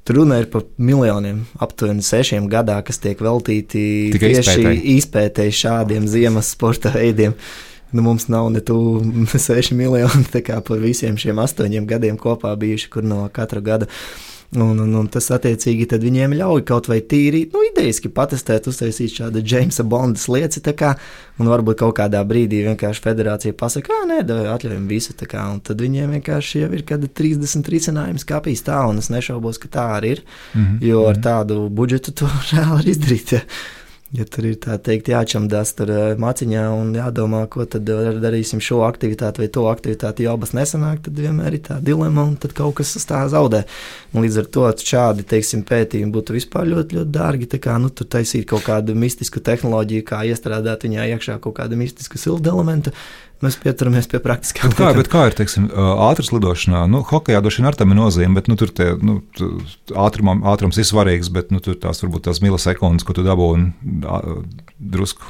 Tur 0.05 0.15
runa 0.15 0.39
ir 0.39 0.47
par 0.49 0.63
miljoniem, 0.80 1.43
aptuveni 1.59 2.01
sešiem 2.01 2.49
gadā, 2.49 2.80
kas 2.86 2.97
tiek 2.97 3.20
veltīti 3.20 4.11
Tikai 4.15 4.32
tieši 4.34 4.78
izpētēji 4.97 5.57
šādiem 5.63 6.07
ziemas 6.07 6.53
sporta 6.55 6.89
veidiem. 6.95 7.36
Nu, 7.91 8.01
mums 8.01 8.28
nav 8.30 8.51
ne 8.53 8.61
tuvu 8.61 9.01
seši 9.47 9.76
miljoni, 9.78 10.26
tā 10.34 10.41
kā 10.45 10.59
par 10.65 10.82
visiem 10.82 11.17
šiem 11.17 11.41
astoņiem 11.41 11.88
gadiem 11.89 12.17
kopā 12.22 12.55
bijuši, 12.59 12.89
kur 12.89 13.05
no 13.05 13.24
katra 13.34 13.61
gada. 13.61 13.89
Un, 14.58 14.80
un, 14.82 14.93
un 14.97 15.08
tas 15.14 15.28
attiecīgi 15.30 15.86
tad 15.91 16.02
viņiem 16.02 16.32
ļauj 16.39 16.64
kaut 16.66 16.88
vai 16.89 17.04
tīri, 17.06 17.43
nu, 17.54 17.60
idejiski 17.68 18.10
patestēt, 18.10 18.66
uztaisīt 18.72 19.14
šādu 19.20 19.43
Jamesa 19.45 19.84
Bonda 19.86 20.18
lieci, 20.34 20.64
kā, 20.74 20.95
un 21.38 21.52
varbūt 21.52 21.78
kaut 21.84 21.93
kādā 22.00 22.24
brīdī 22.26 22.64
vienkārši 22.66 23.04
federācija 23.06 23.54
pasaka, 23.54 23.93
ah, 23.93 24.08
nē, 24.10 24.24
atļaujam 24.56 24.88
visu, 24.89 25.14
kā, 25.22 25.43
un 25.54 25.60
tad 25.62 25.78
viņiem 25.86 26.16
vienkārši 26.18 26.64
jau 26.64 26.72
ir 26.74 26.82
kāda 26.82 27.06
30 27.22 27.70
risinājums 27.70 28.26
kāpīs 28.26 28.66
tā, 28.66 28.80
un 28.89 28.97
es 28.97 29.12
nešaubos, 29.14 29.62
ka 29.62 29.70
tā 29.78 29.86
arī 30.00 30.16
ir, 30.18 30.24
Mhm. 30.56 30.80
jo 30.82 31.06
ar 31.06 31.22
tādu 31.22 31.70
budžetu 31.70 32.16
to 32.18 32.26
reāli 32.50 32.74
var 32.74 32.89
izdarīt. 32.89 33.36
Ja. 33.38 33.41
Ja 34.10 34.24
tur 34.26 34.47
ir 34.49 34.55
tā 34.57 34.74
teikt, 34.82 35.12
jāčamdās 35.12 35.76
tur 35.78 35.91
eh, 35.93 36.16
maciņā 36.18 36.64
un 36.74 36.95
jādomā, 36.97 37.43
ko 37.53 37.68
tad 37.70 37.84
dar- 37.86 38.18
darīsim 38.18 38.57
šo 38.57 38.80
aktivitāti 38.88 39.43
vai 39.43 39.49
to 39.53 39.68
aktivitāti, 39.70 40.26
jo 40.26 40.34
abas 40.34 40.55
nesanāk, 40.57 41.03
tad 41.05 41.20
vienmēr 41.22 41.60
ir 41.60 41.62
tā 41.68 41.78
dilemma 41.78 42.26
un 42.26 42.34
tad 42.41 42.55
kaut 42.57 42.80
kas 42.80 42.95
tā 43.05 43.22
zaudē. 43.30 43.62
Un 44.10 44.26
līdz 44.26 44.41
ar 44.41 44.49
to 44.49 44.66
šādi, 44.82 45.28
teiksim, 45.30 45.62
pētījumi 45.62 46.10
būtu 46.16 46.34
vispār 46.39 46.66
ļoti, 46.72 46.97
ļoti 46.97 47.14
dārgi. 47.20 47.51
Tā 47.53 47.62
kā, 47.62 47.78
nu, 47.78 47.93
tur 47.93 48.10
taisīt 48.10 48.49
kaut 48.49 48.66
kādu 48.66 48.97
mistisku 48.97 49.43
tehnoloģiju, 49.45 50.07
kā 50.10 50.26
iestrādāt 50.26 50.89
viņā 50.89 51.05
iekšā 51.14 51.38
kaut 51.45 51.60
kādu 51.62 51.78
mistisku 51.78 52.18
sildu 52.18 52.49
elementu, 52.49 52.95
mēs 53.46 53.58
pieturamies 53.62 54.10
pie 54.12 54.20
praktiskām 54.24 54.74
Bet 54.74 54.80
kā, 54.80 55.04
kā 55.12 55.26
ir 55.30 55.36
teiksim, 55.38 55.70
ātras 56.10 56.32
lidošanā? 56.36 56.84
Nu, 56.92 57.02
hokejā 57.08 57.42
droši 57.44 57.62
vien 57.62 57.70
ar 57.72 57.78
tam 57.80 57.94
ir 57.94 58.00
nozīme, 58.00 58.36
bet 58.40 58.50
nu, 58.52 58.58
tur 58.60 58.74
tie, 58.76 58.92
nu, 59.06 59.20
ātrumam, 59.96 60.44
ātrums 60.52 60.80
ir 60.82 60.88
svarīgs, 60.88 61.32
bet 61.34 61.54
nu, 61.56 61.62
tur 61.64 61.78
tās 61.80 62.04
varbūt 62.04 62.28
tās 62.28 62.42
milisekundes, 62.44 63.08
ko 63.08 63.16
tu 63.18 63.26
dabū 63.28 63.52
un 63.56 63.70
ā, 64.04 64.22
drusku. 64.80 65.30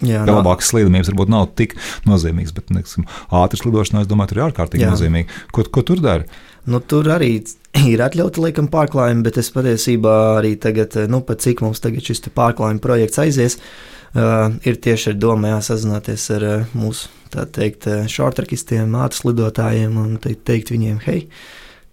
Jā, 0.00 0.22
Vēl 0.24 0.32
no- 0.32 0.38
labākas 0.40 0.70
slīdamības 0.72 1.10
varbūt 1.12 1.32
nav 1.32 1.50
tik 1.60 1.74
nozīmīgas, 2.08 2.54
bet 2.56 2.70
neksim, 2.72 3.04
ātras 3.36 3.66
lidošanā, 3.66 4.06
es 4.06 4.08
domāju, 4.08 4.32
tur 4.32 4.40
ir 4.40 4.46
ārkārtīgi 4.46 4.86
Jā. 4.86 4.94
nozīmīgi. 4.94 5.40
Ko, 5.52 5.64
ko 5.68 5.84
tur 5.84 6.00
dara? 6.00 6.24
Nu, 6.64 6.80
tur 6.80 7.08
arī 7.12 7.34
ir 7.92 8.00
atļauti 8.04 8.40
laikam 8.46 8.70
pārklājumi, 8.72 9.24
bet 9.28 9.40
es 9.40 9.52
patiesībā 9.52 10.16
arī 10.40 10.54
tagad, 10.60 10.96
nu, 11.12 11.20
pat 11.24 11.44
cik 11.44 11.60
mums 11.64 11.84
tagad 11.84 12.04
šis 12.08 12.24
pārklājuma 12.32 12.80
projekts 12.80 13.20
aizies, 13.20 13.58
uh, 13.60 13.99
ir 14.14 14.78
tieši 14.82 15.12
ar 15.12 15.18
domu 15.22 15.50
jāsazināties 15.52 16.26
ar 16.34 16.46
uh, 16.46 16.76
mūsu, 16.76 17.10
tā 17.30 17.46
teikt, 17.46 17.86
uh, 17.90 18.04
šortrakistiem, 18.10 18.94
ātras 18.98 19.24
lidotājiem 19.28 19.96
un 20.00 20.14
teikt, 20.22 20.44
teikt 20.50 20.72
viņiem, 20.74 21.00
hei, 21.06 21.24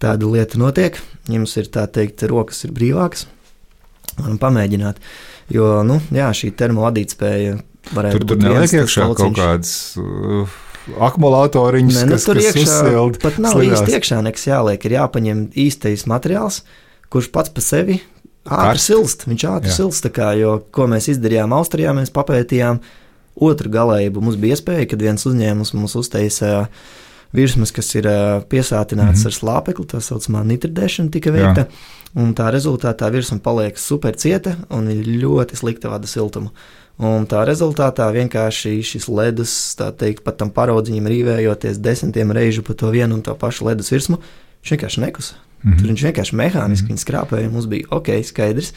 tāda 0.01 0.29
lieta 0.29 0.59
notiek, 0.61 0.97
jums 1.29 1.53
ir 1.61 1.69
tā 1.73 1.85
teikt, 1.91 2.25
rokas 2.29 2.63
ir 2.65 2.73
brīvākas, 2.77 3.27
varam 4.17 4.39
pamēģināt, 4.41 5.01
jo, 5.53 5.71
nu, 5.85 5.99
jā, 6.15 6.31
šī 6.33 6.53
termovadītspēja 6.57 7.59
varētu 7.93 8.17
Tur, 8.17 8.25
tur 8.25 8.33
būt 8.33 8.47
viens 8.47 8.55
neliek 8.55 8.79
iekšā 8.81 9.09
kaut 9.13 9.37
kādas 9.37 9.75
uh, 10.01 10.57
akumulatoriņas, 11.07 12.01
Nē, 12.01 12.05
nu, 12.09 12.17
kas, 12.17 12.27
tur 12.27 12.39
kas 12.39 12.49
iekšā 12.49 12.65
uzsild 12.65 13.21
pat 13.23 13.39
nav 13.43 13.57
slidās. 13.57 13.81
īsti 13.83 13.97
iekšā 13.97 14.19
nekas 14.25 14.47
jāliek. 14.47 14.85
Ir 14.87 14.95
jāpaņem 14.97 15.41
īstais 15.67 16.05
materiāls, 16.09 16.61
kurš 17.13 17.31
pats 17.33 17.53
par 17.53 17.65
sevi 17.65 17.99
ātri 18.47 18.83
silst. 18.83 19.27
Viņš 19.27 19.43
ātri 19.51 19.73
silst. 19.73 20.07
Kā, 20.15 20.31
jo, 20.39 20.57
ko 20.71 20.87
mēs 20.91 21.09
izdarījām 21.13 21.55
Austrijā, 21.57 21.95
mēs 21.97 22.13
papētījām. 22.15 22.81
otru 23.37 23.69
galību 23.69 24.21
mums 24.21 24.35
bija 24.41 24.55
iespēja, 24.55 24.87
kad 24.89 25.01
viens 25.01 25.25
uzņēmums 25.29 25.73
mums 25.77 25.93
uztaisīja 25.99 26.63
virsmas, 27.37 27.71
kas 27.75 27.91
ir 27.95 28.07
piesātināts 28.49 29.19
mm 29.19 29.21
-hmm. 29.21 29.27
ar 29.27 29.35
slāpekli, 29.35 29.85
tā 29.85 30.01
saucamā 30.01 30.41
nitridēšana 30.43 31.11
tika 31.13 31.31
veikta. 31.31 31.67
Tā 32.15 32.49
rezultātā 32.51 33.11
virsma 33.11 33.37
paliek 33.39 33.77
super 33.77 34.15
cieta 34.15 34.55
un 34.69 34.87
ļoti 34.89 35.55
slikta 35.55 35.89
vada 35.89 36.07
siltuma. 36.07 36.49
Un 36.97 37.27
tā 37.29 37.43
rezultātā 37.45 38.09
vienkārši 38.09 38.81
šis 38.81 39.07
ledus, 39.07 39.75
tā 39.77 39.91
teikt, 39.93 40.23
pat 40.23 40.37
tam 40.37 40.49
paraudziņam 40.49 41.05
rīvējoties 41.05 41.77
desmitiem 41.77 42.31
reižu 42.31 42.63
pa 42.65 42.73
to 42.73 42.89
vienu 42.89 43.19
un 43.19 43.21
to 43.21 43.35
pašu 43.35 43.65
ledus 43.69 43.91
virsmu, 43.91 44.17
viņš 44.63 44.71
vienkārši 44.71 45.03
nekusa. 45.05 45.46
Mm 45.63 45.71
-hmm. 45.71 45.77
Tur 45.79 45.87
viņš 45.91 46.03
vienkārši 46.07 46.35
mehāniski 46.35 46.91
mm 46.91 46.95
-hmm. 46.95 47.03
skrāpēja, 47.05 47.51
mums 47.51 47.65
bija 47.65 47.87
ok, 47.89 48.09
skaidrs. 48.23 48.73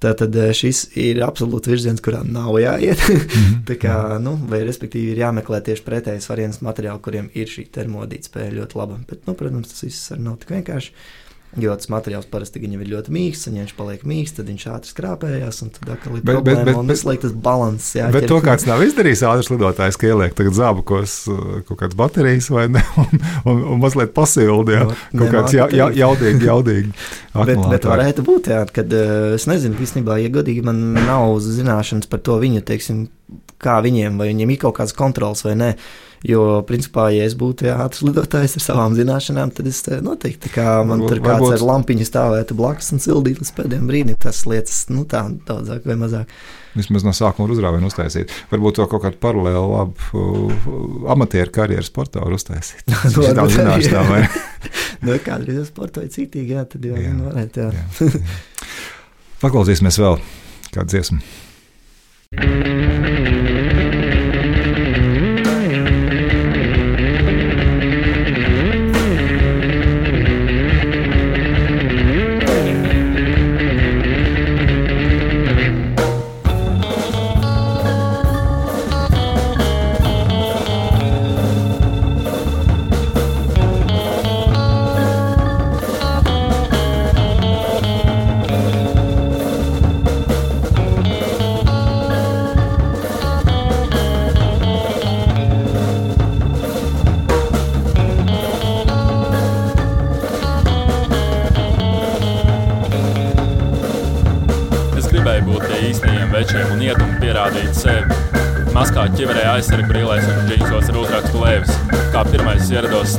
Tātad 0.00 0.36
eh, 0.36 0.52
šis 0.56 0.86
ir 0.96 1.20
absolūti 1.24 1.68
virziens, 1.68 2.00
kurā 2.00 2.22
nav 2.24 2.56
jāiet. 2.60 3.00
Mm 3.08 3.16
-hmm. 3.16 3.64
Tā 3.68 3.76
kā, 3.76 4.18
nu, 4.18 4.38
vai 4.48 4.62
respektīvi 4.64 5.12
ir 5.12 5.18
jāmeklē 5.18 5.60
tieši 5.60 5.84
pretējais 5.84 6.28
variants 6.28 6.60
materiāli, 6.60 7.00
kuriem 7.00 7.30
ir 7.34 7.46
šī 7.46 7.66
termodīta 7.70 8.30
spēja 8.30 8.52
ļoti 8.52 8.76
laba. 8.76 8.98
Bet, 9.08 9.26
nu, 9.26 9.34
protams, 9.34 9.68
tas 9.68 9.84
viss 9.84 10.10
nav 10.16 10.36
tik 10.36 10.50
vienkārši. 10.50 10.92
Jo 11.58 11.74
tas 11.74 11.88
materiāls 11.90 12.28
parasti 12.30 12.60
ir 12.62 12.86
ļoti 12.86 13.10
mīksts, 13.10 13.48
un 13.50 13.56
ja 13.58 13.64
viņš 13.64 13.72
paliek 13.74 14.02
mīksts, 14.06 14.36
tad 14.36 14.46
viņš 14.52 14.66
ātri 14.70 14.92
skrāpējas, 14.92 15.56
un 15.64 15.72
tad 15.74 15.88
atkal 15.96 16.14
ir 16.14 16.22
bet, 16.22 16.36
problēma, 16.36 16.62
bet, 16.68 16.76
bet, 16.78 16.90
vislabāk 16.92 17.24
tas 17.24 17.34
balanss. 17.34 17.94
Jā, 17.98 18.06
bet 18.14 18.28
to 18.30 18.38
kāds 18.44 18.68
nav 18.68 18.84
izdarījis 18.86 19.24
ātrs 19.26 19.50
lidotājs, 19.50 19.98
ka 19.98 20.12
ieliek 20.12 20.36
tagad 20.38 20.54
zābakos 20.54 21.16
uh, 21.26 21.40
kaut 21.66 21.80
kādas 21.82 21.98
baterijas 21.98 22.52
vai 22.54 22.68
ne, 22.70 22.84
un, 23.02 23.24
un, 23.50 23.64
un 23.74 23.82
mazliet 23.82 24.14
pasildi, 24.14 24.78
jā, 24.78 24.86
no, 24.86 24.98
kaut 25.24 25.34
kāds 25.34 25.56
jā, 25.58 25.66
jā, 25.74 25.90
jaudīgi, 26.04 26.46
jaudīgi. 26.46 26.94
bet, 27.50 27.64
bet 27.74 27.88
varētu 27.90 28.26
būt, 28.30 28.52
jā, 28.54 28.62
kad 28.70 28.94
uh, 28.94 29.34
es 29.34 29.50
nezinu, 29.50 29.74
īstenībā, 29.82 30.20
ja 30.22 30.30
godīgi 30.30 30.62
man 30.70 30.84
nav 31.02 31.34
zināšanas 31.42 32.06
par 32.10 32.22
to 32.30 32.38
viņu, 32.38 32.62
teiksim, 32.70 33.08
kā 33.60 33.80
viņiem, 33.84 34.20
vai 34.20 34.30
viņiem 34.32 34.54
ir 34.54 34.62
kaut 34.62 34.78
kādas 34.78 34.96
kontrols 34.96 35.44
vai 35.46 35.56
nē. 35.58 35.74
Jo, 36.20 36.60
principā, 36.68 37.06
ja 37.14 37.24
es 37.24 37.32
būtu 37.32 37.70
ātrs 37.72 38.02
lidotājs 38.04 38.58
ar 38.58 38.64
savām 38.66 38.92
zināšanām, 38.92 39.54
tad 39.56 39.70
es 39.70 39.78
noteikti, 40.04 40.50
kā 40.52 40.82
man 40.84 41.00
tur 41.06 41.16
kāds 41.16 41.46
Varbūt... 41.46 41.54
ar 41.56 41.64
lampiņu 41.64 42.04
stāvētu 42.04 42.56
blakus 42.58 42.92
un 42.92 43.00
sildītu 43.00 43.40
līdz 43.40 43.52
pēdējiem 43.56 43.88
brīdim, 43.88 44.18
tas 44.20 44.42
lietas, 44.44 44.82
nu 44.92 45.06
tā, 45.08 45.22
daudzāk 45.48 45.88
vai 45.88 45.96
mazāk. 46.02 46.36
Vismaz 46.76 47.08
no 47.08 47.16
sākuma 47.16 47.48
uzrāvienu 47.50 47.88
uztaisīt. 47.88 48.36
Varbūt 48.52 48.76
to 48.78 48.88
kaut 48.92 49.06
kādu 49.06 49.16
paralēlu 49.24 49.64
labu 49.72 50.20
uh, 50.20 50.60
amatieru 51.16 51.56
karjeru 51.56 51.88
sportā 51.88 52.20
var 52.20 52.36
uztaisīt. 52.36 52.84
Tas 52.92 53.16
ir 53.16 53.32
tāds 53.40 53.56
zināšanām, 53.56 54.12
vai? 54.12 54.22
nu, 55.08 55.16
kādreiz 55.24 55.64
sportoju 55.72 56.12
citīgi, 56.12 56.52
jā, 56.58 56.68
tad 56.68 56.84
jau 56.84 57.00
jā, 57.00 57.16
varētu, 57.24 57.64
jā. 57.64 57.72
jā, 57.80 58.10
jā. 58.12 58.24
Paklausīsimies 59.40 60.04
vēl 60.04 60.20
kādu 60.74 60.92
dziesmu. 60.92 61.39
Thank 62.32 63.50
you. 63.50 63.59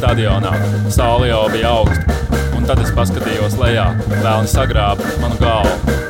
Stadionā, 0.01 0.51
saule 0.89 1.29
jau 1.29 1.43
bija 1.53 1.75
augsta, 1.77 2.17
un 2.57 2.65
tad 2.65 2.81
es 2.81 2.89
paskatījos 2.97 3.59
lejā, 3.61 3.91
vēlni 4.17 4.49
sagrāba 4.49 5.17
manu 5.21 5.37
galvu. 5.43 6.00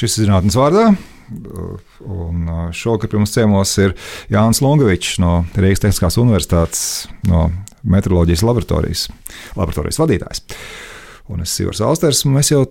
Šis 0.00 0.14
ir 0.16 0.30
zinātnīs 0.30 0.56
vārdā. 0.56 0.86
Un 2.08 2.46
šovakar 2.72 3.10
pie 3.12 3.18
mums 3.20 3.34
ciemos 3.34 3.74
ir 3.82 3.92
Jānis 4.32 4.62
Longovičs 4.64 5.18
no 5.20 5.42
Rīgas 5.52 5.82
Tehniskās 5.84 6.16
Universitātes, 6.22 6.84
no 7.28 7.50
meteoroloģijas 7.84 8.44
laboratorijas, 8.48 9.02
laboratorijas 9.58 10.00
vadītājs. 10.00 10.40
Un 11.30 11.44
es 11.44 11.52
esmu 11.52 11.84
Alsters, 11.86 12.24
un 12.24 12.34
mēs 12.34 12.48
jau 12.50 12.64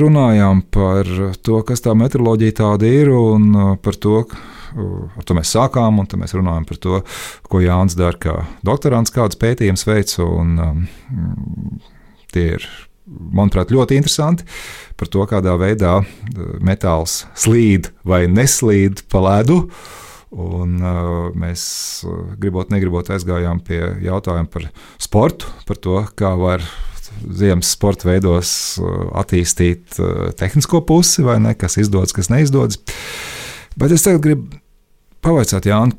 runājām 0.00 0.62
par 0.72 1.10
to, 1.44 1.58
kas 1.66 1.82
tā 1.84 1.92
meteoroloģija 1.98 2.58
tāda 2.62 2.88
ir, 2.88 3.10
un 3.10 3.50
par 3.82 3.98
to, 4.00 4.22
ar 4.78 5.26
to 5.26 5.36
mēs 5.36 5.52
sākām, 5.58 5.98
un 6.00 6.08
mēs 6.22 6.38
runājam 6.38 6.70
par 6.70 6.80
to, 6.86 7.02
ko 7.50 7.60
Jānis 7.66 7.98
dara, 7.98 8.16
kā 8.16 8.38
doktorants, 8.64 9.12
kādas 9.12 9.42
pētījumus 9.42 9.84
veic. 9.90 10.14
Un, 10.22 10.56
um, 10.62 10.86
tie 12.32 12.52
ir 12.54 12.70
manuprāt, 13.06 13.72
ļoti 13.74 13.98
interesanti 14.00 14.46
par 14.98 15.10
to, 15.12 15.22
kādā 15.30 15.54
veidā 15.60 16.00
eh, 16.02 16.56
metāls 16.64 17.24
slīd 17.38 17.92
vai 18.06 18.26
neslīd 18.30 19.06
pa 19.12 19.22
ledu. 19.30 19.66
Un, 20.36 20.72
uh, 20.82 21.28
mēs, 21.38 21.62
uh, 22.04 22.34
gribot, 22.36 22.68
negribot, 22.74 23.06
aizgājām 23.14 23.60
pie 23.64 23.78
jautājuma 24.04 24.50
par 24.50 24.66
sportu, 25.00 25.48
par 25.68 25.78
to, 25.80 26.00
kā 26.18 26.32
var 26.36 26.64
ziemas 27.22 27.70
sporta 27.72 28.10
veidos 28.10 28.50
attīstīt 29.16 29.96
uh, 30.02 30.26
tehnisko 30.36 30.82
pusi, 30.84 31.22
vai 31.24 31.38
ne, 31.40 31.54
kas 31.56 31.78
izdodas, 31.80 32.12
kas 32.12 32.28
neizdodas. 32.34 32.82
Bet 33.78 33.94
es 33.94 34.04
tagad 34.04 34.26
gribu 34.26 34.58
pavaicāt 35.24 35.70
Jānu, 35.70 35.94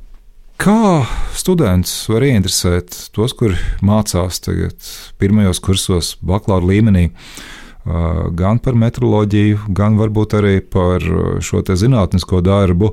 Kā 0.58 1.05
students 1.38 1.91
var 2.10 2.24
ieinteresēt 2.26 2.95
tos, 3.14 3.36
kur 3.38 3.53
mācās 3.86 4.39
tagad 4.41 4.88
pirmajos 5.22 5.62
kursos, 5.62 6.16
bakalaura 6.26 6.66
līmenī, 6.72 7.03
gan 8.38 8.58
par 8.66 8.78
metroloģiju, 8.82 9.68
gan 9.78 9.99
varbūt 10.01 10.34
arī 10.39 10.55
par 10.66 11.05
šo 11.45 11.62
zinātnisko 11.62 12.41
darbu, 12.41 12.89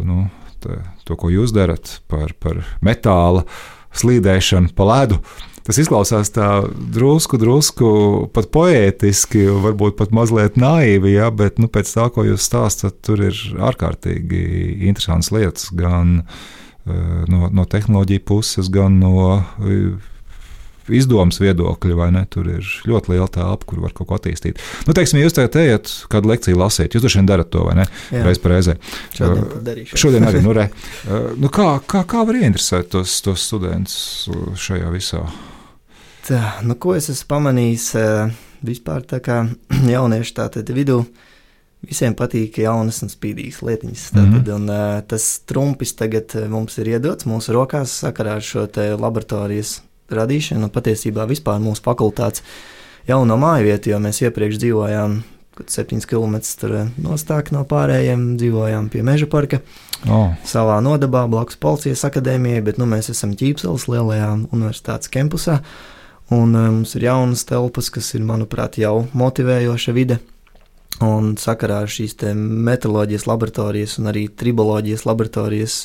nu, 0.00 0.24
te, 0.64 0.80
to, 1.04 1.18
ko 1.20 1.28
jūs 1.28 1.52
darat, 1.52 1.98
par, 2.08 2.32
par 2.40 2.64
metāla 2.80 3.44
slīdēšanu 3.94 4.72
pa 4.74 4.88
ledu. 4.88 5.20
Tas 5.64 5.76
izklausās 5.80 6.32
tā 6.32 6.48
drusku, 6.92 7.36
drusku 7.40 7.92
pat 8.32 8.48
poētiski, 8.52 9.44
varbūt 9.64 10.00
pat 10.00 10.10
mazliet 10.12 10.56
naivi, 10.60 11.14
ja, 11.18 11.30
bet 11.32 11.60
nu, 11.60 11.68
pēc 11.72 11.94
tā, 11.94 12.10
ko 12.12 12.24
jūs 12.24 12.48
stāstāt, 12.48 13.00
tur 13.04 13.28
ir 13.28 13.38
ārkārtīgi 13.60 14.44
interesants 14.88 15.32
lietas. 15.32 15.70
Gan 15.72 16.18
uh, 16.24 16.44
no, 16.84 17.48
no 17.52 17.64
tehnoloģija 17.70 18.24
puses, 18.28 18.68
gan 18.72 18.98
no 19.00 19.14
uh, 19.30 20.10
izdomas 20.92 21.38
viedokļa, 21.40 21.96
vai 21.96 22.10
ne? 22.12 22.24
Tur 22.30 22.48
ir 22.52 22.68
ļoti 22.88 23.14
liela 23.14 23.28
telpa, 23.32 23.68
kur 23.68 23.80
var 23.84 23.94
kaut 23.96 24.10
ko 24.10 24.18
attīstīt. 24.18 24.60
Nu, 24.88 24.96
teiksim, 24.96 25.20
jūs 25.22 25.36
tagad 25.36 25.56
ejat 25.62 25.92
kādu 26.12 26.32
lekciju 26.32 26.60
lasīt, 26.60 26.94
jūs 26.94 27.04
droši 27.04 27.22
vien 27.22 27.30
darat 27.30 27.50
to, 27.54 27.64
vai 27.68 27.78
ne? 27.80 27.88
Reiz 28.12 28.40
par 28.42 28.56
reizē. 28.56 28.76
Šodien, 29.16 29.48
uh, 29.48 29.96
šodien 29.96 30.28
arī, 30.28 30.44
nu, 30.44 30.52
re. 30.56 30.68
Uh, 31.06 31.32
nu, 31.42 31.50
kā, 31.52 31.70
kā, 31.88 32.04
kā 32.10 32.24
var 32.28 32.40
ieinteresēt 32.40 32.92
tos, 32.92 33.16
tos 33.24 33.48
studentus 33.48 33.98
šajā 34.60 34.92
visā? 34.92 35.24
Tā, 36.24 36.42
nu, 36.64 36.76
ko 36.80 36.96
es 36.96 37.10
esmu 37.12 37.28
pamanījis 37.32 37.88
vispār 38.64 39.04
tā 39.08 39.20
kā 39.24 39.44
jauniešu 39.94 40.36
tātad 40.40 40.74
vidū. 40.76 41.04
Visiem 41.88 42.14
patīk 42.16 42.58
jaunas 42.62 43.02
un 43.04 43.10
spīdīgas 43.12 43.60
lietiņas. 43.64 44.04
Tātad, 44.14 44.30
mm 44.30 44.44
-hmm. 44.44 44.54
un, 44.54 45.02
tas 45.08 45.40
trumpis 45.46 45.94
tagad 45.98 46.34
mums 46.48 46.78
ir 46.78 46.94
iedots 46.94 47.26
mūsu 47.26 47.52
rokās 47.56 47.92
sakarā 48.04 48.38
ar 48.38 48.42
šo 48.42 48.66
laboratorijas 49.00 49.80
radīšanu. 50.10 50.68
Patiesībā 50.68 51.26
vispār 51.28 51.60
mūsu 51.60 51.82
fakultātes 51.84 52.42
jauno 53.08 53.36
māju 53.36 53.64
vietu, 53.64 53.90
jo 53.90 53.98
mēs 53.98 54.22
iepriekš 54.22 54.58
dzīvojām 54.58 55.22
7 55.66 56.06
km 56.06 56.36
nostāk 56.98 57.52
no 57.52 57.64
pārējiem, 57.64 58.36
dzīvojām 58.36 58.88
pie 58.88 59.02
meža 59.02 59.26
parka. 59.26 59.60
Oh. 60.08 60.34
Savā 60.44 60.80
nodabā 60.80 61.28
blakus 61.28 61.56
policijas 61.56 62.04
akadēmijai, 62.04 62.62
bet 62.62 62.78
nu, 62.78 62.86
mēs 62.86 63.10
esam 63.10 63.32
Ķīpselas 63.32 63.88
lielajā 63.88 64.46
universitātes 64.50 65.08
kampusā. 65.08 65.60
Uh, 65.60 65.94
Un 66.32 66.54
uh, 66.54 66.70
mums 66.72 66.94
ir 66.96 67.04
jaunas 67.04 67.44
telpas, 67.44 67.90
kas 67.92 68.14
ir, 68.16 68.22
manuprāt, 68.24 68.78
jau 68.80 69.04
motivējoša 69.12 69.92
vide. 69.96 70.18
Un 71.02 71.32
sakarā 71.40 71.80
ar 71.82 71.90
šīs 71.90 72.14
metāloģijas 72.38 73.26
laboratorijas 73.26 73.98
un 73.98 74.12
arī 74.12 74.28
triboloģijas 74.30 75.02
laboratorijas 75.08 75.78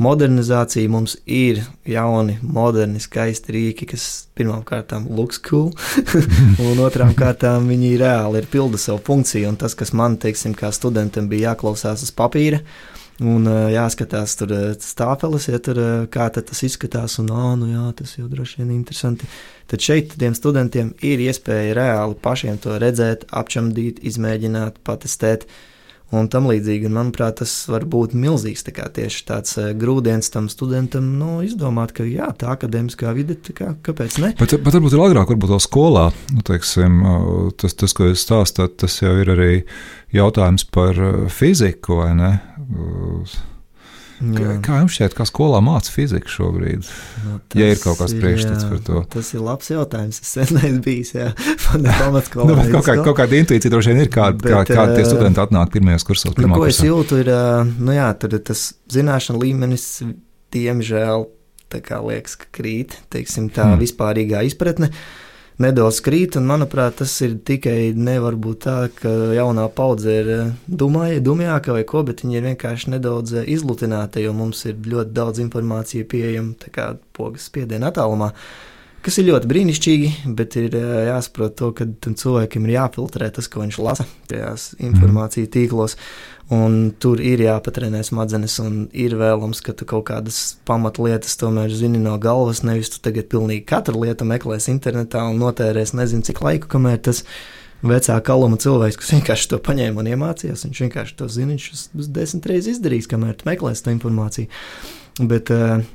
modernizāciju 0.00 0.90
mums 0.90 1.14
ir 1.26 1.60
jauni, 1.86 2.38
moderni, 2.42 2.98
skaisti 3.04 3.54
rīki, 3.54 3.86
kas 3.92 4.06
pirmkārt 4.34 4.94
looks 5.06 5.38
cool, 5.44 5.70
un 6.66 6.80
otrām 6.82 7.12
kārtām 7.14 7.68
viņi 7.70 7.98
reāli 8.00 8.40
ir 8.40 8.48
pilda 8.50 8.80
savu 8.80 9.02
funkciju. 9.06 9.52
Un 9.52 9.60
tas, 9.60 9.76
kas 9.78 9.92
man, 9.92 10.16
teiksim, 10.18 10.56
kā 10.56 10.72
studentam 10.74 11.28
bija 11.30 11.52
jāklausās 11.52 12.02
uz 12.08 12.14
papīra, 12.16 12.62
uh, 12.64 12.99
Un 13.20 13.44
uh, 13.44 13.66
jāskatās 13.68 14.32
tur 14.40 14.52
stāfeles, 14.80 15.50
ja 15.50 15.58
tur 15.60 15.76
uh, 15.76 15.88
kā 16.08 16.30
tas 16.32 16.62
izskatās, 16.64 17.18
un 17.20 17.28
ah, 17.36 17.50
nu 17.60 17.68
jā, 17.68 17.82
tas 17.98 18.14
jau 18.16 18.24
droši 18.32 18.62
vien 18.62 18.70
interesanti. 18.78 19.28
Tad 19.68 19.84
šeit 19.84 20.14
tiem 20.16 20.32
studentiem 20.36 20.94
ir 21.04 21.20
iespēja 21.26 21.74
reāli 21.76 22.16
pašiem 22.24 22.56
to 22.64 22.78
redzēt, 22.80 23.26
apčamdīt, 23.28 24.00
izmēģināt, 24.08 24.80
patestēt. 24.88 25.44
Un 26.16 26.26
tam 26.30 26.48
līdzīgi, 26.50 26.88
un 26.88 26.96
manuprāt, 26.96 27.36
tas 27.38 27.52
var 27.70 27.84
būt 27.90 28.16
milzīgs 28.18 28.64
tā 28.66 28.88
tieši 28.96 29.22
tāds 29.28 29.54
uh, 29.60 29.70
grūdienis 29.78 30.32
tam 30.34 30.48
studentam, 30.50 31.12
nu, 31.20 31.38
izdomāt, 31.46 31.94
ka 31.94 32.06
jā, 32.08 32.32
tā 32.38 32.50
akadēmiskā 32.56 33.12
vide, 33.14 33.36
kā, 33.54 33.76
kāpēc 33.86 34.18
ne? 34.22 34.32
Bet, 34.40 34.56
bet 34.58 34.78
varbūt 34.78 34.96
ir 34.96 35.04
agrāk, 35.04 35.30
varbūt 35.30 35.54
vēl 35.54 35.62
skolā, 35.62 36.08
nu, 36.34 36.42
teiksim, 36.46 36.98
tas, 37.62 37.78
tas, 37.78 37.94
ko 37.94 38.10
jūs 38.10 38.26
stāstāt, 38.26 38.74
tas 38.82 38.98
jau 38.98 39.14
ir 39.22 39.30
arī 39.36 39.52
jautājums 40.16 40.66
par 40.74 40.98
fiziku, 41.30 42.00
vai 42.02 42.10
ne? 42.18 42.32
Jā. 44.20 44.54
Kā 44.60 44.82
jums 44.82 44.92
šķiet, 44.92 45.14
kā 45.16 45.24
skolā 45.24 45.62
mācīja 45.64 45.94
fiziku 45.94 46.28
šobrīd? 46.28 46.88
Nu, 47.24 47.38
ja 47.56 47.70
ir 47.72 47.78
kaut 47.80 48.02
kāds 48.02 48.12
priekšstats 48.18 48.66
par 48.68 48.82
to, 48.84 49.00
tas 49.14 49.30
ir 49.32 49.44
labs 49.44 49.70
jautājums. 49.72 50.18
Es 50.20 50.34
sen 50.36 50.52
neesmu 50.58 50.82
bijis 50.84 51.14
pamatskolā. 52.02 52.50
nu, 52.50 52.58
kaut, 52.74 52.84
kā, 52.84 52.98
kaut 53.00 53.16
kāda 53.22 53.40
intuīcija 53.40 53.72
droši 53.72 53.94
vien 53.94 54.02
ir, 54.04 54.10
kā, 54.12 54.28
Bet, 54.36 54.44
kā, 54.44 54.60
kā 54.68 54.84
tie 54.92 55.06
studenti 55.08 55.40
atnāk 55.40 55.72
pirmajos 55.72 56.04
kursos. 56.08 56.36
Nu, 56.36 56.50
ko 56.52 56.60
kursā. 56.60 56.74
es 56.74 56.82
jūtu, 56.84 57.22
ir, 57.24 57.32
nu 57.80 57.96
jā, 57.96 58.10
tas 58.20 58.66
zināšanu 58.92 59.40
līmenis, 59.40 59.88
diemžēl, 60.52 61.26
tā 61.72 61.80
kā 61.86 62.02
liekas, 62.04 62.36
ka 62.40 62.52
krīt, 62.60 63.00
teiksim, 63.14 63.48
tā 63.54 63.70
hmm. 63.70 63.80
vispārīgā 63.86 64.44
izpratne. 64.50 64.92
Uh, 64.92 65.29
nedaudz 65.60 66.00
krīt. 66.04 66.36
Un, 66.40 66.48
manuprāt, 66.50 66.98
tas 67.00 67.12
ir 67.24 67.36
tikai 67.46 67.92
nevar 67.96 68.36
būt 68.40 68.62
tā, 68.66 68.76
ka 68.96 69.12
jaunā 69.36 69.66
paudze 69.76 70.16
ir 70.22 70.32
eh, 70.34 70.50
dumāja, 70.66 71.20
dumjāka 71.24 71.76
vai 71.76 71.84
ko, 71.88 72.04
bet 72.06 72.24
viņi 72.24 72.40
ir 72.40 72.48
vienkārši 72.50 72.94
nedaudz 72.96 73.36
eh, 73.40 73.46
izlutināti, 73.54 74.24
jo 74.24 74.34
mums 74.36 74.64
ir 74.70 74.80
ļoti 74.80 75.14
daudz 75.16 75.42
informācija 75.44 76.08
pieejama, 76.10 76.56
pogas 77.16 77.48
spiediena 77.50 77.92
attālumā. 77.92 78.32
Kas 79.00 79.16
ir 79.16 79.30
ļoti 79.30 79.48
brīnišķīgi, 79.48 80.08
bet 80.36 80.58
ir 80.60 80.74
eh, 80.76 80.88
jāsaprot 81.08 81.54
to, 81.56 81.70
ka 81.76 81.86
cilvēkiem 82.04 82.66
ir 82.66 82.74
jāfiltrē 82.74 83.30
tas, 83.32 83.46
ko 83.48 83.62
viņš 83.62 83.78
lasa 83.80 84.04
tajās 84.28 84.74
informācijas 84.76 85.48
tīklos. 85.54 85.96
Un 86.52 86.90
tur 87.00 87.22
ir 87.22 87.40
jāpatrenē 87.40 88.02
smadzenes, 88.04 88.58
un 88.60 88.82
ir 88.92 89.14
vēlams, 89.16 89.62
ka 89.64 89.72
tu 89.72 89.86
kaut 89.88 90.08
kādas 90.10 90.40
pamatlietas 90.68 91.38
tomēr 91.40 91.72
zini 91.72 92.02
no 92.02 92.16
galvas. 92.20 92.60
Nevis 92.66 92.90
tu 92.92 93.00
tagad 93.04 93.30
pilnīgi 93.32 93.64
katru 93.70 94.02
lietu 94.02 94.26
meklēs 94.28 94.68
internetā 94.72 95.22
un 95.30 95.40
notērēs 95.40 95.94
nezinu 95.96 96.26
cik 96.26 96.42
laiku, 96.44 96.68
kamēr 96.74 96.98
tas 97.06 97.22
vecā 97.86 98.18
kaluma 98.26 98.58
cilvēks, 98.60 98.98
kas 99.00 99.14
vienkārši 99.14 99.48
to 99.54 99.60
paņēma 99.64 100.02
un 100.02 100.10
iemācījās, 100.12 100.66
viņš 100.66 100.82
vienkārši 100.84 101.16
to 101.16 101.30
zina, 101.32 101.54
viņš 101.54 101.70
uz 101.72 102.10
desmit 102.12 102.50
reizes 102.50 102.76
izdarīs, 102.76 103.08
kamēr 103.08 103.38
tu 103.38 103.48
meklēsi 103.48 103.86
to 103.86 103.94
informāciju. 103.94 104.50
Bet, 105.30 105.54
uh, 105.54 105.86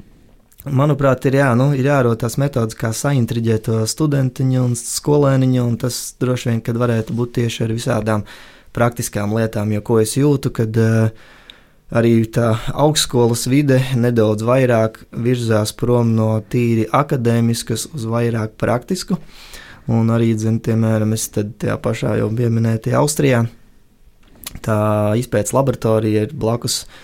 Manuprāt, 0.66 1.28
ir, 1.30 1.36
jā, 1.38 1.52
nu, 1.54 1.68
ir 1.78 1.86
jārod 1.86 2.18
tās 2.18 2.40
metodas, 2.42 2.74
kā 2.78 2.90
saintriģēt 2.90 3.68
to 3.68 3.84
studentiņu 3.86 4.64
un 4.64 4.74
skolēniņu, 4.80 5.62
un 5.62 5.76
tas 5.78 6.16
droši 6.18 6.50
vien, 6.50 6.62
kad 6.66 6.80
varētu 6.82 7.14
būt 7.14 7.36
tieši 7.38 7.68
ar 7.68 7.74
visādām 7.76 8.24
praktiskām 8.74 9.36
lietām, 9.38 9.76
jo 9.76 9.84
ko 9.86 10.00
es 10.02 10.16
jūtu, 10.18 10.50
kad 10.58 10.82
uh, 10.82 11.14
arī 11.94 12.16
tā 12.34 12.56
augstskolas 12.74 13.46
vide 13.52 13.78
nedaudz 13.94 14.42
vairāk 14.48 15.04
virzās 15.14 15.76
prom 15.78 16.16
no 16.18 16.32
tīri 16.42 16.90
akadēmiskas 16.90 17.92
uz 17.94 18.10
vairāk 18.10 18.58
praktisku. 18.58 19.20
Un 19.86 20.10
arī, 20.10 20.34
zin, 20.34 20.58
piemēram, 20.66 21.14
es 21.14 21.30
tajā 21.30 21.78
pašā 21.78 22.18
jau 22.24 22.32
pieminētajā 22.34 22.98
Austrijā, 23.06 23.46
tā 24.66 24.80
izpētes 25.22 25.54
laboratorija 25.54 26.26
ir 26.26 26.34
blakus 26.34 26.88
uh, 26.88 27.04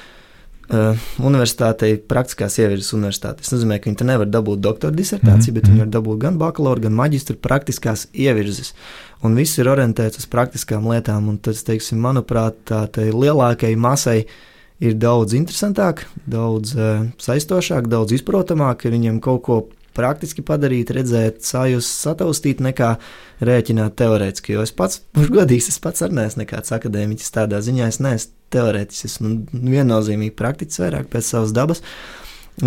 universitātei, 0.71 1.97
praktiskās 1.99 2.57
ievirzes 2.61 2.93
universitātei. 2.95 3.43
Tas 3.43 3.51
nozīmē, 3.51 3.79
ka 3.81 3.89
viņi 3.89 4.07
nevar 4.07 4.29
dabūt 4.31 4.61
doktora 4.63 4.95
disertāciju, 4.95 5.35
mm 5.35 5.41
-hmm. 5.41 5.53
bet 5.53 5.67
viņi 5.67 5.77
mhm. 5.77 5.85
var 5.85 5.93
dabūt 5.97 6.21
gan 6.21 6.37
bakalaura, 6.37 6.85
gan 6.87 6.93
maģistra 6.95 7.35
praktiskās 7.35 8.07
ievirzes 8.13 8.73
un 9.23 9.35
viss 9.37 9.59
ir 9.61 9.69
orientēts 9.71 10.21
uz 10.21 10.29
praktiskām 10.31 10.87
lietām. 10.91 11.29
Tas, 11.43 11.63
teiksim, 11.67 11.99
manuprāt, 12.01 12.63
tā 12.65 13.09
lielākajai 13.11 13.75
masai 13.75 14.25
ir 14.81 14.97
daudz 14.97 15.35
interesantāk, 15.37 16.05
daudz 16.25 16.73
uh, 16.75 17.05
saistošāk, 17.21 17.89
daudz 17.91 18.15
izprotamāk, 18.17 18.85
ja 18.85 18.91
viņiem 18.91 19.21
kaut 19.21 19.43
ko 19.45 19.59
praktiski 19.97 20.43
padarīt, 20.45 20.93
redzēt, 20.95 21.41
sajust, 21.45 21.91
sataustīt, 22.05 22.63
nekā 22.63 22.93
rēķināt 23.43 23.97
teorētiski. 23.99 24.55
Jo 24.55 24.65
es 24.65 24.73
pats, 24.75 25.01
būšu 25.15 25.35
godīgs, 25.35 25.69
es 25.73 25.79
pats 25.83 26.05
arī 26.05 26.21
neesmu 26.21 26.43
nekāds 26.43 26.73
akadēmiķis 26.77 27.35
tādā 27.37 27.61
ziņā, 27.65 27.91
es 27.91 28.01
neesmu 28.03 28.35
teorētiķis, 28.55 29.05
esmu 29.07 29.35
viennozīmīgi 29.71 30.35
praktiķis 30.37 30.83
vairāk 30.83 31.07
pēc 31.13 31.31
savas 31.33 31.55
dabas. 31.55 31.83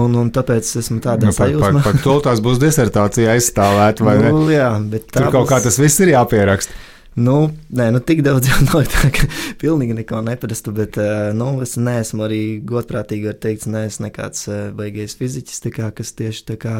Un, 0.01 0.15
un 0.17 0.31
tāpēc 0.33 0.69
esmu 0.81 0.97
tādā 1.05 1.29
nu, 1.29 1.35
sajūsmā. 1.37 1.61
Par, 1.61 1.77
par, 1.77 1.93
par 1.93 2.03
to 2.03 2.15
tās 2.25 2.41
būs 2.43 2.59
disertācija 2.63 3.35
aizstāvēta, 3.37 4.07
vai 4.07 4.17
ne? 4.23 4.33
Nu, 4.35 4.49
jā, 4.51 4.71
bet 4.91 5.11
Tur 5.13 5.29
kaut 5.29 5.45
būs... 5.45 5.51
kā 5.53 5.61
tas 5.67 5.79
viss 5.79 6.01
ir 6.03 6.15
jāpieraksta. 6.15 6.79
Nu, 7.15 7.37
nē, 7.71 7.91
nu 7.95 8.01
tik 8.03 8.25
daudz 8.27 8.49
jau 8.51 8.59
nav 8.69 8.89
tā, 8.91 9.11
ka 9.15 9.29
pilnīgi 9.61 9.95
neko 10.01 10.23
neprastu, 10.27 10.75
bet 10.75 10.99
uh, 10.99 11.31
nu, 11.37 11.53
es 11.63 11.77
neesmu 11.79 12.27
arī 12.27 12.41
godprātīgi 12.67 13.31
var 13.31 13.39
teikt, 13.45 13.69
neesmu 13.71 14.09
nekāds 14.09 14.49
uh, 14.51 14.65
baigais 14.75 15.15
fiziķis, 15.21 15.63
kā, 15.75 15.93
kas 15.95 16.11
tieši 16.19 16.49
tā 16.51 16.59
kā 16.59 16.75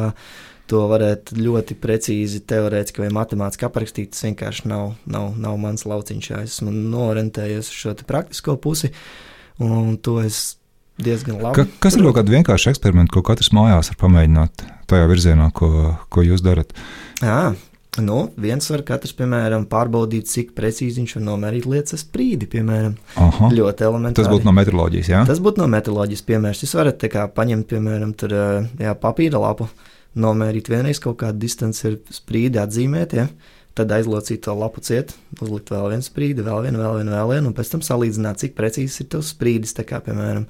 to 0.69 0.81
varētu 0.89 1.37
ļoti 1.39 1.77
precīzi 1.77 2.41
teorētiski 2.49 3.03
vai 3.03 3.11
matemātiski 3.13 3.67
aprakstīt. 3.67 4.11
Tas 4.15 4.25
vienkārši 4.25 4.67
nav, 4.71 4.95
nav, 5.05 5.35
nav 5.39 5.57
mans 5.61 5.85
lauciņš. 5.87 6.29
Es 6.41 6.57
esmu 6.57 6.73
norentējies 6.73 7.69
uz 7.69 7.81
šo 7.83 7.95
praktisko 8.07 8.57
pusi, 8.61 8.89
un 9.61 9.95
to 10.01 10.17
es 10.23 10.57
diezgan 11.01 11.39
labi. 11.41 11.61
Ka, 11.61 11.67
kas 11.85 11.97
ir 11.97 12.05
kaut 12.07 12.17
kāda 12.19 12.33
vienkārša 12.37 12.73
eksperimenta, 12.73 13.13
ko 13.13 13.23
katrs 13.25 13.51
mājās 13.55 13.91
var 13.93 14.01
pamēģināt 14.05 14.65
tajā 14.89 15.07
virzienā, 15.11 15.51
ko, 15.55 15.69
ko 16.09 16.25
jūs 16.25 16.43
darat? 16.45 16.73
Jā. 17.21 17.53
Nu, 18.03 18.17
viens 18.41 18.65
var 18.71 18.81
katrs, 18.87 19.13
piemēram, 19.15 19.65
pārbaudīt, 19.71 20.27
cik 20.27 20.51
precīzi 20.57 20.99
viņš 20.99 21.15
var 21.17 21.25
nomērīt 21.29 21.67
lietas 21.71 22.03
sprīdi, 22.03 22.49
piemēram. 22.51 22.95
Aha. 23.23 23.49
Ļoti 23.55 23.87
elementāri. 23.87 24.19
Tas 24.19 24.31
būtu 24.31 24.49
no 24.49 24.55
meteoroloģijas, 24.57 25.11
jā? 25.13 25.21
Tas 25.29 25.39
būtu 25.43 25.63
no 25.63 25.69
meteoroloģijas 25.71 26.25
piemērs. 26.27 26.63
Jūs 26.65 26.75
varat 26.75 26.99
tā 26.99 27.11
kā 27.13 27.27
paņemt, 27.31 27.69
piemēram, 27.71 28.11
tur, 28.19 28.35
jā, 28.83 28.95
papīra 28.99 29.39
lapu, 29.45 29.69
nomērīt 30.19 30.71
vienreiz 30.71 30.99
kaut 31.03 31.21
kādu 31.23 31.45
distanci 31.45 31.87
ar 31.91 31.99
sprīdi 32.19 32.59
atzīmēt, 32.61 33.15
ja? 33.15 33.29
tad 33.75 33.91
aizlocīt 33.91 34.45
to 34.45 34.53
lapu 34.55 34.79
ciet, 34.83 35.13
uzlikt 35.35 35.71
vēl 35.73 35.89
vienu 35.91 36.05
sprīdi, 36.05 36.43
vēl 36.45 36.63
vienu, 36.63 36.79
vēl 36.79 37.01
vienu, 37.01 37.11
vēl 37.11 37.31
vienu, 37.33 37.49
un 37.51 37.55
pēc 37.57 37.73
tam 37.73 37.83
salīdzināt, 37.83 38.39
cik 38.39 38.55
precīzi 38.55 39.03
ir 39.03 39.09
tavs 39.11 39.33
sprīdis. 39.35 39.75
Tā 39.75 39.83
kā, 39.87 39.99
piemēram, 40.05 40.45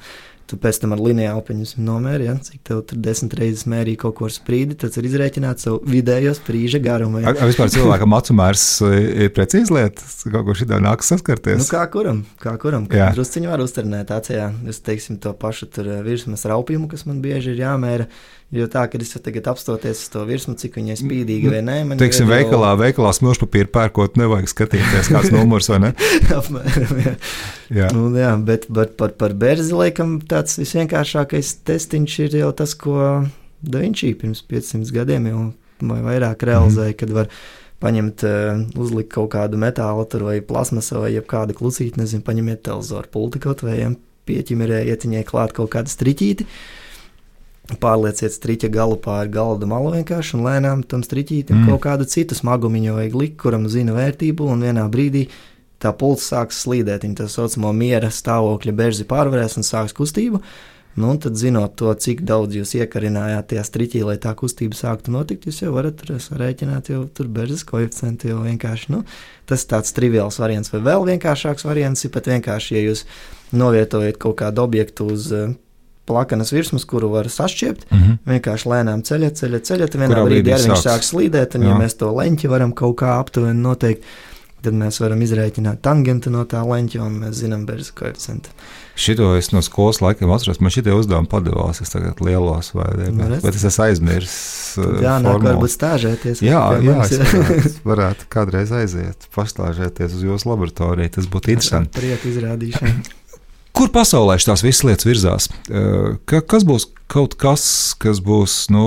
Tu 0.45 0.59
pēc 0.61 0.77
tam 0.77 0.91
ar 0.93 0.99
lineālu 1.01 1.41
paņemsim 1.47 1.81
nomēri, 1.81 2.27
ja? 2.27 2.35
cik 2.45 2.59
tev 2.69 2.83
tur 2.85 2.99
desmit 3.01 3.33
reizes 3.39 3.65
mērīja 3.71 4.03
kaut 4.03 4.13
ko 4.19 4.27
ar 4.27 4.33
sprīdi, 4.35 4.77
tad 4.77 4.93
ir 4.99 5.07
izrēķināts 5.09 5.65
savu 5.65 5.79
vidējo 5.89 6.35
sprīža 6.37 6.81
garumu. 6.85 7.23
Ja? 7.23 7.33
Ar 7.33 7.49
vispār 7.49 7.71
cilvēkam 7.73 8.13
acu 8.13 8.35
mērs 8.37 8.65
ir 8.85 9.33
precīzi 9.33 9.73
lietas, 9.73 10.19
kaut 10.27 10.45
ko 10.45 10.57
šitā 10.57 10.77
nāks 10.85 11.09
saskarties. 11.09 11.63
Nu, 11.63 11.67
kā 11.71 11.81
kuram, 11.89 12.21
kā 12.41 12.53
kuram, 12.61 12.85
kā 12.91 13.09
drusciņi 13.17 13.49
var 13.49 13.65
uzturnēt 13.65 14.13
acījā. 14.13 14.51
Es 14.69 14.83
teiksim 14.85 15.17
to 15.23 15.33
pašu 15.33 15.71
tur 15.73 15.89
virsmas 16.05 16.45
raupjumu, 16.45 16.91
kas 16.93 17.07
man 17.09 17.25
bieži 17.25 17.55
ir 17.55 17.65
jāmēra. 17.65 18.05
Jo 18.53 18.67
tā, 18.69 18.83
ka 18.85 18.99
es 19.01 19.09
tagad 19.25 19.47
apstoties 19.49 20.03
uz 20.03 20.09
to 20.13 20.21
virsmu, 20.27 20.53
cik 20.59 20.75
viņa 20.77 20.93
ir 20.93 20.99
spīdīga 20.99 21.53
vai 21.55 21.61
nē, 21.65 21.77
man 21.89 21.99
Teiksim, 21.99 22.27
jau... 22.29 22.35
veikalā, 22.37 22.75
veikalā 22.77 23.09
smilšpapīra 23.17 23.71
pērkot, 23.73 24.19
nevajag 24.21 24.51
skatīties, 24.51 25.09
kāds 25.09 25.33
numurs 25.33 25.67
vai 25.71 25.79
ne. 25.81 25.89
Apmēram, 26.37 27.01
jā. 27.01 27.15
jā. 27.79 27.89
Nu, 27.97 28.05
jā, 28.13 28.35
bet, 28.45 28.67
bet 28.69 28.93
par, 29.01 29.15
par 29.17 29.33
berzi, 29.41 29.73
laikam, 29.73 30.19
tāds 30.29 30.59
visvienkāršākais 30.61 31.55
testiņš 31.65 32.19
ir 32.27 32.39
jau 32.43 32.53
tas, 32.61 32.77
ko 32.77 33.25
Da 33.65 33.81
Vinci 33.81 34.11
pirms 34.13 34.43
500 34.45 34.93
gadiem 34.93 35.25
jau 35.31 35.43
vai 35.89 35.99
vairāk 36.05 36.45
realizēja, 36.45 36.93
mm. 36.93 36.99
kad 37.01 37.13
var 37.17 37.33
paņemt, 37.81 38.23
uh, 38.29 38.61
uzlikt 38.77 39.09
kaut 39.17 39.31
kādu 39.33 39.57
metālu 39.59 40.05
vai 40.21 40.37
plasmasu 40.45 41.01
vai 41.01 41.11
kādu 41.25 41.57
klucīti, 41.57 41.97
nezinu, 41.99 42.21
paņemiet 42.25 42.61
televizoru 42.69 43.09
pulti 43.11 43.41
kaut 43.41 43.65
vai 43.65 43.81
pieķimerējiet 44.29 45.09
viņai 45.09 45.25
klāt 45.27 45.57
kaut 45.57 45.73
kādu 45.73 45.91
striķīti. 45.91 46.45
Uh, 46.45 46.84
Pārlieciet 47.65 48.35
striķa 48.35 48.69
galu 48.69 48.99
pāri 49.01 49.31
galda 49.33 49.65
malu 49.65 49.95
vienkārši 49.95 50.35
un 50.37 50.45
lēnām 50.45 50.83
tam 50.85 51.01
striķītam 51.01 51.63
mm. 51.63 51.71
kaut 51.71 51.81
kādu 51.87 52.05
citu 52.05 52.37
smagumu 52.37 52.93
vajag 52.93 53.17
likt, 53.17 53.39
kuram 53.41 53.65
zina 53.73 53.95
vērtību, 53.95 54.45
un 54.53 54.61
vienā 54.67 54.85
brīdī 54.91 55.25
tā 55.81 55.89
pulss 55.97 56.29
sāks 56.29 56.61
slīdēt. 56.61 57.07
Viņa 57.07 57.23
tā 57.23 57.27
saucamo 57.31 57.73
miera 57.73 58.11
stāvokļa 58.13 58.75
berzi 58.77 59.07
pārvarēs 59.09 59.57
un 59.57 59.65
sāks 59.65 59.97
kustību. 59.97 60.43
Nu, 60.95 61.09
un 61.11 61.17
tad, 61.19 61.35
zinot 61.35 61.73
to, 61.75 61.89
cik 61.99 62.21
daudz 62.23 62.55
jūs 62.55 62.71
iekarinājāt 62.77 63.49
tajā 63.49 63.65
striķī, 63.67 64.05
lai 64.07 64.15
tā 64.21 64.31
kustība 64.37 64.77
sāktu 64.79 65.11
notikt, 65.11 65.49
jūs 65.49 65.65
jau 65.65 65.73
varat 65.75 66.05
rēķināt 66.05 66.93
jau 66.93 67.01
tur 67.11 67.27
berzes 67.27 67.65
koeficientu. 67.67 68.29
Jau 68.31 68.45
vienkārši, 68.45 68.93
nu, 68.93 69.01
tas 69.49 69.67
tāds 69.67 69.91
triviāls 69.97 70.39
variants, 70.39 70.71
vai 70.71 70.85
vēl 70.85 71.09
vienkāršāks 71.09 71.67
variants 71.67 72.05
ir 72.07 72.13
pat 72.15 72.29
vienkārši, 72.31 72.77
ja 72.77 72.85
jūs 72.85 73.03
novietojat 73.51 74.21
kaut 74.21 74.39
kādu 74.39 74.63
objektu 74.63 75.09
uz 75.11 75.27
plakanas 76.05 76.53
virsmas, 76.53 76.85
kuru 76.85 77.09
var 77.13 77.29
sašķiept. 77.29 77.87
Mm 77.89 77.97
-hmm. 77.97 78.17
Vienkārši 78.33 78.69
lēnām 78.71 79.03
ceļot, 79.07 79.41
ceļot, 79.41 79.65
ceļot. 79.71 79.97
Vienā 79.97 80.13
Kurā 80.13 80.23
brīdī 80.29 80.53
viņš 80.53 80.85
sāk 80.85 81.03
slīdēt, 81.03 81.55
un 81.55 81.65
Jā. 81.65 81.73
ja 81.73 81.81
mēs 81.81 81.97
to 81.97 82.11
leņķi 82.13 82.49
varam 82.49 82.73
kaut 82.73 82.95
kā 83.01 83.19
aptuveni 83.19 83.61
noteikt, 83.61 84.03
tad 84.65 84.73
mēs 84.73 84.99
varam 85.01 85.21
izrēķināt 85.21 85.81
tangentu 85.85 86.31
no 86.33 86.45
tā 86.49 86.63
leņķa, 86.65 87.01
un 87.05 87.19
mēs 87.21 87.41
zinām 87.41 87.65
bērnu 87.65 87.93
koeficientu. 87.95 88.49
Šito 88.95 89.33
es 89.35 89.51
no 89.51 89.59
skolas 89.61 89.99
laikiem 89.99 90.31
atceros. 90.31 90.61
Man 90.63 90.71
šitie 90.71 90.93
uzdevumi 90.95 91.27
padevās. 91.27 91.81
Es 91.83 91.91
tagad 91.91 92.21
lielos, 92.23 92.71
vai 92.73 92.87
bet, 92.95 93.41
bet 93.43 93.57
es 93.57 93.65
esmu 93.67 93.83
aizmirsis. 93.89 94.77
Jā, 95.03 95.17
nāk, 95.23 95.41
varbūt 95.43 95.73
stāžēties. 95.73 96.41
Jā, 96.45 96.63
jā, 96.79 96.95
es 97.03 97.19
varētu, 97.19 97.73
varētu 97.91 98.29
kādreiz 98.31 98.71
aiziet, 98.71 99.27
pastāžēties 99.35 100.15
uz 100.15 100.23
jūsu 100.23 100.49
laboratoriju. 100.53 101.11
Tas 101.17 101.27
būtu 101.27 101.51
interesanti. 101.57 101.99
Prieku 101.99 102.31
izrādīšana. 102.31 102.95
Kur 103.75 103.89
pasaulē 103.91 104.37
šīs 104.39 104.63
visas 104.63 104.85
lietas 104.87 105.07
virzās? 105.07 105.45
Ka, 106.29 106.39
kas 106.39 106.63
būs 106.67 106.87
kaut 107.11 107.35
kas, 107.39 107.65
kas 107.99 108.21
būs 108.23 108.53
nu, 108.73 108.83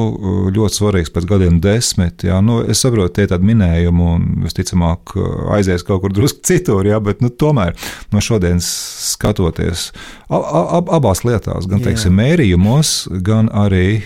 ļoti 0.54 0.78
svarīgs 0.80 1.12
pēc 1.12 1.26
gadiem, 1.28 1.58
desmit? 1.62 2.24
Jā? 2.24 2.38
Nu, 2.44 2.62
es 2.64 2.80
saprotu, 2.82 3.12
tie 3.18 3.26
ir 3.26 3.32
tādi 3.34 3.50
minējumi, 3.50 4.06
un 4.14 4.26
visticamāk, 4.46 5.12
aizies 5.58 5.84
kaut 5.86 6.02
kur 6.02 6.14
drusku 6.16 6.40
citur, 6.48 6.88
jā, 6.88 6.98
bet 7.04 7.20
nu, 7.24 7.28
tomēr 7.28 7.76
no 8.14 8.22
šodienas 8.24 8.68
skatoties 9.12 9.90
ab, 10.32 10.48
ab, 10.80 10.92
abās 10.98 11.22
lietās, 11.26 11.68
gan 11.68 11.84
teiksim, 11.84 12.16
mērījumos, 12.18 12.94
gan 13.28 13.52
arī 13.52 14.00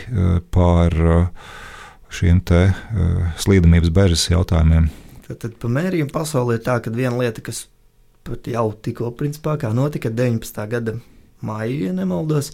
par 0.54 0.98
šiem 2.12 2.42
te 2.44 2.66
slīdamības 3.40 3.94
bežas 3.94 4.26
jautājumiem. 4.34 4.90
Tad, 5.28 5.38
tad 5.46 5.54
pa 5.62 5.70
mērījumu 5.72 6.10
pasaulē 6.12 6.58
ir 6.58 6.66
tā, 6.66 6.80
ka 6.82 6.90
viena 6.92 7.14
lieta, 7.22 7.40
kas 7.44 7.68
pat 8.26 8.46
jau 8.46 8.68
tikko, 8.72 9.10
principā, 9.18 9.56
kā 9.60 9.72
notika 9.74 10.10
19. 10.10 10.68
gada 10.70 10.96
maijā, 11.42 11.88
ja 11.88 11.96
nemaldos, 11.96 12.52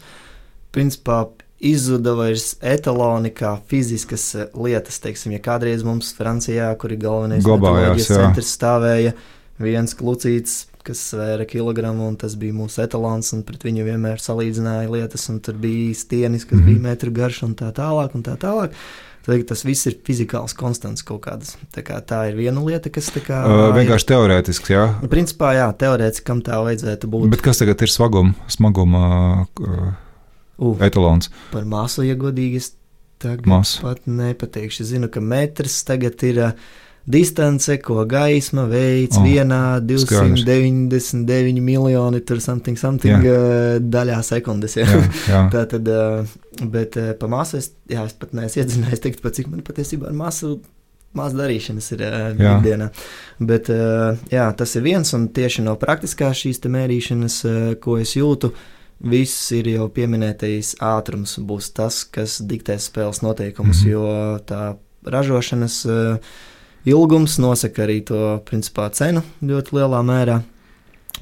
principā 0.72 1.26
izzuda 1.58 2.14
vairs 2.18 2.52
etaloni 2.62 3.32
kā 3.34 3.56
fiziskas 3.70 4.28
eh, 4.38 4.48
lietas. 4.54 5.00
Teiksim, 5.02 5.34
ja 5.34 5.42
kādreiz 5.42 5.84
mums 5.86 6.12
Francijā, 6.16 6.70
kur 6.78 6.94
ir 6.94 7.02
galvenais 7.02 7.46
globālais 7.46 8.06
centrs, 8.08 8.54
stāvēja 8.54 9.14
viens 9.58 9.94
klucīts, 9.98 10.68
kas 10.86 11.02
svēra 11.10 11.44
kilogramu, 11.48 12.06
un 12.08 12.16
tas 12.20 12.36
bija 12.38 12.54
mūsu 12.56 12.80
etalons, 12.84 13.32
un 13.34 13.42
pret 13.46 13.66
viņu 13.66 13.84
vienmēr 13.88 14.22
salīdzināja 14.22 14.88
lietas, 14.92 15.26
un 15.32 15.42
tur 15.44 15.58
bija 15.60 15.96
stienis, 15.98 16.46
kas 16.46 16.60
mm 16.60 16.62
-hmm. 16.62 16.78
bija 16.78 16.86
metru 16.88 17.12
garš, 17.12 17.42
un 17.48 17.54
tā 17.58 17.72
tālāk. 17.74 18.14
Un 18.14 18.22
tā 18.22 18.38
tālāk. 18.38 18.78
Tad 19.28 19.42
tas 19.44 19.60
viss 19.68 19.84
ir 19.90 19.98
fizikāls 20.06 20.54
konstants 20.56 21.04
kaut 21.04 21.20
kādas. 21.26 21.52
Tā, 21.74 21.82
kā, 21.84 21.98
tā 22.00 22.22
ir 22.30 22.38
viena 22.38 22.62
lieta, 22.64 22.88
kas 22.88 23.10
tā 23.12 23.20
kā. 23.20 23.42
Uh, 23.44 23.66
vienkārši 23.76 24.06
ir. 24.06 24.10
teorētisks, 24.14 24.70
jā. 24.72 24.86
Nu, 25.02 25.10
principā, 25.12 25.50
jā, 25.58 25.66
teorētiski 25.82 26.38
tā 26.46 26.62
vajadzētu 26.64 27.10
būt. 27.12 27.28
Bet 27.34 27.44
kas 27.44 27.60
tagad 27.60 27.84
ir 27.84 27.92
svagum, 27.92 28.32
smaguma 28.48 29.04
uh, 29.60 29.92
uh, 30.56 30.80
etalons? 30.88 31.28
Par 31.52 31.68
masu, 31.68 32.06
ja 32.08 32.16
godīgi, 32.16 32.62
es 32.62 32.72
tagad 33.20 33.44
Masu. 33.52 33.82
pat 33.84 34.08
nepateikšu. 34.08 34.86
Es 34.86 34.94
zinu, 34.94 35.12
ka 35.12 35.20
metrs 35.20 35.82
tagad 35.84 36.24
ir. 36.24 36.46
Uh, 36.48 36.76
distance, 37.08 37.76
ko 37.80 38.02
gaisma 38.08 38.66
veids 38.68 39.16
oh, 39.16 39.24
vienā 39.24 39.80
299 39.80 41.62
miljoni, 41.64 42.20
tur 42.20 42.40
something, 42.44 42.78
something 42.78 43.24
uh, 43.24 43.76
daļā 43.80 44.18
sekundes. 44.26 44.76
Jā. 44.76 44.88
Jā, 44.88 45.04
jā. 45.32 45.44
Tā 45.54 45.64
tad, 45.72 45.88
uh, 45.88 46.66
bet 46.68 46.98
uh, 47.00 47.14
pa 47.18 47.30
masu 47.32 47.60
es, 47.60 47.70
jā, 47.88 48.04
es 48.04 48.16
pat 48.18 48.34
neesmu 48.36 48.62
iedzinājies, 48.62 49.04
teikt, 49.04 49.22
pat 49.24 49.38
cik 49.38 49.48
man 49.52 49.64
patiesībā 49.66 50.10
ar 50.10 50.18
masu. 50.18 50.58
Maz 51.16 51.32
darīšanas 51.32 51.86
ir 51.96 52.02
uh, 52.04 52.26
ikdienā. 52.36 52.90
Bet 53.40 53.70
jā, 54.28 54.44
tas 54.58 54.74
ir 54.76 54.84
viens, 54.84 55.08
un 55.16 55.30
tieši 55.32 55.64
no 55.64 55.72
praktiskās 55.80 56.42
šīs 56.44 56.60
mērīšanas, 56.68 57.38
ko 57.80 57.96
es 58.02 58.12
jūtu, 58.18 58.52
viss 59.08 59.48
ir 59.56 59.70
jau 59.72 59.88
pieminētais 59.94 60.74
ātrums, 60.84 61.38
būs 61.40 61.72
tas, 61.72 62.02
kas 62.04 62.36
diktēs 62.44 62.90
spēles 62.90 63.22
noteikumus, 63.24 63.80
mm 63.80 63.88
-hmm. 63.88 63.92
jo 63.96 64.38
tā 64.44 64.62
ražošanas 65.08 65.80
uh, 65.88 66.36
ilgums 66.86 67.38
nosaka 67.42 67.86
arī 67.86 68.02
to 68.06 68.38
principā, 68.48 68.90
cenu 68.94 69.24
ļoti 69.42 69.78
lielā 69.78 70.02
mērā. 70.06 70.38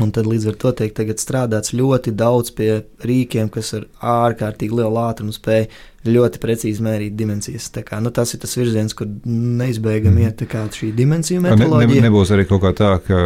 Un 0.03 0.11
tad 0.13 0.27
līdz 0.29 0.51
ar 0.51 0.57
to 0.61 0.73
tiek 0.77 0.99
strādāts 1.17 1.73
ļoti 1.73 2.13
daudz 2.13 2.51
pie 2.53 2.83
rīkiem, 3.01 3.49
kas 3.49 3.73
ar 3.79 3.87
ārkārtīgi 4.05 4.77
lielu 4.77 5.01
ātrumu 5.01 5.33
spēj 5.33 5.71
ļoti 6.07 6.41
precīzi 6.43 6.85
mērīt 6.85 7.17
dimensijas. 7.19 7.69
Kā, 7.87 7.99
nu, 8.03 8.13
tas 8.15 8.33
ir 8.35 8.41
tas 8.43 8.55
virziens, 8.59 8.95
kur 8.97 9.09
neizbēgami 9.27 10.23
mm. 10.23 10.27
iet 10.27 10.75
šī 10.77 10.91
dimensiju 10.97 11.43
metodoloģija. 11.45 11.89
Ne, 11.91 12.01
ne, 12.01 12.05
nebūs 12.09 12.33
arī 12.35 12.47
kaut 12.49 12.63
kā 12.65 12.73
tā, 12.77 12.91
ka 13.05 13.21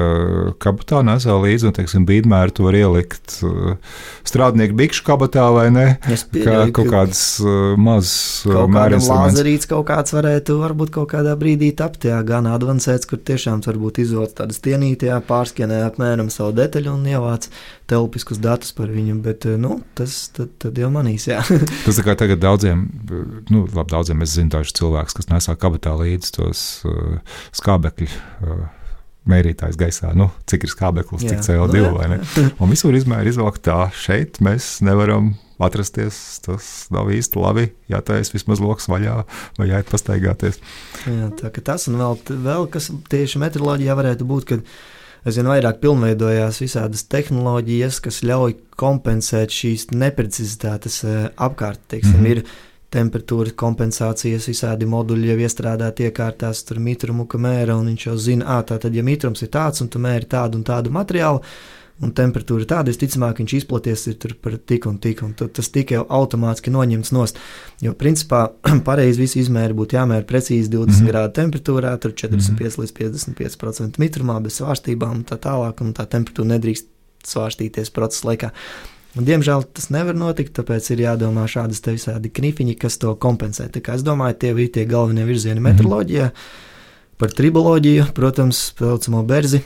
kabatā 0.62 1.02
nesā 1.06 1.36
līdzi 1.40 1.70
un, 1.70 1.76
teiksim, 1.76 2.06
bīdmēru 2.08 2.54
to 2.56 2.66
var 2.66 2.78
ielikt 2.78 3.36
uh, 3.46 3.74
strādnieku 4.28 4.76
bikšu 4.78 5.04
kabatā 5.08 5.46
vai 5.54 5.66
ne? 5.74 5.86
Kā 6.00 6.62
kaut 6.76 6.90
kāds 6.92 7.22
uh, 7.44 7.74
mazs 7.80 8.14
uh, 8.48 8.62
mērījums. 8.70 9.10
Lāzerīts 9.10 9.70
kaut 9.70 9.88
kāds 9.90 10.16
varētu 10.16 10.60
varbūt 10.60 10.94
kaut 10.94 11.10
kādā 11.14 11.34
brīdī 11.40 11.72
tapt, 11.76 12.08
jā, 12.08 12.20
gan 12.26 12.48
advancēts, 12.50 13.08
kur 13.10 13.20
tiešām 13.20 13.64
varbūt 13.66 14.02
izvot 14.04 14.34
tādu 14.40 14.56
stienīti, 14.56 15.10
jā, 15.10 15.20
pārskienē 15.26 15.84
apmēram 15.88 16.32
savu 16.32 16.54
detaļu 16.60 16.96
un 16.96 17.06
ievāc 17.12 17.50
telpiskus 17.90 18.40
datus 18.42 18.74
par 18.76 18.90
viņu, 18.92 19.18
bet 19.24 19.46
nu, 19.60 19.80
tas 19.98 20.22
tad, 20.36 20.52
tad 20.62 20.78
jau 20.78 20.90
manīs. 20.94 21.28
tas 21.86 22.00
kā 22.06 22.16
tagad 22.18 22.42
daudziem, 22.42 22.86
nu, 23.50 23.64
labi, 23.66 23.88
daudziem 23.92 24.26
es 24.26 24.36
zinu 24.38 24.52
dažus 24.54 24.76
cilvēkus, 24.78 25.16
kas 25.18 25.30
nesā 25.32 25.56
kabatā 25.60 25.96
līdzi 25.98 26.36
tos 26.38 26.66
uh, 26.88 27.40
skābekļus. 27.56 28.20
Uh, 28.44 28.68
Mērītājs 29.28 29.76
gaisā, 29.76 30.14
nu, 30.16 30.30
cik 30.48 30.64
ir 30.64 30.70
skābeklis, 30.72 31.26
cik 31.28 31.42
CO2 31.44 31.82
nu, 31.84 31.90
vai 31.92 32.06
ne? 32.08 32.16
Un 32.56 32.70
visur 32.72 32.96
izmēra 32.96 33.28
izvelk 33.28 33.58
tā, 33.62 33.76
šeit 33.92 34.40
mēs 34.42 34.78
nevaram 34.82 35.34
atrasties. 35.60 36.40
Tas 36.44 36.68
nav 36.92 37.10
īsti 37.12 37.40
labi. 37.40 37.66
Jā, 37.90 38.00
tā 38.04 38.20
ir 38.20 38.30
vismaz 38.32 38.62
lokus 38.64 38.88
vaļā 38.90 39.18
vai 39.58 39.68
jāiet 39.70 39.90
pastaigāties. 39.92 40.60
Jā, 41.04 41.28
tā 41.36 41.52
tas 41.60 41.86
un 41.90 42.00
vēl, 42.00 42.16
vēl 42.48 42.66
kas 42.72 42.90
tieši 43.12 43.42
meteoroloģijā 43.44 43.98
varētu 43.98 44.28
būt, 44.28 44.48
kad 44.50 44.64
aizvien 45.26 45.50
vairāk 45.50 45.80
pilnveidojās 45.82 46.62
visādas 46.62 47.04
tehnoloģijas, 47.12 48.00
kas 48.04 48.22
ļauj 48.26 48.56
kompensēt 48.80 49.52
šīs 49.54 49.90
neprecizitātes 49.92 51.02
eh, 51.04 51.22
apkārt. 51.36 51.80
Teiksim, 51.88 52.20
mm 52.20 52.26
-hmm. 52.26 52.30
Ir 52.30 52.68
temperatūras 52.90 53.54
kompensācijas, 53.58 54.48
visādi 54.50 54.86
moduļi 54.90 55.30
jau 55.30 55.36
iestrādāti 55.38 56.08
iekārtās, 56.08 56.64
tur 56.66 56.80
mitrumu, 56.82 57.26
ka 57.26 57.38
mēra, 57.38 57.76
un 57.78 57.86
viņš 57.92 58.06
jau 58.06 58.16
zina, 58.16 58.46
ah, 58.56 58.64
tā 58.66 58.78
tad, 58.82 58.94
ja 58.94 59.02
mitrums 59.06 59.42
ir 59.42 59.48
tāds, 59.54 59.82
un 59.84 59.88
tu 59.88 59.98
mēri 60.02 60.26
tādu 60.26 60.58
un 60.58 60.64
tādu 60.64 60.90
materiālu, 60.90 61.40
un 62.00 62.12
temperatūra 62.16 62.64
ir 62.64 62.68
tāda, 62.70 62.92
visticamāk, 62.92 63.40
viņš 63.42 63.54
izplaties 63.58 64.06
par 64.42 64.56
tik 64.66 64.86
un 64.88 64.98
tik, 65.02 65.22
un 65.26 65.34
tas 65.38 65.68
tikai 65.72 66.00
automātiski 66.00 66.72
noņemts 66.72 67.12
nost. 67.16 67.40
Jo, 67.84 67.92
principā, 67.98 68.46
pareizi 68.88 69.20
visi 69.20 69.42
izmēri 69.42 69.76
būtu 69.76 69.98
jāmēra 69.98 70.26
precīzi 70.28 70.72
20 70.72 70.86
mm 70.86 70.94
-hmm. 70.94 71.10
grādu 71.12 71.34
temperatūrā, 71.40 71.96
tur 71.98 72.12
45 72.12 72.40
mm 72.50 72.56
-hmm. 72.56 72.80
līdz 72.80 72.92
55% 73.66 73.98
mitrumā, 73.98 74.40
bez 74.40 74.60
svārstībām 74.60 75.20
un 75.20 75.24
tā 75.24 75.36
tālāk, 75.36 75.80
un 75.80 75.92
tā 75.94 76.06
temperatūra 76.06 76.56
nedrīkst 76.56 76.86
svārstīties 77.26 77.92
procesa 77.92 78.28
laikā. 78.28 78.50
Un, 79.18 79.24
diemžēl 79.24 79.64
tas 79.74 79.90
nevar 79.90 80.14
notikt, 80.14 80.54
tāpēc 80.58 80.92
ir 80.92 80.98
jādomā 80.98 81.46
šādas 81.50 81.82
visādi 81.82 82.30
knifiņi, 82.30 82.76
kas 82.78 82.98
to 82.98 83.14
kompensē. 83.14 83.66
Tā 83.68 83.80
kā 83.80 83.94
es 83.94 84.02
domāju, 84.02 84.38
tie 84.38 84.54
bija 84.54 84.68
tie 84.68 84.84
galvenie 84.86 85.24
virzieni 85.24 85.60
mm 85.60 85.66
-hmm. 85.66 85.72
meteoroloģijā. 85.72 86.30
Par 87.18 87.30
triboloģiju, 87.30 88.04
protams, 88.14 88.72
saucamo 88.78 89.22
berzi, 89.22 89.60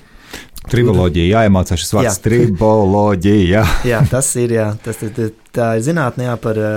Triboloģija, 0.71 1.41
jāiemācās 1.41 1.83
šis 1.83 1.93
vārds, 1.93 2.17
jā. 2.17 2.23
triboloģija. 2.25 3.65
jā, 3.93 3.99
tas 4.11 4.31
ir, 4.41 4.55
jā, 4.57 4.69
tas, 4.85 5.03
tā, 5.17 5.29
tā 5.55 5.73
ir 5.79 5.85
zinātnē 5.85 6.31
par 6.41 6.61
uh, 6.61 6.71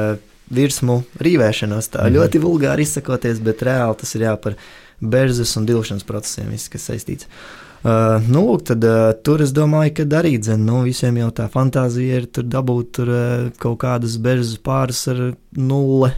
virsmu 0.54 1.02
rīvēšanos, 1.24 1.94
tā 1.94 2.08
mm. 2.08 2.18
ļoti 2.18 2.42
vulgāri 2.44 2.88
izsakoties, 2.88 3.40
bet 3.44 3.64
reāli 3.68 4.02
tas 4.02 4.12
ir 4.18 4.28
jā 4.28 4.36
par 4.44 4.60
berzes 5.00 5.56
un 5.60 5.70
dilšanas 5.70 6.06
procesiem, 6.08 6.52
viss, 6.52 6.72
kas 6.74 6.90
saistīts. 6.92 7.32
Uh, 7.88 8.18
nu, 8.26 8.42
lūk, 8.42 8.66
tad, 8.68 8.84
uh, 8.84 9.12
tur 9.24 9.40
es 9.46 9.54
domāju, 9.56 9.94
ka 10.00 10.08
arī 10.20 10.34
dzen, 10.42 10.66
nu, 10.68 10.82
visiem 10.84 11.20
jau 11.22 11.30
tā 11.38 11.46
fantāzija 11.54 12.24
ir 12.24 12.26
tur 12.34 12.48
dabūt 12.50 12.90
tur, 12.98 13.12
uh, 13.14 13.50
kaut 13.62 13.78
kādas 13.86 14.18
berzes 14.20 14.58
pāris 14.60 15.06
ar 15.14 15.22
nulle 15.56 16.10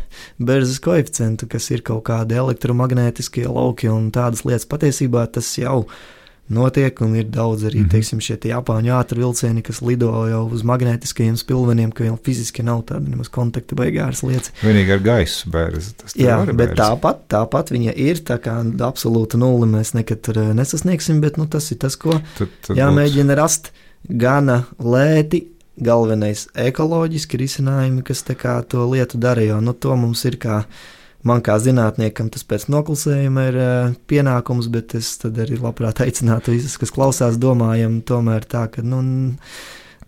berzes 0.41 0.79
koeficientu, 0.81 1.51
kas 1.51 1.67
ir 1.75 1.83
kaut 1.85 2.07
kādi 2.09 2.39
elektromagnētiskie 2.39 3.43
lauki 3.45 3.91
un 3.91 4.07
tādas 4.15 4.47
lietas. 4.47 4.71
Patiesībā 4.71 5.27
tas 5.35 5.51
jau 5.59 5.83
ir 5.83 6.07
notiek, 6.49 7.01
un 7.05 7.15
ir 7.15 7.27
daudz 7.29 7.63
arī, 7.63 7.79
mm 7.79 7.85
-hmm. 7.85 7.91
teiksim, 7.91 8.21
šie 8.21 8.37
Japāņu 8.49 8.93
ātri 8.97 9.21
vilcieni, 9.21 9.61
kas 9.61 9.81
lido 9.81 10.09
jau 10.29 10.43
uz 10.53 10.63
magnētiskajiem 10.63 11.37
spilveniem, 11.37 11.91
ka 11.91 12.03
jau 12.03 12.17
fiziski 12.23 12.63
nav 12.63 12.81
tāda 12.89 13.09
nemaz 13.09 13.29
kontakta 13.29 13.75
beigās 13.75 14.23
lietas. 14.23 14.51
Vienīgi 14.63 14.93
ar 14.93 14.99
gaisu 14.99 15.49
bērns. 15.49 15.93
Jā, 16.15 16.45
bet 16.45 16.55
bērzi. 16.55 16.81
tāpat, 16.81 17.21
tāpat 17.29 17.71
viņa 17.71 17.93
ir, 17.95 18.17
tā 18.17 18.37
kā 18.37 18.57
absolūta 18.87 19.37
nulle 19.37 19.65
mēs 19.65 19.93
nekad 19.93 20.21
tur 20.21 20.37
eh, 20.37 20.53
nesasniegsim, 20.53 21.21
bet 21.21 21.37
nu, 21.37 21.45
tas 21.47 21.71
ir 21.71 21.77
tas, 21.77 21.95
ko 21.95 22.19
tad, 22.37 22.47
tad 22.67 22.77
jāmēģina 22.77 23.33
būt. 23.33 23.37
rast 23.37 23.71
gana 24.09 24.65
lēti. 24.79 25.45
Galvenais- 25.79 26.47
ekoloģiski 26.69 27.37
risinājumi, 27.39 28.03
kas 28.03 28.23
to 28.67 28.85
lietu 28.91 29.17
dara, 29.17 29.41
jo 29.41 29.61
nu, 29.61 29.73
to 29.73 29.95
mums 29.95 30.25
ir 30.25 30.35
kā 30.35 30.65
man 31.27 31.41
kā 31.45 31.57
zinātniekam 31.61 32.29
tas 32.33 32.45
pēc 32.47 32.69
noklusējuma 32.71 33.49
ir 33.49 33.59
uh, 33.59 33.97
pienākums, 34.09 34.69
bet 34.71 34.95
es 34.99 35.15
arī 35.27 35.59
labprāt 35.59 36.03
aicinātu 36.05 36.55
visus, 36.55 36.77
kas 36.79 36.93
klausās, 36.95 37.39
domājam 37.41 37.99
tomēr 38.05 38.47
tā, 38.49 38.67
ka. 38.71 38.85
Nu, 38.85 39.03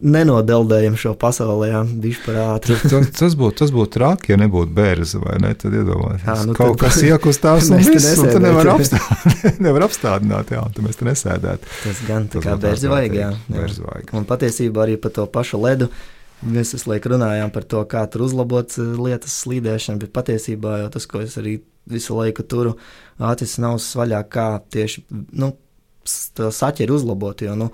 Nenodeldējam 0.02 0.96
šo 0.98 1.12
pasaulē, 1.22 1.68
jau 1.70 1.82
bijuši 1.86 2.22
par 2.26 2.38
ātru. 2.42 2.74
tas, 2.82 3.10
tas 3.20 3.36
būtu 3.38 3.60
tas 3.60 3.74
būt 3.76 3.92
traki, 3.94 4.32
ja 4.32 4.38
nebūtu 4.42 4.74
bērns, 4.74 5.12
vai 5.22 5.36
ne? 5.44 5.52
Tad 5.54 5.76
iedomājieties, 5.78 6.42
nu, 6.50 6.56
kaut 6.58 6.72
tad, 6.72 6.88
kas 6.88 6.98
iekustās 7.06 7.68
un 7.70 7.84
viss, 7.86 8.08
un 8.18 8.32
tu 8.32 8.40
nevar, 8.42 8.72
apstādināt, 8.74 9.60
nevar 9.68 9.86
apstādināt, 9.86 10.56
jā, 10.56 10.64
un 10.66 10.74
tu 10.74 10.88
mēs 10.88 10.98
te 10.98 11.06
nesēdētu. 11.06 11.70
Tas 11.84 12.02
gan 12.08 12.26
tā 12.26 12.40
tas 12.40 12.48
kā 12.48 12.58
bērns 12.64 12.88
vajag, 12.96 13.20
jā. 13.20 13.30
jā. 13.60 13.68
Un 14.18 14.26
patiesībā 14.32 14.88
arī 14.88 14.98
par 15.06 15.14
to 15.20 15.28
pašu 15.38 15.62
ledu. 15.62 15.92
Mēs 16.42 16.74
visu 16.74 16.90
laiku 16.90 17.12
runājām 17.14 17.52
par 17.54 17.66
to, 17.70 17.84
kā 17.90 18.02
tur 18.10 18.26
uzlabot 18.26 18.74
eh, 18.82 18.94
lietas 18.98 19.36
slīdēšanu, 19.44 20.02
bet 20.02 20.14
patiesībā 20.16 20.80
jau 20.84 20.92
tas, 20.96 21.06
ko 21.10 21.22
es 21.22 21.38
arī 21.38 21.60
visu 21.92 22.16
laiku 22.18 22.46
turu, 22.46 22.76
acis 23.32 23.58
nav 23.62 23.78
svaļā, 23.82 24.22
kā 24.32 24.48
tieši 24.74 25.04
nu, 25.38 25.52
saķeri 26.06 26.94
uzlabot. 26.94 27.42
Jo, 27.46 27.56
nu, 27.58 27.70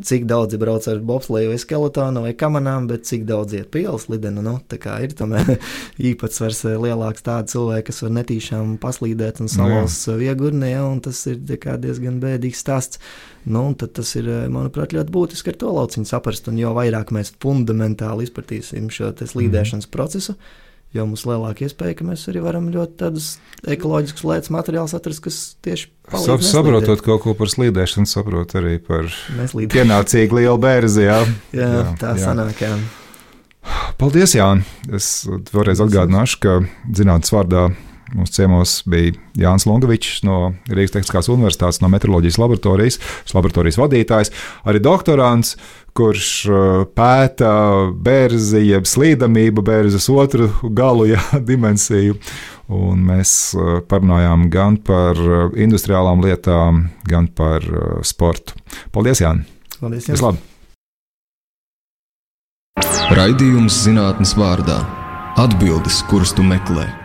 cik 0.00 0.24
daudzi 0.30 0.58
brauc 0.60 0.86
ar 0.88 1.00
bobsleju 1.04 1.50
vai 1.52 1.58
skeletonu 1.60 2.22
vai 2.24 2.32
kamanām, 2.38 2.86
bet 2.90 3.04
cik 3.08 3.26
daudz 3.28 3.54
iet 3.56 3.68
pa 3.72 3.82
ielas 3.82 4.08
lidenu. 4.08 4.44
Nu, 4.44 4.54
tā 4.68 4.78
kā 4.80 4.96
ir 5.04 5.12
tomēr 5.18 5.56
īpatsvars 6.10 6.64
eh, 6.70 6.78
lielāks 6.80 7.26
tādu 7.26 7.52
cilvēku, 7.52 7.88
kas 7.90 8.02
var 8.06 8.14
netīšām 8.18 8.74
paslīdēt 8.82 9.42
un 9.42 9.50
nu 9.50 9.54
salauzt 9.54 10.08
no, 10.08 10.16
viegurnē, 10.22 10.72
un 10.86 11.02
tas 11.04 11.20
ir 11.30 11.40
diezgan 11.44 12.18
bēdīgs 12.22 12.64
stāsts. 12.64 13.02
Nu, 13.44 13.66
tas 13.74 14.14
ir, 14.18 14.28
eh, 14.30 14.48
manuprāt, 14.52 14.96
ļoti 14.96 15.12
būtiski 15.12 15.52
ar 15.52 15.60
to 15.60 15.76
lauciņu 15.76 16.08
saprast, 16.08 16.48
un 16.48 16.60
jo 16.62 16.72
vairāk 16.76 17.12
mēs 17.14 17.34
fundamentāli 17.42 18.28
izpratīsim 18.28 18.90
šo 18.92 19.12
slīdēšanas 19.18 19.88
mm. 19.88 19.92
procesu, 19.92 20.38
Jo 20.92 21.06
mums 21.08 21.22
lielāka 21.24 21.64
iespēja, 21.64 21.96
ka 21.96 22.04
mēs 22.04 22.26
arī 22.28 22.42
varam 22.44 22.66
ļoti 22.72 22.98
tādus 23.00 23.28
ekoloģiskus 23.64 24.26
lietas 24.28 24.52
materiālus 24.52 24.92
atrast, 24.98 25.22
kas 25.24 25.38
tieši 25.64 25.88
palīdz. 26.10 26.48
Saprotot 26.50 27.04
kaut 27.06 27.22
ko 27.24 27.32
par 27.38 27.48
slīdēšanu, 27.48 28.10
saprot 28.10 28.52
arī 28.60 28.76
par 28.84 29.08
pienācīgu 29.72 30.42
lielu 30.42 30.58
bērzi. 30.60 31.06
Jā, 31.06 31.22
jā, 31.56 31.70
jā 31.78 31.86
tā 32.02 32.12
jā. 32.12 32.26
sanāk. 32.26 32.60
Jā. 32.60 32.74
Paldies, 33.96 34.36
Jānis. 34.36 34.68
Es 34.92 35.08
vēlreiz 35.54 35.80
atgādināšu, 35.80 36.42
ka 36.44 36.58
zinātnīs 36.92 37.32
vārdā 37.32 37.70
Mūsu 38.12 38.34
ciemos 38.36 38.72
bija 38.88 39.14
Jānis 39.40 39.64
Lunčs 39.64 40.20
no 40.26 40.52
Rīgas 40.68 40.92
Tehniskās 40.92 41.30
Universitātes, 41.32 41.80
no 41.80 41.88
meteoroloģijas 41.92 42.36
laboratorijas, 42.42 42.98
laboratorijas 43.32 43.78
vadītājs, 43.80 44.32
arī 44.68 44.82
doktorants, 44.84 45.54
kurš 45.96 46.28
uh, 46.48 46.84
pēta 46.96 47.52
bērzi, 47.92 48.62
jeb 48.70 48.88
slīdamību, 48.88 49.64
bērzes 49.66 50.08
otru 50.12 50.48
galu 50.74 51.08
jā, 51.14 51.22
dimensiju. 51.40 52.18
Un 52.72 53.02
mēs 53.04 53.52
uh, 53.58 53.80
parunājām 53.88 54.48
gan 54.52 54.78
par 54.80 55.18
uh, 55.18 55.50
industriālām 55.58 56.24
lietām, 56.24 56.86
gan 57.08 57.28
par 57.28 57.66
sportu. 58.06 58.56
Paldies, 58.94 59.20
Jānis! 59.24 59.52
Paldies! 59.80 60.08
Jums. 60.08 60.48
Raidījums 63.12 63.82
zinātnes 63.84 64.32
vārdā- 64.38 64.80
atbildes, 65.44 66.00
kuras 66.08 66.32
tu 66.32 66.46
meklē. 66.46 67.01